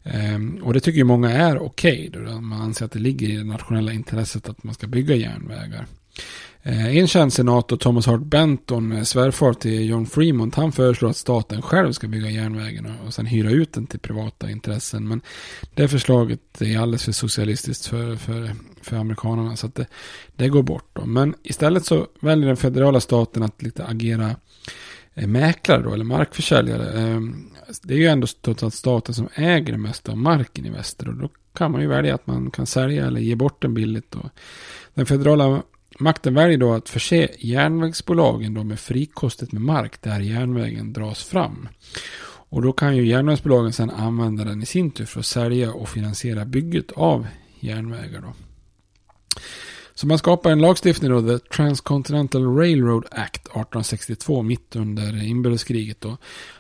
Ehm, 0.04 0.60
och 0.64 0.74
det 0.74 0.80
tycker 0.80 0.98
ju 0.98 1.04
många 1.04 1.32
är 1.32 1.58
okej. 1.58 2.10
Okay, 2.10 2.40
man 2.40 2.62
anser 2.62 2.86
att 2.86 2.92
det 2.92 3.00
ligger 3.00 3.30
i 3.30 3.36
det 3.36 3.44
nationella 3.44 3.94
intresset 3.94 4.50
att 4.50 4.64
man 4.64 4.74
ska 4.74 4.88
bygga 4.88 5.16
järnvägar. 5.16 5.86
Ehm, 6.64 6.98
en 6.98 7.08
känd 7.08 7.34
senator, 7.34 7.78
Thomas 7.78 8.06
Hart 8.06 8.22
Benton, 8.22 8.92
eh, 8.92 9.04
svärfar 9.04 9.54
till 9.54 9.90
John 9.90 10.06
Fremont, 10.06 10.56
han 10.56 10.72
föreslår 10.72 11.10
att 11.10 11.18
staten 11.18 11.62
själv 11.62 11.92
ska 11.92 12.08
bygga 12.08 12.30
järnvägen 12.30 12.94
och 13.06 13.14
sen 13.14 13.26
hyra 13.26 13.50
ut 13.50 13.74
den 13.74 13.88
till 13.88 14.00
privata 14.00 14.52
intressen. 14.52 15.08
Men 15.08 15.22
det 15.74 15.88
förslaget 15.88 16.62
är 16.62 16.80
alldeles 16.80 17.04
för 17.04 17.12
socialistiskt 17.12 17.86
för, 17.86 18.16
för, 18.16 18.52
för 18.82 18.98
amerikanerna 18.98 19.56
så 19.56 19.68
att 19.68 19.76
det, 19.76 19.88
det 20.36 20.50
går 20.50 20.64
bort. 20.64 20.90
Då. 20.94 21.06
Men 21.06 21.36
istället 21.44 21.86
så 21.86 22.08
väljer 22.20 22.48
den 22.48 22.58
federala 22.58 23.00
staten 23.00 23.44
att 23.44 23.62
lite 23.62 23.86
agera 23.86 24.28
eh, 24.30 24.36
Eh, 25.16 25.28
mäklare 25.28 25.82
då, 25.82 25.94
eller 25.94 26.06
markförsäljare. 26.06 27.02
Eh, 27.02 27.20
det 27.84 27.94
är 27.94 27.98
ju 27.98 28.08
ändå 28.08 28.28
staten 28.72 29.14
som 29.14 29.30
äger 29.36 29.72
det 29.72 29.78
mesta 29.78 30.12
av 30.12 30.18
marken 30.18 30.66
i 30.66 30.70
väster 30.70 31.08
och 31.08 31.16
då 31.16 31.30
kan 31.54 31.72
man 31.72 31.82
ju 31.82 31.88
välja 31.88 32.16
att 32.16 32.28
man 32.28 32.52
kan 32.52 32.66
sälja 32.66 33.06
eller 33.06 33.20
ge 33.20 33.36
bort 33.36 33.62
den 33.62 33.74
billigt. 33.74 34.16
Och 34.16 34.30
den 34.94 35.06
federala 35.06 35.62
Makten 36.00 36.34
väljer 36.34 36.58
då 36.58 36.74
att 36.74 36.90
förse 36.90 37.30
järnvägsbolagen 37.40 38.54
då 38.54 38.64
med 38.64 38.80
frikostigt 38.80 39.52
med 39.52 39.62
mark 39.62 40.02
där 40.02 40.20
järnvägen 40.20 40.94
dras 40.94 41.24
fram. 41.24 41.68
Och 42.50 42.62
då 42.62 42.74
kan 42.74 42.98
ju 42.98 43.08
järnvägsbolagen 43.08 43.74
sedan 43.74 43.90
använda 43.90 44.44
den 44.44 44.62
i 44.62 44.66
sin 44.66 44.92
tur 44.92 45.06
för 45.06 45.20
att 45.20 45.26
sälja 45.26 45.74
och 45.74 45.90
finansiera 45.90 46.46
bygget 46.46 46.92
av 46.92 47.28
järnvägar. 47.60 48.22
Då. 48.22 48.34
Så 49.96 50.08
man 50.08 50.18
skapar 50.18 50.52
en 50.52 50.62
lagstiftning 50.62 51.12
då, 51.12 51.22
The 51.22 51.40
Transcontinental 51.40 52.58
Railroad 52.58 53.06
Act 53.12 53.42
1862, 53.42 54.42
mitt 54.42 54.76
under 54.76 55.24
inbördeskriget 55.24 56.02
då. 56.02 56.18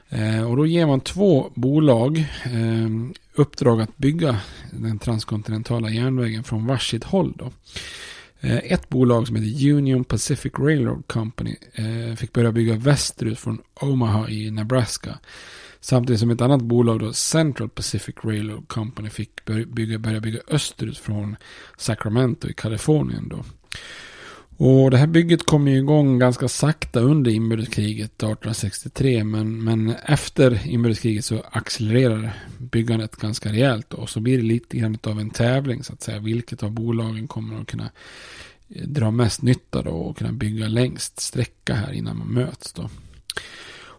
Eh, 0.10 0.50
och 0.50 0.58
då 0.58 0.66
ger 0.66 0.86
man 0.86 1.00
två 1.00 1.52
bolag 1.56 2.18
eh, 2.44 2.90
uppdrag 3.36 3.82
att 3.82 3.98
bygga 3.98 4.40
den 4.72 5.00
transkontinentala 5.00 5.90
järnvägen 5.90 6.44
från 6.44 6.68
varsitt 6.68 7.04
håll 7.04 7.34
då. 7.38 7.52
Eh, 8.40 8.58
ett 8.58 8.90
bolag 8.90 9.28
som 9.28 9.36
heter 9.36 9.72
Union 9.72 10.04
Pacific 10.04 10.54
Railroad 10.60 11.08
Company 11.08 11.56
eh, 11.74 12.16
fick 12.16 12.34
börja 12.34 12.52
bygga 12.52 12.76
västerut 12.76 13.40
från 13.40 13.62
Omaha 13.74 14.30
i 14.30 14.52
Nebraska. 14.52 15.20
Samtidigt 15.86 16.20
som 16.20 16.32
ett 16.32 16.42
annat 16.42 16.62
bolag 16.62 17.00
då, 17.00 17.14
Central 17.14 17.70
Pacific 17.70 18.16
Railroad 18.24 18.68
Company 18.68 19.10
fick 19.10 19.46
bygga, 19.46 20.00
börja 20.00 20.20
bygga 20.20 20.40
österut 20.48 20.98
från 20.98 21.36
Sacramento 21.78 22.50
i 22.50 22.54
Kalifornien 22.54 23.30
då. 23.30 23.44
Och 24.58 24.92
det 24.92 24.98
här 24.98 25.08
bygget 25.08 25.46
kom 25.46 25.68
ju 25.68 25.78
igång 25.78 26.20
ganska 26.20 26.48
sakta 26.48 27.00
under 27.00 27.32
inbördeskriget 27.32 28.06
1863. 28.06 29.24
Men, 29.24 29.64
men 29.64 29.90
efter 29.90 30.68
inbördeskriget 30.68 31.26
så 31.26 31.44
accelererar 31.52 32.34
byggandet 32.58 33.16
ganska 33.16 33.52
rejält. 33.52 33.94
Och 33.94 34.10
så 34.10 34.20
blir 34.20 34.38
det 34.38 34.44
lite 34.44 34.78
grann 34.78 34.98
av 35.04 35.20
en 35.20 35.30
tävling 35.30 35.84
så 35.84 35.94
att 35.94 36.02
säga. 36.02 36.20
Vilket 36.20 36.64
av 36.64 36.72
bolagen 36.72 37.28
kommer 37.28 37.62
att 37.62 37.68
kunna 37.68 37.92
eh, 38.70 38.84
dra 38.84 39.12
mest 39.12 39.42
nytta 39.42 39.82
då 39.82 39.92
och 39.92 40.18
kunna 40.18 40.32
bygga 40.32 40.68
längst 40.68 41.20
sträcka 41.20 41.74
här 41.74 41.94
innan 41.94 42.18
man 42.18 42.34
möts 42.34 42.74
då. 42.74 42.90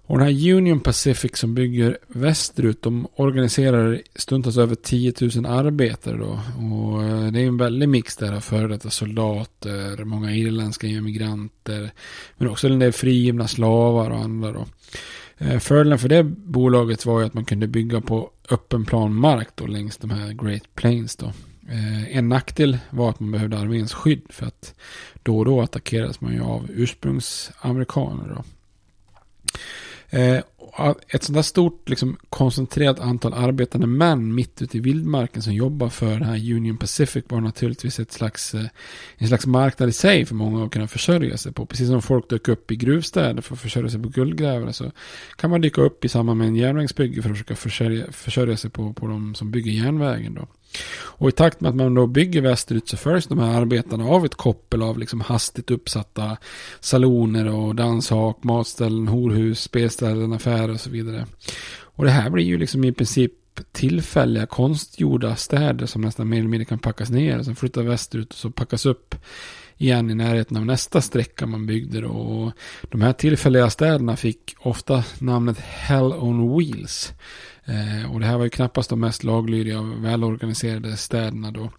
Och 0.09 0.19
den 0.19 0.27
här 0.27 0.53
Union 0.55 0.81
Pacific 0.81 1.37
som 1.37 1.55
bygger 1.55 1.99
västerut, 2.09 2.83
de 2.83 3.07
organiserar 3.17 4.03
stundtals 4.15 4.57
över 4.57 4.75
10 4.75 5.13
000 5.21 5.47
arbetare 5.47 6.17
då. 6.17 6.41
Och 6.59 7.05
eh, 7.05 7.33
det 7.33 7.41
är 7.41 7.47
en 7.47 7.57
väldig 7.57 7.89
mix 7.89 8.17
där 8.17 8.33
av 8.33 8.41
före 8.41 8.69
detta 8.69 8.91
soldater, 8.91 10.05
många 10.05 10.33
irländska 10.33 10.87
immigranter, 10.87 11.91
men 12.37 12.49
också 12.49 12.69
en 12.69 12.79
del 12.79 12.93
frigivna 12.93 13.49
slavar 13.49 14.11
och 14.11 14.19
andra 14.19 14.53
då. 14.53 14.67
Eh, 15.39 15.59
fördelen 15.59 15.99
för 15.99 16.09
det 16.09 16.23
bolaget 16.25 17.07
var 17.07 17.21
ju 17.21 17.27
att 17.27 17.35
man 17.35 17.45
kunde 17.45 17.67
bygga 17.67 18.01
på 18.01 18.31
öppen 18.51 18.85
plan 18.85 19.15
mark 19.15 19.49
då 19.55 19.67
längs 19.67 19.97
de 19.97 20.11
här 20.11 20.33
Great 20.33 20.75
Plains 20.75 21.17
då. 21.17 21.27
Eh, 21.69 22.17
en 22.17 22.29
nackdel 22.29 22.79
var 22.91 23.11
att 23.11 23.21
man 23.21 23.31
behövde 23.31 23.59
arméns 23.59 23.93
skydd 23.95 24.23
för 24.29 24.47
att 24.47 24.75
då 25.23 25.39
och 25.39 25.45
då 25.45 25.61
attackeras 25.61 26.21
man 26.21 26.33
ju 26.33 26.41
av 26.41 26.67
ursprungsamerikaner 26.71 28.35
då. 28.35 28.45
Eh, 30.17 30.43
ett 31.09 31.23
sådant 31.23 31.35
där 31.35 31.43
stort 31.43 31.89
liksom, 31.89 32.17
koncentrerat 32.31 33.01
antal 33.01 33.35
arbetande 33.35 33.87
män 33.87 34.35
mitt 34.35 34.63
ute 34.63 34.77
i 34.77 34.81
vildmarken 34.81 35.43
som 35.43 35.53
jobbar 35.53 35.89
för 35.89 36.11
den 36.11 36.23
här 36.23 36.53
Union 36.53 36.77
Pacific 36.77 37.25
var 37.29 37.41
naturligtvis 37.41 38.01
ett 38.01 38.13
slags, 38.13 38.55
eh, 38.55 38.65
en 39.17 39.29
slags 39.29 39.47
marknad 39.47 39.89
i 39.89 39.93
sig 39.93 40.25
för 40.25 40.35
många 40.35 40.65
att 40.65 40.73
kunna 40.73 40.89
försörja 40.89 41.37
sig 41.37 41.53
på. 41.53 41.67
Precis 41.67 41.89
som 41.89 42.03
folk 42.03 42.31
dök 42.31 42.49
upp 42.49 42.71
i 42.71 42.77
gruvstäder 42.77 43.43
för 43.43 43.55
att 43.55 43.61
försörja 43.61 43.91
sig 43.91 44.03
på 44.03 44.09
guldgrävare 44.09 44.73
så 44.73 44.93
kan 45.37 45.51
man 45.51 45.61
dyka 45.61 45.81
upp 45.81 46.05
i 46.05 46.09
samband 46.09 46.39
med 46.39 46.49
en 46.49 46.57
järnvägsbygge 46.57 47.23
för 47.23 47.31
att 47.31 47.37
försöka 47.37 47.57
försörja, 47.57 48.13
försörja 48.13 48.57
sig 48.57 48.71
på, 48.71 48.93
på 48.93 49.07
de 49.07 49.35
som 49.35 49.51
bygger 49.51 49.73
järnvägen. 49.73 50.35
Då. 50.35 50.47
Och 51.19 51.29
i 51.29 51.33
takt 51.33 51.61
med 51.61 51.69
att 51.69 51.77
man 51.77 51.95
då 51.95 52.07
bygger 52.07 52.41
västerut 52.41 52.89
så 52.89 52.97
följs 52.97 53.27
de 53.27 53.39
här 53.39 53.61
arbetarna 53.61 54.05
av 54.05 54.25
ett 54.25 54.35
koppel 54.35 54.83
av 54.83 54.99
liksom 54.99 55.21
hastigt 55.21 55.71
uppsatta 55.71 56.37
saloner 56.81 57.47
och 57.55 57.75
danshak, 57.75 58.45
matställen, 58.45 59.09
horhus, 59.09 59.63
spelställen, 59.63 60.33
affärer 60.33 60.71
och 60.71 60.81
så 60.81 60.91
vidare. 60.91 61.27
Och 61.79 62.05
det 62.05 62.11
här 62.11 62.31
blir 62.31 62.45
ju 62.45 62.59
liksom 62.59 62.85
i 62.85 62.93
princip 62.93 63.33
tillfälliga 63.73 64.47
konstgjorda 64.47 65.37
städer 65.37 65.87
som 65.87 66.03
nästan 66.03 66.29
mer 66.29 66.39
eller 66.39 66.49
mindre 66.49 66.65
kan 66.65 66.79
packas 66.79 67.11
ner. 67.11 67.43
Sen 67.43 67.57
flyttar 67.57 67.83
västerut 67.83 68.31
och 68.31 68.39
så 68.39 68.51
packas 68.51 68.87
upp 68.87 69.15
igen 69.77 70.11
i 70.11 70.15
närheten 70.15 70.57
av 70.57 70.67
nästa 70.67 71.01
sträcka 71.01 71.47
man 71.47 71.67
byggde. 71.67 72.01
Då. 72.01 72.09
Och 72.09 72.53
de 72.91 73.01
här 73.01 73.13
tillfälliga 73.13 73.71
städerna 73.71 74.17
fick 74.17 74.55
ofta 74.59 75.05
namnet 75.19 75.59
Hell 75.59 76.13
on 76.13 76.59
Wheels. 76.59 77.13
Eh, 77.69 78.13
och 78.13 78.21
det 78.21 78.27
här 78.27 78.37
var 78.37 78.45
ju 78.45 78.51
knappast 78.51 78.91
de 78.91 79.01
mest 79.01 79.25
laglydiga 79.25 79.81
och 79.81 80.05
välorganiserade 80.05 80.97
städerna 80.97 81.51
då. 81.51 81.71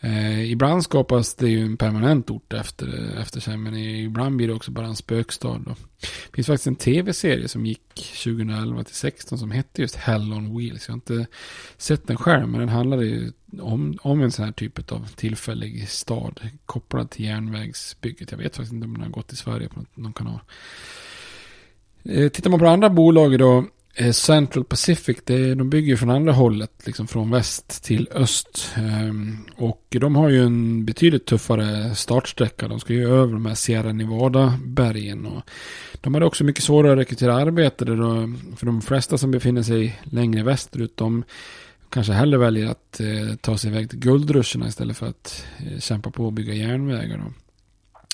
Eh, 0.00 0.52
ibland 0.52 0.84
skapas 0.84 1.34
det 1.34 1.48
ju 1.48 1.64
en 1.64 1.76
permanent 1.76 2.30
ort 2.30 2.52
efter, 2.52 3.16
efter 3.20 3.40
sig, 3.40 3.56
men 3.56 3.76
ibland 3.76 4.36
blir 4.36 4.48
det 4.48 4.54
också 4.54 4.70
bara 4.70 4.86
en 4.86 4.96
spökstad. 4.96 5.58
Då. 5.58 5.74
Det 6.00 6.34
finns 6.34 6.46
faktiskt 6.46 6.66
en 6.66 6.76
tv-serie 6.76 7.48
som 7.48 7.66
gick 7.66 7.94
2011 7.94 8.84
till 8.84 8.94
16 8.94 9.38
som 9.38 9.50
hette 9.50 9.82
just 9.82 9.96
Hell 9.96 10.32
on 10.32 10.58
Wheels. 10.58 10.88
Jag 10.88 10.92
har 10.92 10.96
inte 10.96 11.26
sett 11.76 12.06
den 12.06 12.16
själv, 12.16 12.48
men 12.48 12.60
den 12.60 12.68
handlade 12.68 13.04
ju 13.04 13.32
om, 13.60 13.98
om 14.02 14.20
en 14.22 14.32
sån 14.32 14.44
här 14.44 14.52
typ 14.52 14.92
av 14.92 15.08
tillfällig 15.16 15.88
stad 15.88 16.40
kopplad 16.66 17.10
till 17.10 17.24
järnvägsbygget. 17.24 18.30
Jag 18.30 18.38
vet 18.38 18.56
faktiskt 18.56 18.72
inte 18.72 18.84
om 18.84 18.92
den 18.92 19.02
har 19.02 19.10
gått 19.10 19.32
i 19.32 19.36
Sverige 19.36 19.68
på 19.68 19.84
någon 19.94 20.12
kanal. 20.12 20.40
Eh, 22.02 22.28
tittar 22.28 22.50
man 22.50 22.60
på 22.60 22.66
andra 22.66 22.90
bolag 22.90 23.38
då 23.38 23.64
Eh, 23.94 24.12
Central 24.12 24.64
Pacific, 24.64 25.16
det, 25.24 25.54
de 25.54 25.70
bygger 25.70 25.96
från 25.96 26.10
andra 26.10 26.32
hållet, 26.32 26.70
liksom 26.84 27.08
från 27.08 27.30
väst 27.30 27.84
till 27.84 28.08
öst. 28.14 28.72
Ehm, 28.76 29.36
och 29.56 29.86
de 29.88 30.16
har 30.16 30.28
ju 30.28 30.44
en 30.44 30.84
betydligt 30.84 31.26
tuffare 31.26 31.94
startsträcka. 31.94 32.68
De 32.68 32.80
ska 32.80 32.92
ju 32.92 33.08
över 33.08 33.32
de 33.32 33.46
här 33.46 33.54
Sierra 33.54 33.92
Nevada-bergen. 33.92 35.26
Och 35.26 35.42
de 36.00 36.14
hade 36.14 36.26
också 36.26 36.44
mycket 36.44 36.64
svårare 36.64 36.92
att 36.92 36.98
rekrytera 36.98 37.34
arbetare. 37.34 37.96
Då, 37.96 38.32
för 38.56 38.66
de 38.66 38.82
flesta 38.82 39.18
som 39.18 39.30
befinner 39.30 39.62
sig 39.62 40.00
längre 40.04 40.42
västerut, 40.42 40.96
de 40.96 41.24
kanske 41.90 42.12
hellre 42.12 42.38
väljer 42.38 42.66
att 42.66 43.00
eh, 43.00 43.36
ta 43.40 43.58
sig 43.58 43.70
iväg 43.70 43.90
till 43.90 43.98
guldruscherna 43.98 44.68
istället 44.68 44.96
för 44.96 45.06
att 45.06 45.44
eh, 45.58 45.78
kämpa 45.78 46.10
på 46.10 46.26
och 46.26 46.32
bygga 46.32 46.54
järnvägar. 46.54 47.18
Då. 47.18 47.32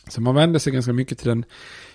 Så 0.08 0.20
man 0.20 0.34
vänder 0.34 0.58
sig 0.58 0.72
ganska 0.72 0.92
mycket 0.92 1.18
till 1.18 1.28
den 1.28 1.44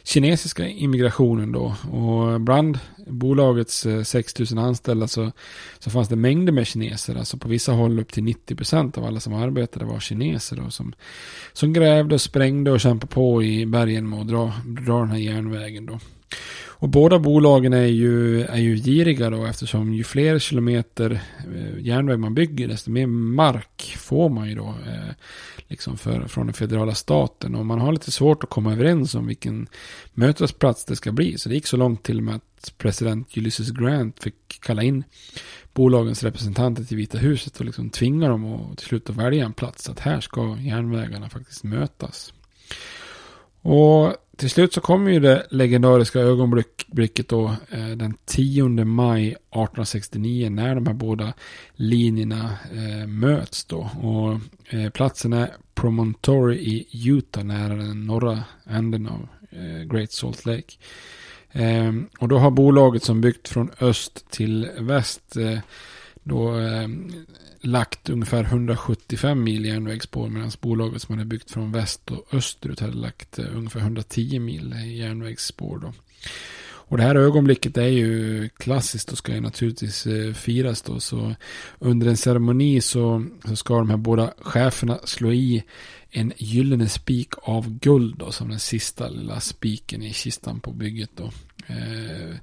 kinesiska 0.04 0.68
immigrationen 0.68 1.52
då. 1.52 1.76
Och 1.92 2.42
bland 2.42 2.80
bolagets 3.08 3.86
eh, 3.86 4.04
6000 4.04 4.58
anställda 4.58 5.08
så, 5.08 5.32
så 5.80 5.90
fanns 5.90 6.10
det 6.10 6.16
mängder 6.16 6.54
med 6.54 6.68
kineser. 6.68 7.16
Alltså 7.16 7.38
på 7.38 7.48
vissa 7.48 7.72
håll 7.72 8.00
upp 8.00 8.12
till 8.12 8.24
90% 8.24 8.98
av 8.98 9.06
alla 9.06 9.20
som 9.20 9.34
arbetade 9.34 9.86
var 9.86 10.00
kineser 10.00 10.56
då. 10.56 10.70
Som, 10.70 10.94
som 11.54 11.74
grävde 11.74 12.16
och 12.16 12.22
sprängde 12.22 12.72
och 12.72 12.80
kämpade 12.80 13.14
på 13.14 13.44
i 13.44 13.66
bergen 13.66 14.10
med 14.10 14.20
att 14.20 14.28
dra, 14.28 14.54
dra 14.66 15.00
den 15.00 15.10
här 15.10 15.18
järnvägen 15.18 15.86
då. 15.86 16.00
Och 16.84 16.90
båda 16.90 17.20
bolagen 17.20 17.74
är 17.74 17.86
ju, 17.86 18.42
är 18.42 18.58
ju 18.58 18.76
giriga 18.76 19.30
då 19.30 19.46
eftersom 19.46 19.94
ju 19.94 20.04
fler 20.04 20.40
kilometer 20.40 21.12
eh, 21.56 21.86
järnväg 21.86 22.18
man 22.18 22.34
bygger 22.34 22.68
desto 22.68 22.92
mer 22.92 23.08
mark 23.08 23.96
får 24.00 24.30
man 24.30 24.50
ju 24.50 24.56
då 24.56 24.68
eh, 24.68 25.14
liksom 25.68 25.98
för, 25.98 26.28
från 26.28 26.46
den 26.46 26.54
federala 26.54 26.96
staten. 26.96 27.56
Och 27.56 27.66
man 27.66 27.80
har 27.80 27.92
lite 27.92 28.12
svårt 28.12 28.44
att 28.44 28.50
komma 28.50 28.74
överens 28.74 29.16
om 29.16 29.28
vilken 29.28 29.68
mötesplats 30.14 30.86
det 30.86 30.96
ska 30.96 31.12
bli. 31.12 31.38
Så 31.38 31.50
det 31.50 31.56
gick 31.56 31.68
så 31.68 31.78
långt 31.78 32.04
till 32.04 32.18
och 32.18 32.24
med 32.24 32.36
att 32.36 32.74
president 32.78 33.38
Ulysses 33.38 33.72
Grant 33.72 34.24
fick 34.24 34.62
kalla 34.62 34.84
in 34.84 35.04
bolagens 35.74 36.24
representanter 36.24 36.84
till 36.84 36.98
Vita 36.98 37.18
huset 37.18 37.60
och 37.60 37.66
liksom 37.66 37.90
tvinga 37.90 38.28
dem 38.28 38.46
att 38.46 38.78
till 38.78 38.88
slut 38.88 39.10
att 39.10 39.16
välja 39.16 39.46
en 39.46 39.54
plats. 39.54 39.90
Att 39.90 40.00
här 40.00 40.22
ska 40.22 40.58
järnvägarna 40.60 41.30
faktiskt 41.30 41.64
mötas. 41.64 42.34
Och 43.62 44.16
till 44.38 44.50
slut 44.50 44.74
så 44.74 44.82
kommer 44.82 45.12
ju 45.12 45.20
det 45.20 45.48
legendariska 45.50 46.20
ögonblicket 46.20 47.30
då 47.30 47.56
eh, 47.72 47.88
den 47.88 48.14
10 48.26 48.86
maj 48.86 49.28
1869 49.28 50.50
när 50.50 50.76
de 50.76 50.88
här 50.88 50.94
båda 50.94 51.34
linjerna 51.74 52.58
eh, 52.72 53.08
möts 53.08 53.66
då. 53.66 53.90
Och 54.02 54.40
eh, 54.74 54.90
platsen 54.90 55.34
är 55.34 55.50
Promontory 55.76 56.56
i 56.58 57.10
Utah 57.10 57.44
nära 57.44 57.76
den 57.76 58.06
norra 58.06 58.44
änden 58.66 59.08
av 59.08 59.28
eh, 59.52 59.84
Great 59.84 60.12
Salt 60.12 60.46
Lake. 60.46 60.74
Ehm, 61.52 62.08
och 62.20 62.28
då 62.28 62.38
har 62.38 62.52
bolaget 62.52 63.04
som 63.04 63.22
byggt 63.22 63.48
från 63.48 63.72
öst 63.80 64.26
till 64.30 64.70
väst 64.80 65.38
eh, 65.38 65.60
då 66.24 66.60
eh, 66.60 66.88
lagt 67.64 68.10
ungefär 68.10 68.44
175 68.44 69.44
mil 69.44 69.66
järnvägsspår 69.66 70.30
medan 70.30 70.52
bolaget 70.62 71.02
som 71.02 71.16
hade 71.16 71.26
byggt 71.26 71.52
från 71.52 71.72
väst 71.72 72.12
och 72.12 72.34
österut 72.34 72.80
hade 72.80 72.94
lagt 72.94 73.40
eh, 73.40 73.46
ungefär 73.58 73.80
110 73.80 74.40
mil 74.40 74.76
järnvägsspår. 74.86 75.80
Då. 75.80 75.94
Och 76.94 76.98
det 76.98 77.04
här 77.04 77.16
ögonblicket 77.16 77.78
är 77.78 77.88
ju 77.88 78.50
klassiskt 78.50 79.12
och 79.12 79.18
ska 79.18 79.34
ju 79.34 79.42
naturligtvis 79.42 80.06
eh, 80.06 80.34
firas 80.34 80.82
då. 80.82 81.00
Så 81.00 81.36
under 81.80 82.08
en 82.08 82.18
ceremoni 82.18 82.82
så, 82.82 83.26
så 83.48 83.56
ska 83.56 83.78
de 83.78 83.90
här 83.90 83.98
båda 83.98 84.34
cheferna 84.42 85.00
slå 85.04 85.34
i 85.34 85.64
en 86.10 86.34
gyllene 86.38 86.90
spik 86.90 87.34
av 87.42 87.80
guld 87.80 88.18
då, 88.18 88.32
som 88.32 88.50
den 88.50 88.60
sista 88.60 89.10
lilla 89.10 89.40
spiken 89.40 90.04
i 90.04 90.14
kistan 90.14 90.60
på 90.60 90.72
bygget 90.72 91.10
då. 91.16 91.32
Eh, 91.68 92.36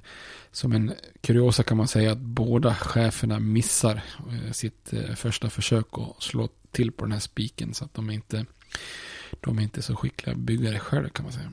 som 0.51 0.71
en 0.71 0.93
kuriosa 1.21 1.63
kan 1.63 1.77
man 1.77 1.87
säga 1.87 2.11
att 2.11 2.17
båda 2.17 2.75
cheferna 2.75 3.39
missar 3.39 4.01
eh, 4.31 4.51
sitt 4.51 4.93
eh, 4.93 5.15
första 5.15 5.49
försök 5.49 5.87
att 5.91 6.23
slå 6.23 6.49
till 6.71 6.91
på 6.91 7.05
den 7.05 7.11
här 7.11 7.19
spiken. 7.19 7.73
Så 7.73 7.85
att 7.85 7.93
de 7.93 8.09
är 8.09 8.13
inte, 8.13 8.45
de 9.41 9.57
är 9.57 9.63
inte 9.63 9.81
så 9.81 9.95
skickliga 9.95 10.35
byggare 10.35 10.79
själv 10.79 11.09
kan 11.09 11.23
man 11.23 11.33
säga. 11.33 11.51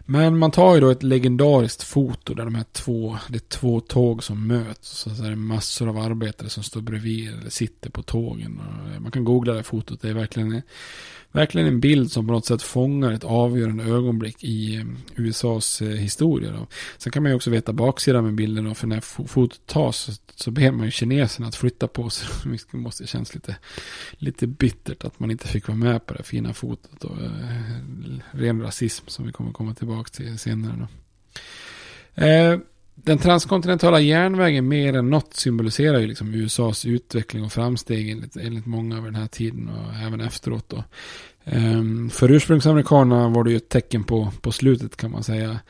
Men 0.00 0.38
man 0.38 0.50
tar 0.50 0.74
ju 0.74 0.80
då 0.80 0.90
ett 0.90 1.02
legendariskt 1.02 1.82
foto 1.82 2.34
där 2.34 2.44
de 2.44 2.54
här 2.54 2.64
två, 2.72 3.18
det 3.28 3.36
är 3.36 3.48
två 3.48 3.80
tåg 3.80 4.24
som 4.24 4.46
möts. 4.46 5.06
Och 5.06 5.12
så 5.12 5.24
är 5.24 5.30
det 5.30 5.36
massor 5.36 5.88
av 5.88 5.98
arbetare 5.98 6.48
som 6.48 6.62
står 6.62 6.80
bredvid 6.80 7.32
eller 7.32 7.50
sitter 7.50 7.90
på 7.90 8.02
tågen. 8.02 8.60
Eh, 8.94 9.00
man 9.00 9.12
kan 9.12 9.24
googla 9.24 9.52
det 9.52 9.62
fotot, 9.62 10.02
det 10.02 10.08
är 10.08 10.14
verkligen 10.14 10.62
verkligen 11.32 11.66
en 11.66 11.80
bild 11.80 12.12
som 12.12 12.26
på 12.26 12.32
något 12.32 12.46
sätt 12.46 12.62
fångar 12.62 13.12
ett 13.12 13.24
avgörande 13.24 13.84
ögonblick 13.84 14.44
i 14.44 14.76
eh, 14.76 14.84
USAs 15.16 15.82
eh, 15.82 15.88
historia. 15.88 16.52
Då. 16.52 16.66
Sen 16.98 17.12
kan 17.12 17.22
man 17.22 17.32
ju 17.32 17.36
också 17.36 17.50
veta 17.50 17.72
baksidan 17.72 18.24
med 18.24 18.34
bilden 18.34 18.64
då, 18.64 18.74
för 18.74 18.86
när 18.86 19.00
fotot 19.00 19.60
tas 19.66 19.96
så, 19.96 20.12
så 20.34 20.50
ber 20.50 20.70
man 20.70 20.86
ju 20.86 20.90
kineserna 20.90 21.48
att 21.48 21.56
flytta 21.56 21.88
på 21.88 22.10
sig. 22.10 22.28
Det 22.72 22.76
måste 22.76 23.06
kännas 23.06 23.34
lite, 23.34 23.56
lite 24.12 24.46
bittert 24.46 25.04
att 25.04 25.20
man 25.20 25.30
inte 25.30 25.48
fick 25.48 25.68
vara 25.68 25.78
med 25.78 26.06
på 26.06 26.14
det 26.14 26.22
fina 26.22 26.54
fotot. 26.54 27.04
Och, 27.04 27.22
eh, 27.22 27.28
ren 28.30 28.62
rasism 28.62 29.04
som 29.08 29.26
vi 29.26 29.32
kommer 29.32 29.52
komma 29.52 29.74
tillbaka 29.74 30.10
till 30.10 30.38
senare. 30.38 30.74
Då. 30.78 30.86
Eh, 32.14 32.58
den 32.94 33.18
transkontinentala 33.18 34.00
järnvägen 34.00 34.68
mer 34.68 34.96
än 34.96 35.10
något 35.10 35.34
symboliserar 35.34 35.98
ju 35.98 36.06
liksom 36.06 36.34
USAs 36.34 36.84
utveckling 36.84 37.44
och 37.44 37.52
framsteg 37.52 38.10
enligt, 38.10 38.36
enligt 38.36 38.66
många 38.66 38.96
över 38.96 39.06
den 39.06 39.20
här 39.20 39.26
tiden 39.26 39.68
och 39.68 39.94
även 40.06 40.20
efteråt 40.20 40.68
då. 40.68 40.84
Ehm, 41.44 42.10
för 42.10 42.30
ursprungsamerikanerna 42.30 43.28
var 43.28 43.44
det 43.44 43.50
ju 43.50 43.56
ett 43.56 43.68
tecken 43.68 44.04
på, 44.04 44.32
på 44.40 44.52
slutet 44.52 44.96
kan 44.96 45.10
man 45.10 45.22
säga. 45.22 45.60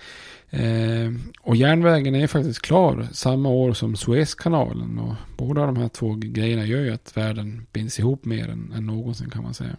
Ehm, 0.50 1.20
och 1.40 1.56
järnvägen 1.56 2.14
är 2.14 2.26
faktiskt 2.26 2.62
klar 2.62 3.08
samma 3.12 3.48
år 3.48 3.72
som 3.72 3.96
Suezkanalen 3.96 4.98
och 4.98 5.14
båda 5.36 5.66
de 5.66 5.76
här 5.76 5.88
två 5.88 6.14
grejerna 6.14 6.64
gör 6.64 6.80
ju 6.80 6.92
att 6.92 7.16
världen 7.16 7.66
binds 7.72 7.98
ihop 7.98 8.24
mer 8.24 8.48
än, 8.48 8.72
än 8.76 8.86
någonsin 8.86 9.30
kan 9.30 9.42
man 9.42 9.54
säga. 9.54 9.76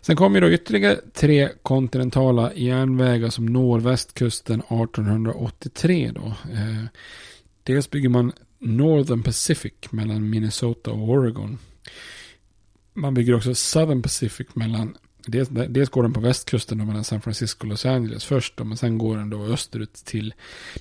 Sen 0.00 0.16
kommer 0.16 0.40
då 0.40 0.50
ytterligare 0.50 1.00
tre 1.14 1.48
kontinentala 1.62 2.54
järnvägar 2.54 3.30
som 3.30 3.46
når 3.46 3.80
västkusten 3.80 4.60
1883. 4.60 6.12
Då. 6.14 6.26
Eh, 6.52 6.84
dels 7.62 7.90
bygger 7.90 8.08
man 8.08 8.32
Northern 8.58 9.22
Pacific 9.22 9.72
mellan 9.90 10.30
Minnesota 10.30 10.90
och 10.90 11.08
Oregon. 11.08 11.58
Man 12.94 13.14
bygger 13.14 13.34
också 13.34 13.54
Southern 13.54 14.02
Pacific 14.02 14.46
mellan 14.54 14.96
Dels, 15.28 15.48
dels 15.48 15.88
går 15.88 16.02
den 16.02 16.12
på 16.12 16.20
västkusten 16.20 16.78
då 16.78 16.84
mellan 16.84 17.04
San 17.04 17.20
Francisco 17.20 17.64
och 17.64 17.68
Los 17.68 17.86
Angeles 17.86 18.24
först 18.24 18.56
då, 18.56 18.64
men 18.64 18.76
sen 18.76 18.98
går 18.98 19.16
den 19.16 19.30
då 19.30 19.44
österut 19.44 19.94
till 19.94 20.34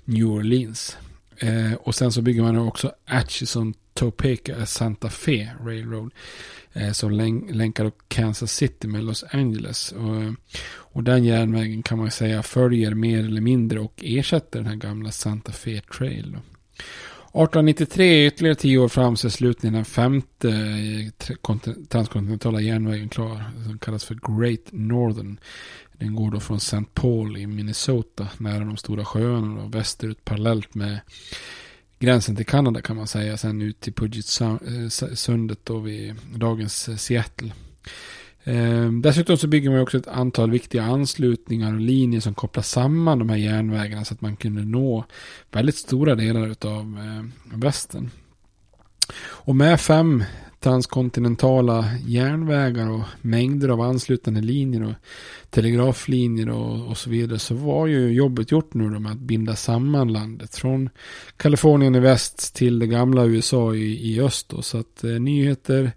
New 0.03 0.25
Orleans. 0.25 0.97
Eh, 1.39 1.73
och 1.73 1.95
sen 1.95 2.11
så 2.11 2.21
bygger 2.21 2.41
man 2.41 2.57
också 2.57 2.91
Atchison 3.05 3.73
Topeka 3.93 4.65
Santa 4.65 5.09
Fe 5.09 5.51
Railroad. 5.65 6.11
Eh, 6.73 6.91
som 6.91 7.11
länkar 7.51 7.91
Kansas 8.07 8.51
City 8.51 8.87
med 8.87 9.03
Los 9.03 9.23
Angeles. 9.31 9.91
Och, 9.91 10.33
och 10.67 11.03
den 11.03 11.23
järnvägen 11.23 11.83
kan 11.83 11.97
man 11.97 12.11
säga 12.11 12.43
följer 12.43 12.93
mer 12.93 13.19
eller 13.19 13.41
mindre 13.41 13.79
och 13.79 13.93
ersätter 13.97 14.59
den 14.59 14.67
här 14.67 14.75
gamla 14.75 15.11
Santa 15.11 15.51
Fe 15.51 15.81
Trail. 15.97 16.31
Då. 16.31 16.39
1893, 17.35 18.25
ytterligare 18.27 18.55
tio 18.55 18.77
år 18.77 18.87
fram, 18.87 19.17
så 19.17 19.27
är 19.27 19.31
slutligen 19.31 19.73
den 19.73 19.85
femte 19.85 20.51
transkontinentala 21.89 22.61
järnvägen 22.61 23.09
klar. 23.09 23.43
Som 23.65 23.79
kallas 23.79 24.05
för 24.05 24.39
Great 24.39 24.59
Northern. 24.71 25.39
Den 25.93 26.15
går 26.15 26.31
då 26.31 26.39
från 26.39 26.57
St. 26.57 26.83
Paul 26.93 27.37
i 27.37 27.47
Minnesota, 27.47 28.27
nära 28.37 28.65
de 28.65 28.77
stora 28.77 29.05
sjöarna, 29.05 29.63
och 29.63 29.75
västerut 29.75 30.25
parallellt 30.25 30.75
med 30.75 30.99
gränsen 31.99 32.35
till 32.35 32.45
Kanada 32.45 32.81
kan 32.81 32.95
man 32.95 33.07
säga. 33.07 33.37
Sen 33.37 33.61
ut 33.61 33.79
till 33.79 33.93
Puget 33.93 34.25
eh, 34.41 35.13
sundet 35.13 35.59
då 35.63 35.79
vid 35.79 36.15
dagens 36.35 36.89
eh, 36.89 36.95
Seattle. 36.95 37.51
Ehm, 38.47 39.01
dessutom 39.01 39.37
så 39.37 39.47
bygger 39.47 39.69
man 39.69 39.79
också 39.79 39.97
ett 39.97 40.07
antal 40.07 40.51
viktiga 40.51 40.83
anslutningar 40.83 41.73
och 41.73 41.79
linjer 41.79 42.19
som 42.19 42.33
kopplar 42.33 42.63
samman 42.63 43.19
de 43.19 43.29
här 43.29 43.37
järnvägarna 43.37 44.05
så 44.05 44.13
att 44.13 44.21
man 44.21 44.35
kunde 44.35 44.65
nå 44.65 45.05
väldigt 45.51 45.75
stora 45.75 46.15
delar 46.15 46.55
av 46.65 46.99
eh, 46.99 47.57
västern. 47.57 48.09
Och 49.17 49.55
med 49.55 49.81
fem 49.81 50.23
transkontinentala 50.65 51.85
järnvägar 52.05 52.89
och 52.89 53.03
mängder 53.21 53.69
av 53.69 53.81
anslutande 53.81 54.41
linjer 54.41 54.83
och 54.83 54.93
telegraflinjer 55.49 56.49
och, 56.49 56.87
och 56.87 56.97
så 56.97 57.09
vidare 57.09 57.39
så 57.39 57.55
var 57.55 57.87
ju 57.87 58.13
jobbet 58.13 58.51
gjort 58.51 58.73
nu 58.73 58.89
då 58.89 58.99
med 58.99 59.11
att 59.11 59.17
binda 59.17 59.55
samman 59.55 60.13
landet 60.13 60.55
från 60.55 60.89
Kalifornien 61.37 61.95
i 61.95 61.99
väst 61.99 62.55
till 62.55 62.79
det 62.79 62.87
gamla 62.87 63.25
USA 63.25 63.75
i, 63.75 64.13
i 64.13 64.21
öst. 64.21 64.49
Då, 64.49 64.61
så 64.61 64.77
att 64.77 65.03
eh, 65.03 65.09
nyheter, 65.09 65.91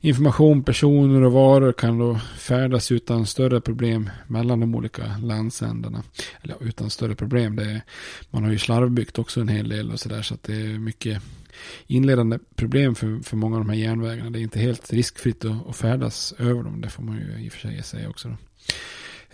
information, 0.00 0.64
personer 0.64 1.22
och 1.22 1.32
varor 1.32 1.72
kan 1.72 1.98
då 1.98 2.18
färdas 2.38 2.92
utan 2.92 3.26
större 3.26 3.60
problem 3.60 4.10
mellan 4.26 4.60
de 4.60 4.74
olika 4.74 5.16
landsändarna. 5.22 6.02
Eller 6.42 6.56
utan 6.60 6.90
större 6.90 7.14
problem, 7.14 7.56
det 7.56 7.64
är, 7.64 7.82
man 8.30 8.44
har 8.44 8.50
ju 8.50 8.58
slarvbyggt 8.58 9.18
också 9.18 9.40
en 9.40 9.48
hel 9.48 9.68
del 9.68 9.90
och 9.90 10.00
sådär 10.00 10.22
så 10.22 10.34
att 10.34 10.42
det 10.42 10.54
är 10.54 10.78
mycket 10.78 11.22
inledande 11.86 12.38
problem 12.56 12.94
för, 12.94 13.22
för 13.22 13.36
många 13.36 13.56
av 13.56 13.64
de 13.64 13.70
här 13.70 13.78
järnvägarna. 13.78 14.30
Det 14.30 14.38
är 14.38 14.42
inte 14.42 14.60
helt 14.60 14.92
riskfritt 14.92 15.44
att, 15.44 15.68
att 15.68 15.76
färdas 15.76 16.34
över 16.38 16.62
dem. 16.62 16.80
Det 16.80 16.88
får 16.88 17.02
man 17.02 17.16
ju 17.16 17.44
i 17.44 17.48
och 17.48 17.52
för 17.52 17.60
sig 17.60 17.82
säga 17.82 18.08
också. 18.08 18.28
Då. 18.28 18.36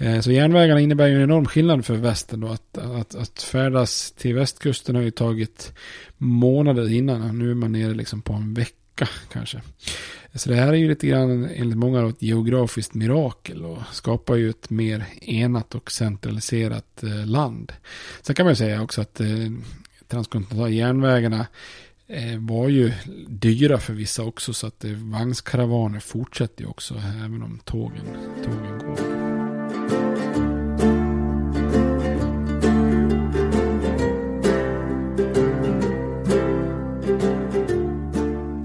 Eh, 0.04 0.20
så 0.20 0.32
järnvägarna 0.32 0.80
innebär 0.80 1.06
ju 1.06 1.16
en 1.16 1.22
enorm 1.22 1.46
skillnad 1.46 1.84
för 1.84 1.96
västen. 1.96 2.40
då. 2.40 2.48
Att, 2.48 2.78
att, 2.78 3.14
att 3.14 3.42
färdas 3.42 4.12
till 4.12 4.34
västkusten 4.34 4.94
har 4.94 5.02
ju 5.02 5.10
tagit 5.10 5.72
månader 6.16 6.92
innan. 6.92 7.38
Nu 7.38 7.50
är 7.50 7.54
man 7.54 7.72
nere 7.72 7.94
liksom 7.94 8.22
på 8.22 8.32
en 8.32 8.54
vecka 8.54 9.08
kanske. 9.32 9.62
Så 10.34 10.50
det 10.50 10.56
här 10.56 10.68
är 10.68 10.76
ju 10.76 10.88
lite 10.88 11.06
grann 11.06 11.48
enligt 11.54 11.78
många 11.78 12.08
ett 12.08 12.22
geografiskt 12.22 12.94
mirakel 12.94 13.64
och 13.64 13.78
skapar 13.92 14.36
ju 14.36 14.50
ett 14.50 14.70
mer 14.70 15.04
enat 15.20 15.74
och 15.74 15.90
centraliserat 15.90 17.02
eh, 17.02 17.26
land. 17.26 17.72
Sen 18.22 18.34
kan 18.34 18.46
man 18.46 18.52
ju 18.52 18.56
säga 18.56 18.82
också 18.82 19.00
att 19.00 19.20
eh, 19.20 19.26
transkontinentala 20.08 20.68
järnvägarna 20.68 21.46
Eh, 22.10 22.38
var 22.38 22.68
ju 22.68 22.92
dyra 23.26 23.78
för 23.78 23.92
vissa 23.92 24.24
också 24.24 24.52
så 24.52 24.66
att 24.66 24.84
eh, 24.84 24.90
vagnskaravaner 24.90 26.00
fortsätter 26.00 26.62
ju 26.62 26.68
också 26.68 26.94
även 26.94 27.42
om 27.42 27.60
tågen, 27.64 28.04
tågen 28.44 28.78
går. 28.78 29.28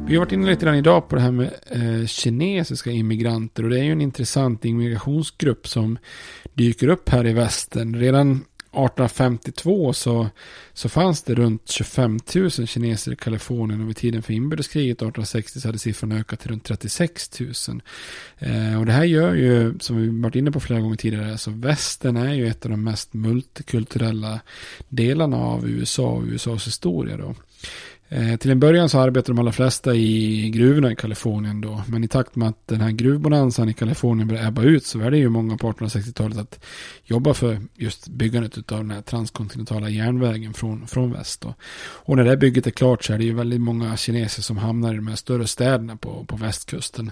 Vi 0.08 0.16
har 0.16 0.26
varit 0.26 0.32
inne 0.32 0.50
lite 0.50 0.66
grann 0.66 0.76
idag 0.76 1.10
på 1.10 1.16
det 1.16 1.22
här 1.22 1.32
med 1.32 1.54
eh, 1.72 2.06
kinesiska 2.06 2.92
immigranter 2.92 3.64
och 3.64 3.70
det 3.70 3.80
är 3.80 3.84
ju 3.84 3.92
en 3.92 4.02
intressant 4.02 4.66
immigrationsgrupp 4.66 5.68
som 5.68 5.98
dyker 6.54 6.88
upp 6.88 7.10
här 7.10 7.28
i 7.28 7.34
västern. 7.34 7.96
Redan 7.96 8.46
1852 8.74 9.94
så, 9.94 10.30
så 10.74 10.90
fanns 10.90 11.24
det 11.24 11.36
runt 11.36 11.70
25 11.70 12.20
000 12.36 12.50
kineser 12.50 13.12
i 13.12 13.16
Kalifornien 13.16 13.82
och 13.82 13.90
vid 13.90 13.98
tiden 13.98 14.24
för 14.24 14.34
inbördeskriget 14.34 14.98
1860 14.98 15.60
så 15.60 15.68
hade 15.68 15.80
siffran 15.80 16.12
ökat 16.12 16.40
till 16.40 16.52
runt 16.52 16.64
36 16.64 17.40
000. 17.40 17.82
Eh, 18.38 18.80
och 18.80 18.86
det 18.86 18.92
här 18.92 19.04
gör 19.04 19.34
ju, 19.34 19.80
som 19.80 19.98
vi 19.98 20.22
varit 20.22 20.36
inne 20.36 20.52
på 20.52 20.60
flera 20.60 20.80
gånger 20.80 20.98
tidigare, 20.98 21.38
så 21.38 21.52
västern 21.52 22.18
är 22.18 22.34
ju 22.34 22.48
ett 22.48 22.66
av 22.66 22.72
de 22.72 22.84
mest 22.84 23.14
multikulturella 23.14 24.40
delarna 24.90 25.38
av 25.38 25.70
USA 25.70 26.08
och 26.08 26.24
USAs 26.24 26.68
historia 26.68 27.18
då. 27.18 27.36
Eh, 28.16 28.36
till 28.36 28.52
en 28.52 28.60
början 28.60 28.90
så 28.90 29.00
arbetade 29.00 29.34
de 29.34 29.40
allra 29.40 29.52
flesta 29.52 29.96
i 29.96 30.50
gruvorna 30.50 30.92
i 30.92 30.96
Kalifornien 30.96 31.62
då. 31.62 31.84
Men 31.88 32.04
i 32.04 32.08
takt 32.08 32.36
med 32.36 32.50
att 32.50 32.68
den 32.68 32.82
här 32.82 32.92
gruvbonanzan 32.92 33.70
i 33.70 33.74
Kalifornien 33.74 34.28
började 34.28 34.48
ebba 34.48 34.62
ut 34.62 34.86
så 34.86 35.00
väljer 35.00 35.20
ju 35.20 35.30
många 35.30 35.58
på 35.58 35.72
1860-talet 35.72 36.38
att 36.38 36.66
jobba 37.04 37.34
för 37.34 37.62
just 37.76 38.08
byggandet 38.08 38.72
av 38.72 38.78
den 38.78 38.92
här 38.92 39.02
transkontinentala 39.02 39.90
järnvägen 39.90 40.54
från, 40.54 40.88
från 40.88 41.12
väst. 41.12 41.42
Då. 41.42 41.54
Och 41.82 42.18
när 42.18 42.24
det 42.24 42.38
bygget 42.38 42.68
är 42.68 42.72
klart 42.72 43.04
så 43.04 43.14
är 43.14 43.18
det 43.18 43.24
ju 43.24 43.34
väldigt 43.34 43.62
många 43.62 43.98
kineser 43.98 44.42
som 44.42 44.58
hamnar 44.58 44.94
i 44.94 44.96
de 44.96 45.08
här 45.08 45.16
större 45.16 45.48
städerna 45.48 45.98
på, 45.98 46.26
på 46.26 46.36
västkusten. 46.36 47.12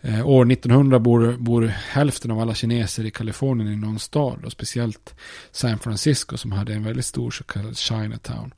Eh, 0.00 0.28
år 0.28 0.52
1900 0.52 0.98
bor, 0.98 1.36
bor 1.38 1.66
hälften 1.66 2.30
av 2.30 2.40
alla 2.40 2.54
kineser 2.54 3.06
i 3.06 3.10
Kalifornien 3.10 3.72
i 3.72 3.76
någon 3.76 3.98
stad. 3.98 4.44
Och 4.44 4.52
speciellt 4.52 5.14
San 5.52 5.78
Francisco 5.78 6.36
som 6.36 6.52
hade 6.52 6.74
en 6.74 6.84
väldigt 6.84 7.06
stor 7.06 7.30
så 7.30 7.44
kallad 7.44 7.76
Chinatown. 7.76 8.54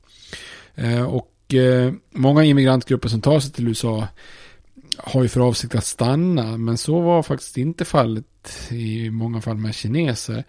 Eh, 0.75 1.03
och 1.03 1.31
Eh, 1.53 1.93
många 2.11 2.43
immigrantgrupper 2.43 3.09
som 3.09 3.21
tar 3.21 3.39
sig 3.39 3.51
till 3.51 3.67
USA 3.67 4.07
har 4.97 5.23
ju 5.23 5.29
för 5.29 5.41
avsikt 5.41 5.75
att 5.75 5.85
stanna. 5.85 6.57
Men 6.57 6.77
så 6.77 7.01
var 7.01 7.23
faktiskt 7.23 7.57
inte 7.57 7.85
fallet 7.85 8.25
i 8.71 9.09
många 9.09 9.41
fall 9.41 9.57
med 9.57 9.75
kineser. 9.75 10.43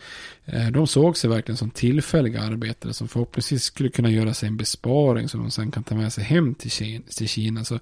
Eh, 0.45 0.71
de 0.71 0.87
såg 0.87 1.17
sig 1.17 1.31
verkligen 1.31 1.57
som 1.57 1.71
tillfälliga 1.71 2.43
arbetare 2.43 2.93
som 2.93 3.09
förhoppningsvis 3.09 3.65
skulle 3.65 3.89
kunna 3.89 4.11
göra 4.11 4.35
sig 4.35 4.49
en 4.49 4.57
besparing 4.57 5.29
som 5.29 5.41
de 5.41 5.51
sen 5.51 5.71
kan 5.71 5.85
ta 5.85 5.95
med 5.95 6.13
sig 6.13 6.25
hem 6.25 6.55
till 6.55 7.29
Kina. 7.29 7.65
Så 7.65 7.79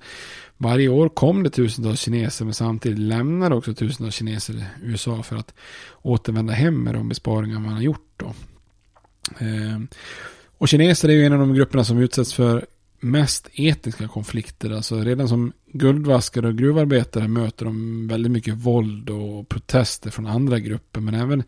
varje 0.56 0.88
år 0.88 1.08
kom 1.08 1.42
det 1.42 1.50
tusentals 1.50 2.00
kineser 2.00 2.44
men 2.44 2.54
samtidigt 2.54 2.98
lämnade 2.98 3.54
också 3.54 3.74
tusentals 3.74 4.14
kineser 4.14 4.64
USA 4.82 5.22
för 5.22 5.36
att 5.36 5.54
återvända 6.02 6.52
hem 6.52 6.82
med 6.82 6.94
de 6.94 7.08
besparingar 7.08 7.58
man 7.58 7.72
har 7.72 7.82
gjort. 7.82 8.12
Då. 8.16 8.34
Eh, 9.38 9.80
och 10.58 10.68
kineser 10.68 11.08
är 11.08 11.12
ju 11.12 11.26
en 11.26 11.32
av 11.32 11.38
de 11.38 11.54
grupperna 11.54 11.84
som 11.84 11.98
utsätts 11.98 12.34
för 12.34 12.66
mest 13.04 13.48
etniska 13.54 14.08
konflikter. 14.08 14.70
Alltså 14.70 15.00
redan 15.00 15.28
som 15.28 15.52
guldvaskare 15.72 16.48
och 16.48 16.58
gruvarbetare 16.58 17.28
möter 17.28 17.64
de 17.64 18.08
väldigt 18.08 18.32
mycket 18.32 18.54
våld 18.54 19.10
och 19.10 19.48
protester 19.48 20.10
från 20.10 20.26
andra 20.26 20.58
grupper. 20.58 21.00
Men 21.00 21.14
även 21.14 21.42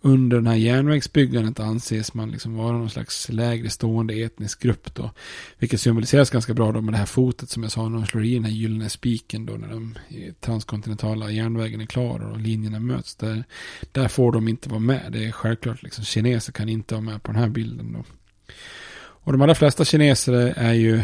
under 0.00 0.36
den 0.36 0.46
här 0.46 0.54
järnvägsbyggandet 0.54 1.60
anses 1.60 2.14
man 2.14 2.30
liksom 2.30 2.56
vara 2.56 2.72
någon 2.72 2.90
slags 2.90 3.28
lägre 3.28 3.70
stående 3.70 4.14
etnisk 4.14 4.62
grupp 4.62 4.94
då. 4.94 5.10
Vilket 5.58 5.80
symboliseras 5.80 6.30
ganska 6.30 6.54
bra 6.54 6.72
då 6.72 6.80
med 6.80 6.94
det 6.94 6.98
här 6.98 7.06
fotet 7.06 7.50
som 7.50 7.62
jag 7.62 7.72
sa 7.72 7.88
när 7.88 7.98
de 7.98 8.06
slår 8.06 8.24
i 8.24 8.34
den 8.34 8.44
här 8.44 8.52
gyllene 8.52 8.88
spiken 8.88 9.46
då 9.46 9.52
när 9.52 9.68
de 9.68 9.98
transkontinentala 10.40 11.30
järnvägen 11.30 11.80
är 11.80 11.86
klar 11.86 12.30
och 12.30 12.40
linjerna 12.40 12.80
möts. 12.80 13.16
Där, 13.16 13.44
där 13.92 14.08
får 14.08 14.32
de 14.32 14.48
inte 14.48 14.68
vara 14.68 14.80
med. 14.80 15.12
Det 15.12 15.24
är 15.24 15.32
självklart 15.32 15.82
liksom 15.82 16.04
kineser 16.04 16.52
kan 16.52 16.68
inte 16.68 16.94
vara 16.94 17.04
med 17.04 17.22
på 17.22 17.32
den 17.32 17.40
här 17.40 17.48
bilden 17.48 17.92
då. 17.92 18.04
Och 19.24 19.32
de 19.32 19.42
allra 19.42 19.54
flesta 19.54 19.84
kineser 19.84 20.32
är 20.56 20.72
ju 20.72 21.02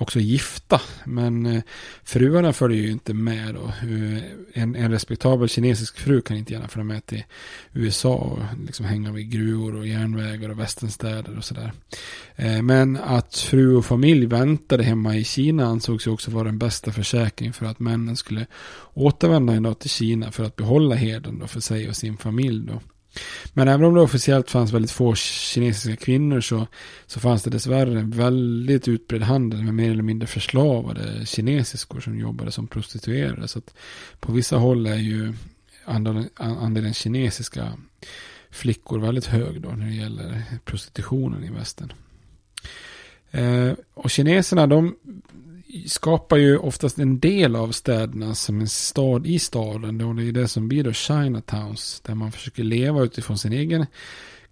också 0.00 0.20
gifta. 0.20 0.80
Men 1.04 1.46
eh, 1.46 1.62
fruarna 2.04 2.52
följer 2.52 2.82
ju 2.82 2.90
inte 2.90 3.14
med 3.14 3.54
då. 3.54 3.64
Eh, 3.64 4.22
en, 4.62 4.74
en 4.74 4.90
respektabel 4.90 5.48
kinesisk 5.48 5.98
fru 5.98 6.20
kan 6.20 6.36
inte 6.36 6.52
gärna 6.52 6.68
följa 6.68 6.84
med 6.84 7.06
till 7.06 7.24
USA 7.72 8.14
och 8.14 8.38
liksom 8.66 8.86
hänga 8.86 9.12
vid 9.12 9.30
gruvor 9.30 9.76
och 9.76 9.86
järnvägar 9.86 10.48
och 10.48 10.58
västernstäder 10.58 11.38
och 11.38 11.44
sådär. 11.44 11.72
Eh, 12.36 12.62
men 12.62 12.96
att 12.96 13.36
fru 13.36 13.76
och 13.76 13.84
familj 13.84 14.26
väntade 14.26 14.82
hemma 14.82 15.16
i 15.16 15.24
Kina 15.24 15.66
ansågs 15.66 16.06
ju 16.06 16.10
också 16.10 16.30
vara 16.30 16.44
den 16.44 16.58
bästa 16.58 16.92
försäkringen 16.92 17.52
för 17.52 17.66
att 17.66 17.80
männen 17.80 18.16
skulle 18.16 18.46
återvända 18.94 19.52
en 19.52 19.62
dag 19.62 19.78
till 19.78 19.90
Kina 19.90 20.32
för 20.32 20.44
att 20.44 20.56
behålla 20.56 20.94
heden 20.94 21.38
då 21.38 21.46
för 21.46 21.60
sig 21.60 21.88
och 21.88 21.96
sin 21.96 22.16
familj 22.16 22.66
då. 22.66 22.80
Men 23.52 23.68
även 23.68 23.86
om 23.86 23.94
det 23.94 24.00
officiellt 24.00 24.50
fanns 24.50 24.72
väldigt 24.72 24.90
få 24.90 25.14
kinesiska 25.14 26.04
kvinnor 26.04 26.40
så, 26.40 26.66
så 27.06 27.20
fanns 27.20 27.42
det 27.42 27.50
dessvärre 27.50 28.00
en 28.00 28.10
väldigt 28.10 28.88
utbredd 28.88 29.22
handel 29.22 29.62
med 29.62 29.74
mer 29.74 29.90
eller 29.90 30.02
mindre 30.02 30.26
förslavade 30.26 31.26
kinesiskor 31.26 32.00
som 32.00 32.18
jobbade 32.18 32.52
som 32.52 32.66
prostituerade. 32.66 33.48
Så 33.48 33.58
att 33.58 33.74
på 34.20 34.32
vissa 34.32 34.56
håll 34.56 34.86
är 34.86 34.96
ju 34.96 35.34
andelen, 35.84 36.28
andelen 36.36 36.94
kinesiska 36.94 37.72
flickor 38.50 38.98
väldigt 38.98 39.26
hög 39.26 39.60
då 39.60 39.68
när 39.68 39.86
det 39.86 39.94
gäller 39.94 40.42
prostitutionen 40.64 41.44
i 41.44 41.50
västern. 41.50 41.92
Eh, 43.30 43.72
och 43.94 44.10
kineserna 44.10 44.66
de 44.66 44.96
skapar 45.86 46.36
ju 46.36 46.58
oftast 46.58 46.98
en 46.98 47.20
del 47.20 47.56
av 47.56 47.72
städerna 47.72 48.34
som 48.34 48.60
en 48.60 48.68
stad 48.68 49.26
i 49.26 49.38
staden. 49.38 50.00
Och 50.00 50.14
det 50.14 50.28
är 50.28 50.32
det 50.32 50.48
som 50.48 50.68
blir 50.68 50.84
då 50.84 50.92
Chinatowns. 50.92 52.00
Där 52.00 52.14
man 52.14 52.32
försöker 52.32 52.62
leva 52.62 53.02
utifrån 53.02 53.38
sin 53.38 53.52
egen 53.52 53.86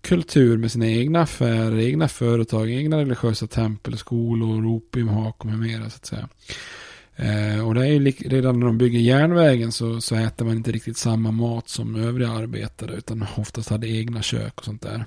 kultur 0.01 0.59
med 0.59 0.73
sina 0.73 0.87
egna 0.87 1.21
affärer, 1.21 1.79
egna 1.79 2.09
företag, 2.09 2.71
egna 2.71 2.99
religiösa 2.99 3.47
tempel, 3.47 3.99
skolor, 3.99 4.67
opiumhak 4.67 5.37
och 5.39 5.47
med 5.47 5.59
mera 5.59 5.91
så 5.91 5.97
att 5.97 6.07
säga. 6.07 6.29
Eh, 7.17 7.67
och 7.67 7.75
det 7.75 7.81
är 7.81 7.87
ju 7.87 8.11
redan 8.11 8.61
när 8.61 8.67
de 8.67 8.79
bygger 8.79 8.99
järnvägen 8.99 9.73
så, 9.73 10.01
så 10.01 10.15
äter 10.15 10.45
man 10.45 10.57
inte 10.57 10.73
riktigt 10.73 10.97
samma 10.97 11.31
mat 11.31 11.69
som 11.69 11.97
övriga 11.97 12.31
arbetare 12.31 12.95
utan 12.97 13.27
oftast 13.37 13.71
hade 13.71 13.89
egna 13.89 14.23
kök 14.23 14.59
och 14.59 14.65
sånt 14.65 14.83
där. 14.83 15.05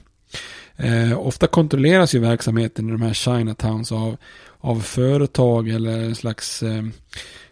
Eh, 0.78 1.20
ofta 1.20 1.48
kontrolleras 1.48 2.16
ju 2.16 2.20
verksamheten 2.20 2.90
i 2.90 2.92
de 2.92 3.02
här 3.02 3.14
Chinatowns 3.14 3.92
av, 3.92 4.18
av 4.60 4.80
företag 4.80 5.70
eller 5.70 6.00
en 6.00 6.16
slags 6.16 6.64
eh, 6.64 6.84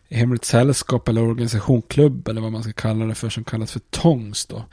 hemligt 0.10 0.46
sällskap 0.46 1.08
eller 1.08 1.22
organisationklubb 1.22 2.28
eller 2.28 2.42
vad 2.42 2.52
man 2.52 2.64
ska 2.64 2.74
kalla 2.74 3.06
det 3.06 3.16
för 3.16 3.30
som 3.30 3.44
kallas 3.44 3.72
för 3.72 3.80
tongs 3.80 4.46
då. 4.46 4.64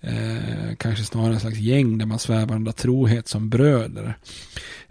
Eh, 0.00 0.74
kanske 0.78 1.04
snarare 1.04 1.34
en 1.34 1.40
slags 1.40 1.58
gäng 1.58 1.98
där 1.98 2.06
man 2.06 2.18
svävar 2.18 2.56
under 2.56 2.72
trohet 2.72 3.28
som 3.28 3.50
bröder. 3.50 4.18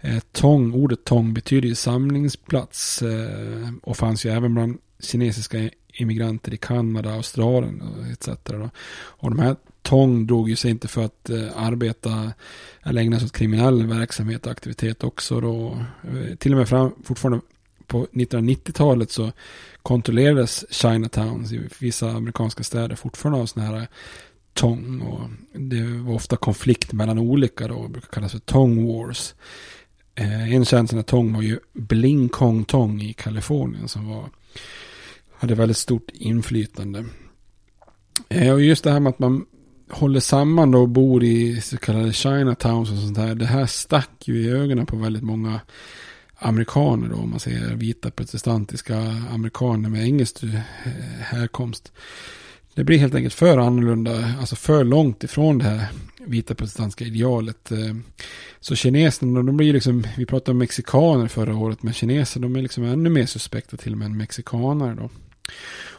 Eh, 0.00 0.18
tong, 0.32 0.72
ordet 0.72 1.04
tong 1.04 1.34
betyder 1.34 1.68
ju 1.68 1.74
samlingsplats 1.74 3.02
eh, 3.02 3.70
och 3.82 3.96
fanns 3.96 4.26
ju 4.26 4.30
även 4.30 4.54
bland 4.54 4.78
kinesiska 5.00 5.70
immigranter 5.92 6.54
i 6.54 6.56
Kanada, 6.56 7.12
Australien 7.12 7.82
etc. 8.12 8.28
Då. 8.44 8.70
Och 8.92 9.30
de 9.30 9.38
här 9.38 9.56
Tong 9.82 10.26
drog 10.26 10.48
ju 10.50 10.56
sig 10.56 10.70
inte 10.70 10.88
för 10.88 11.04
att 11.04 11.30
eh, 11.30 11.48
arbeta 11.54 12.32
eller 12.82 13.02
ägna 13.02 13.18
sig 13.18 13.26
åt 13.26 13.32
kriminell 13.32 13.86
verksamhet 13.86 14.46
och 14.46 14.52
aktivitet 14.52 15.04
också 15.04 15.40
då. 15.40 15.84
Eh, 16.02 16.36
till 16.36 16.52
och 16.52 16.58
med 16.58 16.68
fram, 16.68 16.92
fortfarande 17.04 17.40
på 17.86 18.06
1990-talet 18.12 19.10
så 19.10 19.32
kontrollerades 19.82 20.64
Chinatowns 20.70 21.52
i 21.52 21.68
vissa 21.78 22.10
amerikanska 22.10 22.64
städer 22.64 22.96
fortfarande 22.96 23.40
av 23.40 23.46
sådana 23.46 23.70
här 23.70 23.76
eh, 23.80 23.86
Tong. 24.54 25.00
Och 25.00 25.20
det 25.60 25.82
var 25.82 26.14
ofta 26.14 26.36
konflikt 26.36 26.92
mellan 26.92 27.18
olika 27.18 27.68
då, 27.68 27.88
brukar 27.88 28.08
kallas 28.08 28.32
för 28.32 28.38
Tong 28.38 28.86
Wars. 28.86 29.34
Eh, 30.14 30.54
en 30.54 30.64
känd 30.64 30.90
sån 30.90 31.04
Tong 31.04 31.32
var 31.32 31.42
ju 31.42 31.58
Bling 31.72 32.28
Kong 32.28 32.64
Tong 32.64 33.02
i 33.02 33.12
Kalifornien 33.12 33.88
som 33.88 34.08
var, 34.08 34.30
hade 35.38 35.54
väldigt 35.54 35.76
stort 35.76 36.10
inflytande. 36.12 37.04
Eh, 38.28 38.52
och 38.52 38.62
just 38.62 38.84
det 38.84 38.90
här 38.90 39.00
med 39.00 39.10
att 39.10 39.18
man 39.18 39.46
håller 39.90 40.20
samman 40.20 40.70
då 40.70 40.80
och 40.80 40.88
bor 40.88 41.24
i 41.24 41.60
så 41.60 41.76
kallade 41.76 42.12
Chinatowns 42.12 42.90
och 42.90 42.98
sånt 42.98 43.18
här. 43.18 43.34
Det 43.34 43.46
här 43.46 43.66
stack 43.66 44.10
ju 44.24 44.42
i 44.42 44.50
ögonen 44.50 44.86
på 44.86 44.96
väldigt 44.96 45.22
många 45.22 45.60
amerikaner 46.38 47.08
då, 47.08 47.16
om 47.16 47.30
man 47.30 47.40
säger 47.40 47.74
vita 47.74 48.10
protestantiska 48.10 48.98
amerikaner 49.30 49.88
med 49.88 50.04
engelsk 50.04 50.42
eh, 50.42 50.50
härkomst. 51.20 51.92
Det 52.74 52.84
blir 52.84 52.98
helt 52.98 53.14
enkelt 53.14 53.34
för 53.34 53.58
annorlunda, 53.58 54.34
alltså 54.40 54.56
för 54.56 54.84
långt 54.84 55.24
ifrån 55.24 55.58
det 55.58 55.64
här 55.64 55.86
vita 56.26 56.54
protestantiska 56.54 57.04
idealet. 57.04 57.72
Eh, 57.72 57.94
så 58.60 58.74
kineserna, 58.74 59.42
de 59.42 59.56
blir 59.56 59.72
liksom, 59.72 60.06
vi 60.16 60.26
pratade 60.26 60.50
om 60.50 60.58
mexikaner 60.58 61.28
förra 61.28 61.56
året, 61.56 61.82
men 61.82 61.94
kineser 61.94 62.40
de 62.40 62.56
är 62.56 62.62
liksom 62.62 62.84
ännu 62.84 63.10
mer 63.10 63.26
suspekta 63.26 63.76
till 63.76 63.92
och 63.92 63.98
med 63.98 64.06
än 64.06 64.16
mexikaner 64.16 64.94
då. 64.94 65.10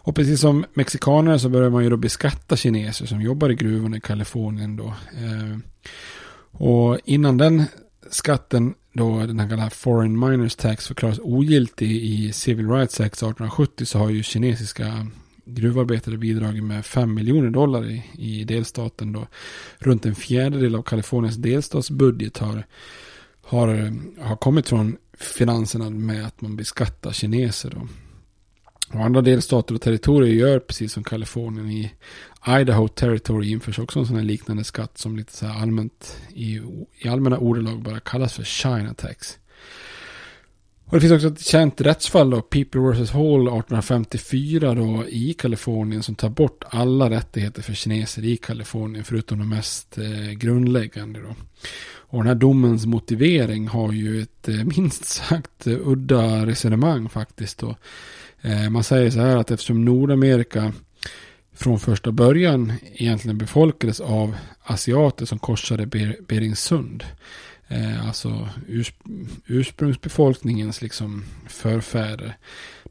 Och 0.03 0.15
precis 0.15 0.41
som 0.41 0.65
mexikaner 0.73 1.37
så 1.37 1.49
börjar 1.49 1.69
man 1.69 1.83
ju 1.83 1.89
då 1.89 1.97
beskatta 1.97 2.55
kineser 2.55 3.05
som 3.05 3.21
jobbar 3.21 3.49
i 3.49 3.55
gruvorna 3.55 3.97
i 3.97 4.01
Kalifornien 4.01 4.75
då. 4.75 4.85
Eh, 4.87 5.57
och 6.51 6.99
innan 7.05 7.37
den 7.37 7.63
skatten 8.09 8.73
då 8.93 9.19
den 9.19 9.39
här 9.39 9.49
kallade 9.49 9.69
Foreign 9.69 10.19
Miners 10.19 10.55
Tax 10.55 10.87
förklaras 10.87 11.19
ogiltig 11.19 11.91
i 11.91 12.33
Civil 12.33 12.69
Rights 12.69 12.99
Act 12.99 13.15
1870 13.15 13.85
så 13.85 13.99
har 13.99 14.09
ju 14.09 14.23
kinesiska 14.23 15.07
gruvarbetare 15.45 16.17
bidragit 16.17 16.63
med 16.63 16.85
5 16.85 17.13
miljoner 17.13 17.49
dollar 17.49 17.85
i, 17.85 18.03
i 18.13 18.43
delstaten 18.43 19.11
då. 19.11 19.27
Runt 19.77 20.05
en 20.05 20.15
fjärdedel 20.15 20.75
av 20.75 20.81
Kaliforniens 20.81 21.35
delstatsbudget 21.35 22.37
har, 22.37 22.65
har, 23.41 23.93
har 24.21 24.35
kommit 24.35 24.69
från 24.69 24.97
finanserna 25.17 25.89
med 25.89 26.25
att 26.25 26.41
man 26.41 26.55
beskattar 26.55 27.11
kineser 27.11 27.69
då. 27.69 27.87
Och 28.93 29.05
andra 29.05 29.21
delstater 29.21 29.75
och 29.75 29.81
territorier 29.81 30.33
gör 30.33 30.59
precis 30.59 30.93
som 30.93 31.03
Kalifornien. 31.03 31.71
I 31.71 31.91
Idaho 32.47 32.87
Territory 32.87 33.51
införs 33.51 33.79
också 33.79 33.99
en 33.99 34.05
sån 34.05 34.15
här 34.15 34.23
liknande 34.23 34.63
skatt 34.63 34.97
som 34.97 35.17
lite 35.17 35.33
så 35.33 35.45
här 35.45 35.61
allmänt 35.61 36.17
i, 36.33 36.61
i 36.97 37.07
allmänna 37.07 37.37
ordalag 37.37 37.81
bara 37.81 37.99
kallas 37.99 38.33
för 38.33 38.43
China 38.43 38.93
tax. 38.93 39.37
Och 40.91 40.97
det 40.97 41.01
finns 41.01 41.13
också 41.13 41.27
ett 41.27 41.45
känt 41.45 41.81
rättsfall 41.81 42.29
då, 42.29 42.41
People 42.41 42.81
vs. 42.81 43.11
Hall 43.11 43.41
1854 43.41 44.73
då 44.73 45.05
i 45.07 45.33
Kalifornien 45.33 46.03
som 46.03 46.15
tar 46.15 46.29
bort 46.29 46.63
alla 46.69 47.09
rättigheter 47.09 47.61
för 47.61 47.73
kineser 47.73 48.25
i 48.25 48.37
Kalifornien 48.37 49.03
förutom 49.03 49.39
de 49.39 49.49
mest 49.49 49.97
eh, 49.97 50.31
grundläggande 50.31 51.19
då. 51.19 51.35
Och 51.93 52.17
den 52.17 52.27
här 52.27 52.35
domens 52.35 52.85
motivering 52.85 53.67
har 53.67 53.91
ju 53.91 54.21
ett 54.21 54.49
eh, 54.49 54.63
minst 54.63 55.05
sagt 55.05 55.67
eh, 55.67 55.77
udda 55.87 56.45
resonemang 56.45 57.09
faktiskt 57.09 57.57
då. 57.57 57.75
Eh, 58.41 58.69
man 58.69 58.83
säger 58.83 59.09
så 59.09 59.19
här 59.19 59.37
att 59.37 59.51
eftersom 59.51 59.85
Nordamerika 59.85 60.73
från 61.53 61.79
första 61.79 62.11
början 62.11 62.73
egentligen 62.93 63.37
befolkades 63.37 63.99
av 63.99 64.35
asiater 64.63 65.25
som 65.25 65.39
korsade 65.39 65.85
Ber 65.85 66.15
Beringsund. 66.27 67.03
Eh, 67.67 68.07
alltså 68.07 68.49
ursprungsbefolkningens 69.45 70.81
liksom 70.81 71.23
förfäder. 71.47 72.37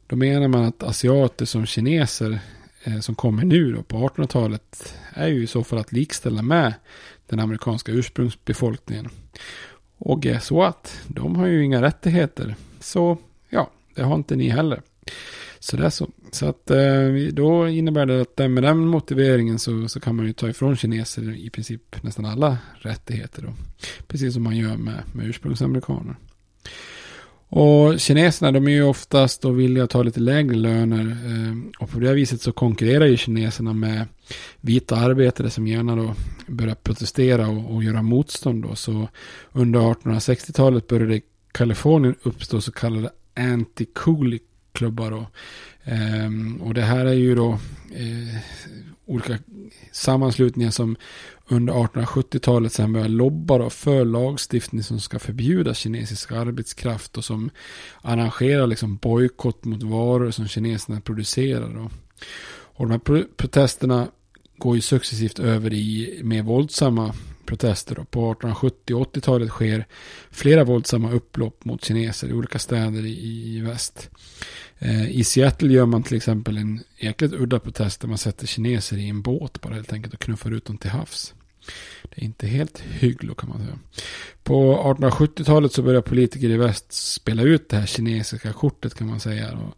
Då 0.07 0.15
menar 0.15 0.47
man 0.47 0.63
att 0.65 0.83
asiater 0.83 1.45
som 1.45 1.65
kineser 1.65 2.39
eh, 2.83 2.99
som 2.99 3.15
kommer 3.15 3.43
nu 3.43 3.71
då 3.71 3.83
på 3.83 4.09
1800-talet 4.09 4.95
är 5.13 5.27
ju 5.27 5.43
i 5.43 5.47
så 5.47 5.63
fall 5.63 5.79
att 5.79 5.91
likställa 5.91 6.41
med 6.41 6.73
den 7.27 7.39
amerikanska 7.39 7.91
ursprungsbefolkningen. 7.91 9.09
Och 9.97 10.21
guess 10.21 10.51
what? 10.51 10.99
De 11.07 11.35
har 11.35 11.47
ju 11.47 11.63
inga 11.63 11.81
rättigheter. 11.81 12.55
Så 12.79 13.17
ja, 13.49 13.69
det 13.95 14.03
har 14.03 14.15
inte 14.15 14.35
ni 14.35 14.49
heller. 14.49 14.81
Så 15.63 15.77
det 15.77 15.85
är 15.85 15.89
så. 15.89 16.09
Så 16.31 16.45
att 16.45 16.71
eh, 16.71 17.07
då 17.31 17.67
innebär 17.67 18.05
det 18.05 18.21
att 18.21 18.51
med 18.51 18.63
den 18.63 18.87
motiveringen 18.87 19.59
så, 19.59 19.87
så 19.87 19.99
kan 19.99 20.15
man 20.15 20.25
ju 20.25 20.33
ta 20.33 20.49
ifrån 20.49 20.75
kineser 20.75 21.35
i 21.35 21.49
princip 21.49 22.03
nästan 22.03 22.25
alla 22.25 22.57
rättigheter. 22.73 23.41
Då. 23.41 23.53
Precis 24.07 24.33
som 24.33 24.43
man 24.43 24.57
gör 24.57 24.77
med, 24.77 25.03
med 25.13 25.25
ursprungsamerikaner. 25.25 26.15
Och 27.49 27.99
kineserna 27.99 28.51
de 28.51 28.67
är 28.67 28.71
ju 28.71 28.83
oftast 28.83 29.41
då 29.41 29.51
villiga 29.51 29.83
att 29.83 29.89
ta 29.89 30.03
lite 30.03 30.19
lägre 30.19 30.55
löner. 30.55 31.17
Eh, 31.25 31.83
och 31.83 31.89
på 31.89 31.99
det 31.99 32.13
viset 32.13 32.41
så 32.41 32.51
konkurrerar 32.51 33.05
ju 33.05 33.17
kineserna 33.17 33.73
med 33.73 34.05
vita 34.61 34.95
arbetare 34.95 35.49
som 35.49 35.67
gärna 35.67 35.95
då 35.95 36.13
börjar 36.47 36.75
protestera 36.75 37.47
och, 37.47 37.75
och 37.75 37.83
göra 37.83 38.01
motstånd. 38.01 38.63
Då. 38.63 38.75
Så 38.75 39.07
under 39.51 39.79
1860-talet 39.79 40.87
började 40.87 41.21
Kalifornien 41.51 42.15
uppstå 42.23 42.61
så 42.61 42.71
kallade 42.71 43.09
Klubbar 44.73 45.11
Och, 45.11 45.25
ehm, 45.83 46.61
och 46.61 46.73
det 46.73 46.81
här 46.81 47.05
är 47.05 47.13
ju 47.13 47.35
då 47.35 47.51
eh, 47.91 48.37
olika 49.05 49.37
sammanslutningar 49.91 50.71
som 50.71 50.95
under 51.47 51.73
1870-talet 51.73 52.73
sen 52.73 52.93
började 52.93 53.13
lobba 53.13 53.57
då 53.57 53.69
för 53.69 54.05
lagstiftning 54.05 54.83
som 54.83 54.99
ska 54.99 55.19
förbjuda 55.19 55.73
kinesisk 55.73 56.31
arbetskraft 56.31 57.17
och 57.17 57.25
som 57.25 57.49
arrangerar 58.01 58.67
liksom 58.67 58.95
bojkott 58.97 59.65
mot 59.65 59.83
varor 59.83 60.31
som 60.31 60.47
kineserna 60.47 61.01
producerar. 61.01 61.73
Då. 61.73 61.89
Och 62.49 62.87
de 62.87 62.91
här 62.91 63.25
protesterna 63.37 64.07
går 64.57 64.75
ju 64.75 64.81
successivt 64.81 65.39
över 65.39 65.73
i 65.73 66.19
mer 66.23 66.43
våldsamma 66.43 67.13
protester. 67.51 67.99
Och 67.99 68.11
På 68.11 68.31
1870 68.31 68.95
och 68.95 69.15
80-talet 69.15 69.49
sker 69.49 69.85
flera 70.31 70.63
våldsamma 70.63 71.11
upplopp 71.11 71.65
mot 71.65 71.83
kineser 71.83 72.27
i 72.27 72.33
olika 72.33 72.59
städer 72.59 73.05
i, 73.05 73.55
i 73.55 73.61
väst. 73.61 74.09
Eh, 74.79 75.11
I 75.11 75.23
Seattle 75.23 75.73
gör 75.73 75.85
man 75.85 76.03
till 76.03 76.17
exempel 76.17 76.57
en 76.57 76.83
jäkligt 76.97 77.33
udda 77.33 77.59
protest 77.59 78.01
där 78.01 78.07
man 78.07 78.17
sätter 78.17 78.47
kineser 78.47 78.97
i 78.97 79.09
en 79.09 79.21
båt 79.21 79.61
bara 79.61 79.73
helt 79.73 79.93
enkelt 79.93 80.13
och 80.13 80.19
knuffar 80.19 80.51
ut 80.51 80.65
dem 80.65 80.77
till 80.77 80.89
havs. 80.89 81.33
Det 82.03 82.21
är 82.21 82.25
inte 82.25 82.47
helt 82.47 82.79
hygglo 82.79 83.35
kan 83.35 83.49
man 83.49 83.59
säga. 83.59 83.79
På 84.43 84.75
1870-talet 84.99 85.73
så 85.73 85.81
börjar 85.81 86.01
politiker 86.01 86.49
i 86.49 86.57
väst 86.57 86.93
spela 86.93 87.41
ut 87.41 87.69
det 87.69 87.77
här 87.77 87.85
kinesiska 87.85 88.53
kortet 88.53 88.95
kan 88.95 89.07
man 89.07 89.19
säga. 89.19 89.51
Och 89.51 89.75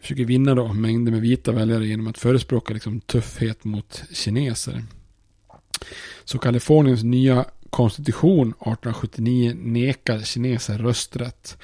försöker 0.00 0.24
vinna 0.24 0.54
då 0.54 0.72
mängder 0.72 1.12
med 1.12 1.20
vita 1.20 1.52
väljare 1.52 1.86
genom 1.86 2.06
att 2.06 2.18
förespråka 2.18 2.74
liksom 2.74 3.00
tuffhet 3.00 3.64
mot 3.64 4.02
kineser. 4.12 4.84
Så 6.24 6.38
Kaliforniens 6.38 7.04
nya 7.04 7.44
konstitution 7.70 8.48
1879 8.48 9.54
nekar 9.56 10.20
kineser 10.20 10.78
rösträtt 10.78 11.58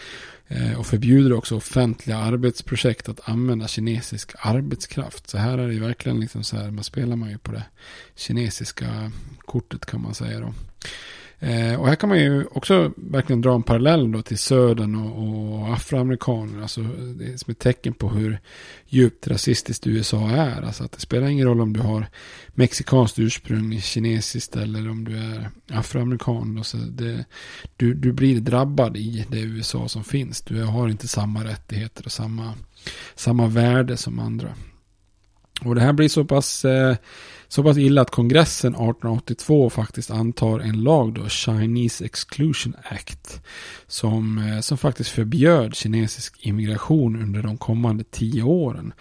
eh, 0.49 0.79
och 0.79 0.87
förbjuder 0.87 1.33
också 1.33 1.57
offentliga 1.57 2.17
arbetsprojekt 2.17 3.09
att 3.09 3.29
använda 3.29 3.69
kinesisk 3.69 4.33
arbetskraft. 4.39 5.31
Så 5.31 5.39
här 5.39 5.59
är 5.59 5.67
det 5.67 5.75
ju 5.75 5.81
verkligen 5.81 6.21
liksom 6.21 6.45
så 6.45 6.57
här, 6.57 6.71
man 6.71 6.85
spelar 6.85 7.17
man 7.17 7.31
ju 7.31 7.39
på 7.39 7.53
det 7.53 7.65
kinesiska 8.17 9.13
kortet 9.39 9.87
kan 9.87 10.03
man 10.03 10.15
säga 10.15 10.41
då. 10.41 10.55
Eh, 11.43 11.81
och 11.81 11.89
här 11.89 11.95
kan 11.95 12.09
man 12.09 12.19
ju 12.19 12.45
också 12.45 12.93
verkligen 12.97 13.41
dra 13.41 13.55
en 13.55 13.63
parallell 13.63 14.13
då 14.13 14.23
till 14.23 14.39
södern 14.39 14.95
och, 14.95 15.61
och 15.63 15.75
afroamerikaner. 15.75 16.63
Alltså 16.63 16.81
det 17.19 17.33
är 17.33 17.37
som 17.37 17.51
ett 17.51 17.59
tecken 17.59 17.95
på 17.95 18.09
hur 18.09 18.39
djupt 18.87 19.27
rasistiskt 19.27 19.87
USA 19.87 20.31
är. 20.31 20.63
Alltså 20.63 20.85
att 20.85 20.93
det 20.93 21.01
spelar 21.01 21.27
ingen 21.27 21.47
roll 21.47 21.61
om 21.61 21.73
du 21.73 21.81
har 21.81 22.07
mexikanskt 22.49 23.19
ursprung, 23.19 23.81
kinesiskt 23.81 24.57
eller 24.57 24.91
om 24.91 25.05
du 25.05 25.17
är 25.17 25.51
afroamerikan. 25.73 26.55
Då, 26.55 26.63
så 26.63 26.77
det, 26.77 27.25
du, 27.77 27.95
du 27.95 28.13
blir 28.13 28.41
drabbad 28.41 28.97
i 28.97 29.27
det 29.31 29.41
USA 29.41 29.89
som 29.89 30.05
finns. 30.05 30.41
Du 30.43 30.63
har 30.63 30.89
inte 30.89 31.09
samma 31.09 31.45
rättigheter 31.45 32.05
och 32.05 32.13
samma, 32.13 32.55
samma 33.15 33.47
värde 33.47 33.97
som 33.97 34.19
andra. 34.19 34.55
Och 35.65 35.75
det 35.75 35.81
här 35.81 35.93
blir 35.93 36.09
så 36.09 36.25
pass 36.25 36.65
eh, 36.65 36.97
så 37.53 37.63
pass 37.63 37.79
illa 37.79 38.03
att 38.03 38.11
kongressen 38.11 38.75
1882 38.75 39.71
faktiskt 39.71 40.11
antar 40.11 40.61
en 40.61 40.83
lag 40.83 41.15
då, 41.15 41.29
Chinese 41.29 42.05
Exclusion 42.05 42.75
Act. 42.85 43.43
Som, 43.87 44.39
eh, 44.39 44.61
som 44.61 44.79
faktiskt 44.79 45.11
förbjöd 45.11 45.75
kinesisk 45.75 46.47
immigration 46.47 47.23
under 47.23 47.43
de 47.43 47.57
kommande 47.57 48.05
tio 48.11 48.43
åren. 48.43 48.93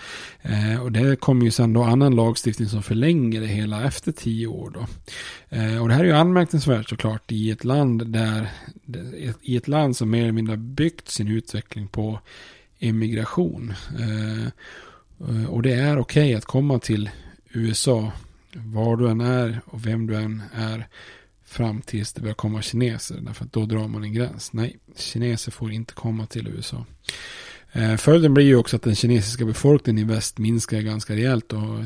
Eh, 0.42 0.82
och 0.82 0.92
det 0.92 1.16
kommer 1.16 1.46
ju 1.46 1.52
sen 1.52 1.74
då 1.74 1.84
annan 1.84 2.16
lagstiftning 2.16 2.70
som 2.70 2.84
förlänger 2.84 3.42
det 3.42 3.48
hela 3.48 3.84
efter 3.84 4.12
tio 4.12 4.48
år 4.48 4.70
då. 4.70 4.88
Eh, 5.58 5.82
och 5.82 5.88
det 5.88 5.94
här 5.94 6.02
är 6.02 6.08
ju 6.08 6.16
anmärkningsvärt 6.16 6.90
såklart 6.90 7.32
i 7.32 7.52
ett 7.52 7.64
land 7.64 8.08
där, 8.08 8.50
i 9.42 9.58
ett 9.58 9.68
land 9.68 9.98
som 9.98 10.10
mer 10.10 10.22
eller 10.22 10.32
mindre 10.32 10.58
byggt 10.58 11.10
sin 11.10 11.28
utveckling 11.28 11.88
på 11.88 12.20
immigration. 12.80 13.74
Eh, 14.00 14.48
Eh, 15.30 15.46
och 15.46 15.62
det 15.62 15.74
är 15.74 16.00
okej 16.00 16.24
okay 16.24 16.34
att 16.34 16.46
komma 16.46 16.80
till 16.80 17.10
USA 17.54 18.12
var 18.54 18.98
du 18.98 19.10
än 19.10 19.22
är 19.22 19.62
och 19.66 19.86
vem 19.86 20.08
du 20.08 20.16
än 20.16 20.44
är 20.54 20.88
fram 21.46 21.82
tills 21.82 22.14
det 22.14 22.22
börjar 22.22 22.36
komma 22.36 22.62
kineser. 22.62 23.22
Därför 23.22 23.46
att 23.46 23.54
då 23.54 23.66
drar 23.66 23.88
man 23.88 24.04
en 24.04 24.14
gräns. 24.14 24.54
Nej, 24.54 24.78
kineser 24.96 25.52
får 25.52 25.72
inte 25.72 25.94
komma 25.94 26.26
till 26.26 26.48
USA. 26.48 26.86
Eh, 27.72 27.96
följden 27.96 28.34
blir 28.34 28.46
ju 28.46 28.56
också 28.56 28.76
att 28.76 28.82
den 28.82 28.96
kinesiska 28.96 29.46
befolkningen 29.46 30.10
i 30.10 30.14
väst 30.14 30.38
minskar 30.38 30.82
ganska 30.82 31.16
rejält. 31.16 31.54
Och 31.54 31.80
eh, 31.80 31.86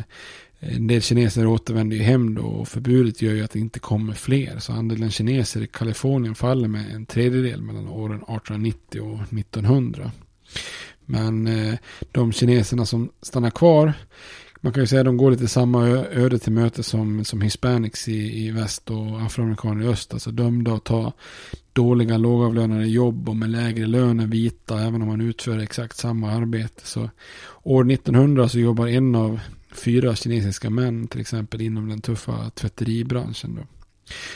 en 0.60 0.88
del 0.88 1.02
kineser 1.02 1.46
återvänder 1.46 1.98
ju 1.98 2.04
hem 2.04 2.36
då 2.36 2.42
och 2.42 2.68
förbudet 2.68 3.22
gör 3.22 3.34
ju 3.34 3.44
att 3.44 3.52
det 3.52 3.60
inte 3.60 3.80
kommer 3.80 4.14
fler. 4.14 4.60
Så 4.60 4.74
andelen 4.74 5.12
kineser 5.12 5.62
i 5.62 5.68
Kalifornien 5.68 6.36
faller 6.36 6.68
med 6.68 6.96
en 6.96 7.06
tredjedel 7.06 7.62
mellan 7.62 7.88
åren 7.88 8.18
1890 8.18 9.02
och 9.02 9.34
1900. 9.40 10.12
Men 11.06 11.48
eh, 11.48 11.74
de 12.12 12.32
kineserna 12.32 12.86
som 12.86 13.10
stannar 13.22 13.52
kvar 13.52 13.94
man 14.66 14.74
kan 14.74 14.84
ju 14.84 14.88
säga 14.88 15.02
att 15.02 15.06
de 15.06 15.18
går 15.18 15.32
lite 15.32 15.48
samma 15.48 15.88
öde 15.88 16.40
till 16.40 16.52
möte 16.52 16.84
som, 16.84 17.26
som 17.26 17.42
hispanics 17.42 18.08
i, 18.08 18.46
i 18.46 18.52
väst 18.52 18.90
och 18.90 19.22
afroamerikaner 19.22 19.86
i 19.86 19.88
öst. 19.88 20.14
Alltså 20.14 20.32
dömda 20.32 20.74
att 20.74 20.84
ta 20.84 21.14
dåliga 21.74 22.18
lågavlönade 22.18 22.88
jobb 22.88 23.30
och 23.30 23.36
med 23.36 23.50
lägre 23.50 23.86
lön 23.86 24.20
än 24.20 24.30
vita 24.30 24.82
även 24.82 25.02
om 25.02 25.08
man 25.08 25.22
utför 25.22 25.60
exakt 25.60 25.98
samma 25.98 26.32
arbete. 26.32 26.82
Så 26.84 27.10
år 27.64 27.92
1900 27.92 28.50
så 28.50 28.60
jobbar 28.60 28.88
en 28.88 29.16
av 29.16 29.40
fyra 29.72 30.16
kinesiska 30.16 30.70
män 30.70 31.08
till 31.08 31.22
exempel 31.22 31.62
inom 31.62 31.90
den 31.90 32.02
tuffa 32.02 32.50
tvätteribranschen. 32.50 33.56
Då. 33.56 33.62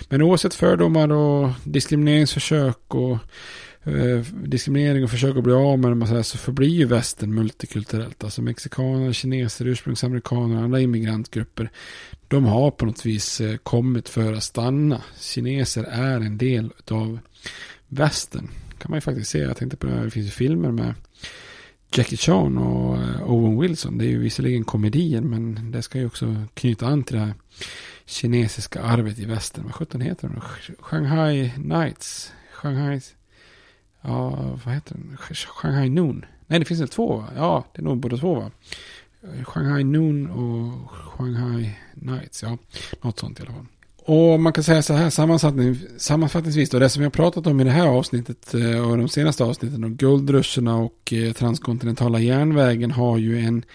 Men 0.09 0.21
oavsett 0.21 0.53
fördomar 0.53 1.11
och 1.11 1.49
diskrimineringsförsök 1.63 2.95
och 2.95 3.17
Eh, 3.83 4.25
diskriminering 4.43 5.03
och 5.03 5.11
försök 5.11 5.37
att 5.37 5.43
bli 5.43 5.53
av 5.53 5.79
med 5.79 5.91
dem 5.91 6.23
så 6.23 6.37
förblir 6.37 6.69
ju 6.69 6.85
västern 6.85 7.33
multikulturellt. 7.33 8.23
Alltså 8.23 8.41
mexikaner, 8.41 9.13
kineser, 9.13 9.65
ursprungsamerikaner, 9.65 10.63
alla 10.63 10.79
immigrantgrupper. 10.79 11.71
De 12.27 12.45
har 12.45 12.71
på 12.71 12.85
något 12.85 13.05
vis 13.05 13.41
eh, 13.41 13.57
kommit 13.57 14.09
för 14.09 14.33
att 14.33 14.43
stanna. 14.43 15.01
Kineser 15.19 15.83
är 15.83 16.15
en 16.15 16.37
del 16.37 16.71
av 16.91 17.19
västern. 17.87 18.49
Kan 18.77 18.91
man 18.91 18.97
ju 18.97 19.01
faktiskt 19.01 19.31
se. 19.31 19.39
Jag 19.39 19.57
tänkte 19.57 19.77
på 19.77 19.87
det 19.87 19.93
här, 19.93 20.03
det 20.03 20.11
finns 20.11 20.27
ju 20.27 20.31
filmer 20.31 20.71
med 20.71 20.93
Jackie 21.95 22.17
Chan 22.17 22.57
och 22.57 22.97
eh, 22.97 23.31
Owen 23.31 23.59
Wilson. 23.59 23.97
Det 23.97 24.05
är 24.05 24.09
ju 24.09 24.19
visserligen 24.19 24.63
komedier 24.63 25.21
men 25.21 25.71
det 25.71 25.81
ska 25.81 25.99
ju 25.99 26.05
också 26.05 26.43
knyta 26.53 26.87
an 26.87 27.03
till 27.03 27.15
det 27.15 27.21
här 27.21 27.33
kinesiska 28.05 28.81
arvet 28.81 29.19
i 29.19 29.25
västern. 29.25 29.63
Vad 29.63 29.73
sjutton 29.73 30.01
heter 30.01 30.27
den? 30.27 30.41
Shanghai 30.79 31.53
Nights. 31.57 32.31
Shanghai 32.51 33.01
Ja, 34.01 34.29
vad 34.65 34.73
heter 34.73 34.95
den? 34.95 35.17
Shanghai 35.35 35.89
Noon. 35.89 36.25
Nej, 36.47 36.59
det 36.59 36.65
finns 36.65 36.81
väl 36.81 36.87
två 36.87 37.17
va? 37.17 37.27
Ja, 37.35 37.65
det 37.73 37.81
är 37.81 37.83
nog 37.83 37.97
båda 37.97 38.17
två 38.17 38.35
va? 38.35 38.51
Shanghai 39.43 39.83
Noon 39.83 40.29
och 40.29 40.91
Shanghai 40.91 41.75
Nights. 41.93 42.43
Ja, 42.43 42.57
något 43.01 43.19
sånt 43.19 43.39
i 43.39 43.43
alla 43.43 43.51
fall. 43.51 43.65
Och 44.05 44.39
man 44.39 44.53
kan 44.53 44.63
säga 44.63 44.81
så 44.81 44.93
här 44.93 45.09
sammanfattningsvis 45.99 46.69
då, 46.69 46.79
det 46.79 46.89
som 46.89 47.03
jag 47.03 47.13
pratat 47.13 47.47
om 47.47 47.61
i 47.61 47.63
det 47.63 47.71
här 47.71 47.87
avsnittet 47.87 48.53
eh, 48.53 48.89
och 48.89 48.97
de 48.97 49.09
senaste 49.09 49.43
avsnitten 49.43 49.83
om 49.83 49.95
guldruscherna 49.95 50.75
och 50.75 51.13
eh, 51.13 51.33
transkontinentala 51.33 52.19
järnvägen 52.19 52.91
har 52.91 53.17
ju 53.17 53.39
en 53.39 53.65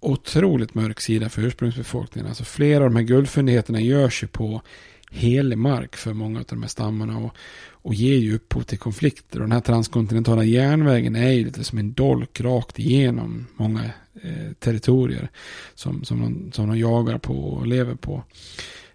otroligt 0.00 0.74
mörk 0.74 1.00
sida 1.00 1.28
för 1.28 1.42
ursprungsbefolkningen. 1.42 2.28
Alltså 2.28 2.44
flera 2.44 2.84
av 2.84 2.90
de 2.90 2.96
här 2.96 3.02
guldfyndigheterna 3.02 3.80
görs 3.80 4.22
ju 4.22 4.26
på 4.26 4.62
helig 5.10 5.58
mark 5.58 5.96
för 5.96 6.12
många 6.12 6.38
av 6.38 6.44
de 6.48 6.62
här 6.62 6.68
stammarna 6.68 7.18
och, 7.18 7.36
och 7.82 7.94
ger 7.94 8.16
ju 8.16 8.34
upphov 8.34 8.62
till 8.62 8.78
konflikter. 8.78 9.38
Och 9.38 9.44
den 9.44 9.52
här 9.52 9.60
transkontinentala 9.60 10.44
järnvägen 10.44 11.16
är 11.16 11.30
ju 11.30 11.44
lite 11.44 11.64
som 11.64 11.78
en 11.78 11.92
dolk 11.92 12.40
rakt 12.40 12.78
igenom 12.78 13.46
många 13.56 13.84
eh, 14.22 14.52
territorier 14.58 15.30
som, 15.74 16.04
som, 16.04 16.20
de, 16.20 16.52
som 16.52 16.68
de 16.68 16.78
jagar 16.78 17.18
på 17.18 17.34
och 17.34 17.66
lever 17.66 17.94
på. 17.94 18.24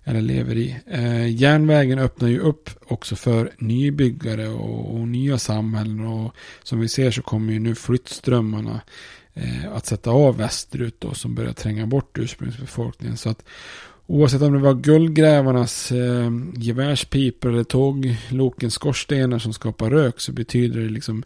Eller 0.04 0.22
lever 0.22 0.56
i. 0.56 0.80
Eh, 0.88 1.28
järnvägen 1.36 2.00
öppnar 2.00 2.30
ju 2.30 2.40
upp 2.40 2.70
också 2.86 3.16
för 3.16 3.52
nybyggare 3.58 4.48
och, 4.48 4.96
och, 4.96 5.08
nya 5.08 5.38
samhällen. 5.38 6.00
Och 6.00 6.34
som 6.64 6.80
vi 6.80 6.88
ser 6.88 7.12
så 7.12 7.22
kommer 7.22 7.54
ju 7.54 7.60
nu 7.60 7.76
flyttströmmarna 7.76 8.82
eh, 9.34 9.72
att 9.74 9.86
sätta 9.86 10.12
av 10.12 10.38
västerut 10.38 10.96
då, 11.00 11.14
som 11.14 11.36
börjar 11.36 11.54
tränga 11.54 11.88
bort 11.88 12.18
ursprungsbefolkningen. 12.18 13.18
Så 13.18 13.30
att 13.30 13.44
Oavsett 14.10 14.42
om 14.42 14.54
det 14.54 14.60
var 14.60 14.74
guldgrävarnas 14.74 15.92
eh, 15.92 16.32
gevärspipor 16.56 17.50
eller 17.50 17.64
tåglokens 17.64 18.74
skorstenar 18.74 19.40
som 19.40 19.54
skapar 19.54 19.90
rök 19.90 20.20
så 20.20 20.32
betyder 20.32 20.82
det 20.82 20.90
liksom 20.90 21.24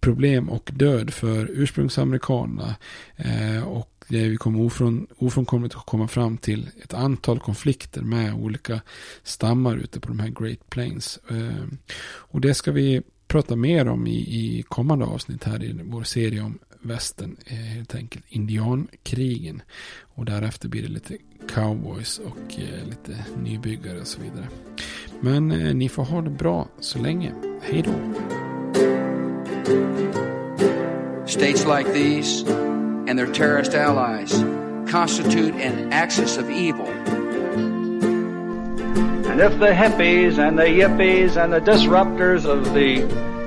problem 0.00 0.48
och 0.48 0.70
död 0.74 1.10
för 1.12 1.50
ursprungsamerikanerna. 1.50 2.74
Eh, 3.16 3.68
och 3.68 4.04
det 4.08 4.28
vi 4.28 4.36
kommer 4.36 4.60
ofrån, 4.60 5.06
ofrånkomligt 5.18 5.74
att 5.74 5.86
komma 5.86 6.08
fram 6.08 6.36
till 6.36 6.68
ett 6.82 6.94
antal 6.94 7.38
konflikter 7.38 8.02
med 8.02 8.34
olika 8.34 8.80
stammar 9.22 9.76
ute 9.76 10.00
på 10.00 10.08
de 10.08 10.20
här 10.20 10.28
Great 10.28 10.70
Plains. 10.70 11.18
Eh, 11.30 11.66
och 12.02 12.40
det 12.40 12.54
ska 12.54 12.72
vi 12.72 13.02
prata 13.28 13.56
mer 13.56 13.88
om 13.88 14.06
i, 14.06 14.16
i 14.18 14.64
kommande 14.68 15.04
avsnitt 15.04 15.44
här 15.44 15.64
i 15.64 15.80
vår 15.84 16.02
serie 16.02 16.42
om 16.42 16.58
västern, 16.82 17.36
helt 17.46 17.94
enkelt 17.94 18.24
indiankrigen. 18.28 19.62
Och 20.14 20.24
därefter 20.24 20.68
blir 20.68 20.82
det 20.82 20.88
lite 20.88 21.16
cowboys 21.48 22.18
och 22.18 22.58
eh, 22.58 22.84
lite 22.84 23.24
nybyggare 23.42 24.00
och 24.00 24.06
så 24.06 24.20
vidare. 24.20 24.48
Men 25.20 25.52
eh, 25.52 25.74
ni 25.74 25.88
får 25.88 26.04
ha 26.04 26.22
det 26.22 26.30
bra 26.30 26.68
så 26.80 26.98
länge. 26.98 27.32
Hej 27.62 27.82
då! 27.82 27.92
States 31.26 31.66
like 31.66 31.92
these 31.92 32.44
and 33.08 33.18
their 33.18 33.32
terrorist 33.32 33.74
allies 33.74 34.44
constitute 34.90 35.54
an 35.54 35.92
axis 35.92 36.38
of 36.38 36.50
evil. 36.50 36.88
And 39.30 39.40
if 39.40 39.58
the 39.60 39.72
hippies 39.72 40.38
and 40.38 40.58
the 40.58 40.64
yippies 40.64 41.36
and 41.36 41.52
the 41.52 41.60
disruptors 41.60 42.44
of 42.44 42.74
the 42.74 43.02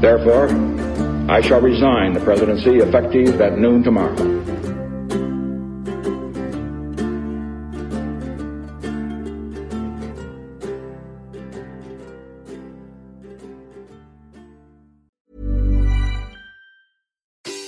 Therefore, 0.00 0.48
I 1.28 1.40
shall 1.40 1.60
resign 1.60 2.12
the 2.12 2.20
presidency 2.20 2.76
effective 2.76 3.40
at 3.40 3.58
noon 3.58 3.82
tomorrow. 3.82 4.14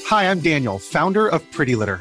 Hi, 0.06 0.30
I'm 0.30 0.40
Daniel, 0.40 0.78
founder 0.78 1.28
of 1.28 1.48
Pretty 1.50 1.74
Litter. 1.74 2.00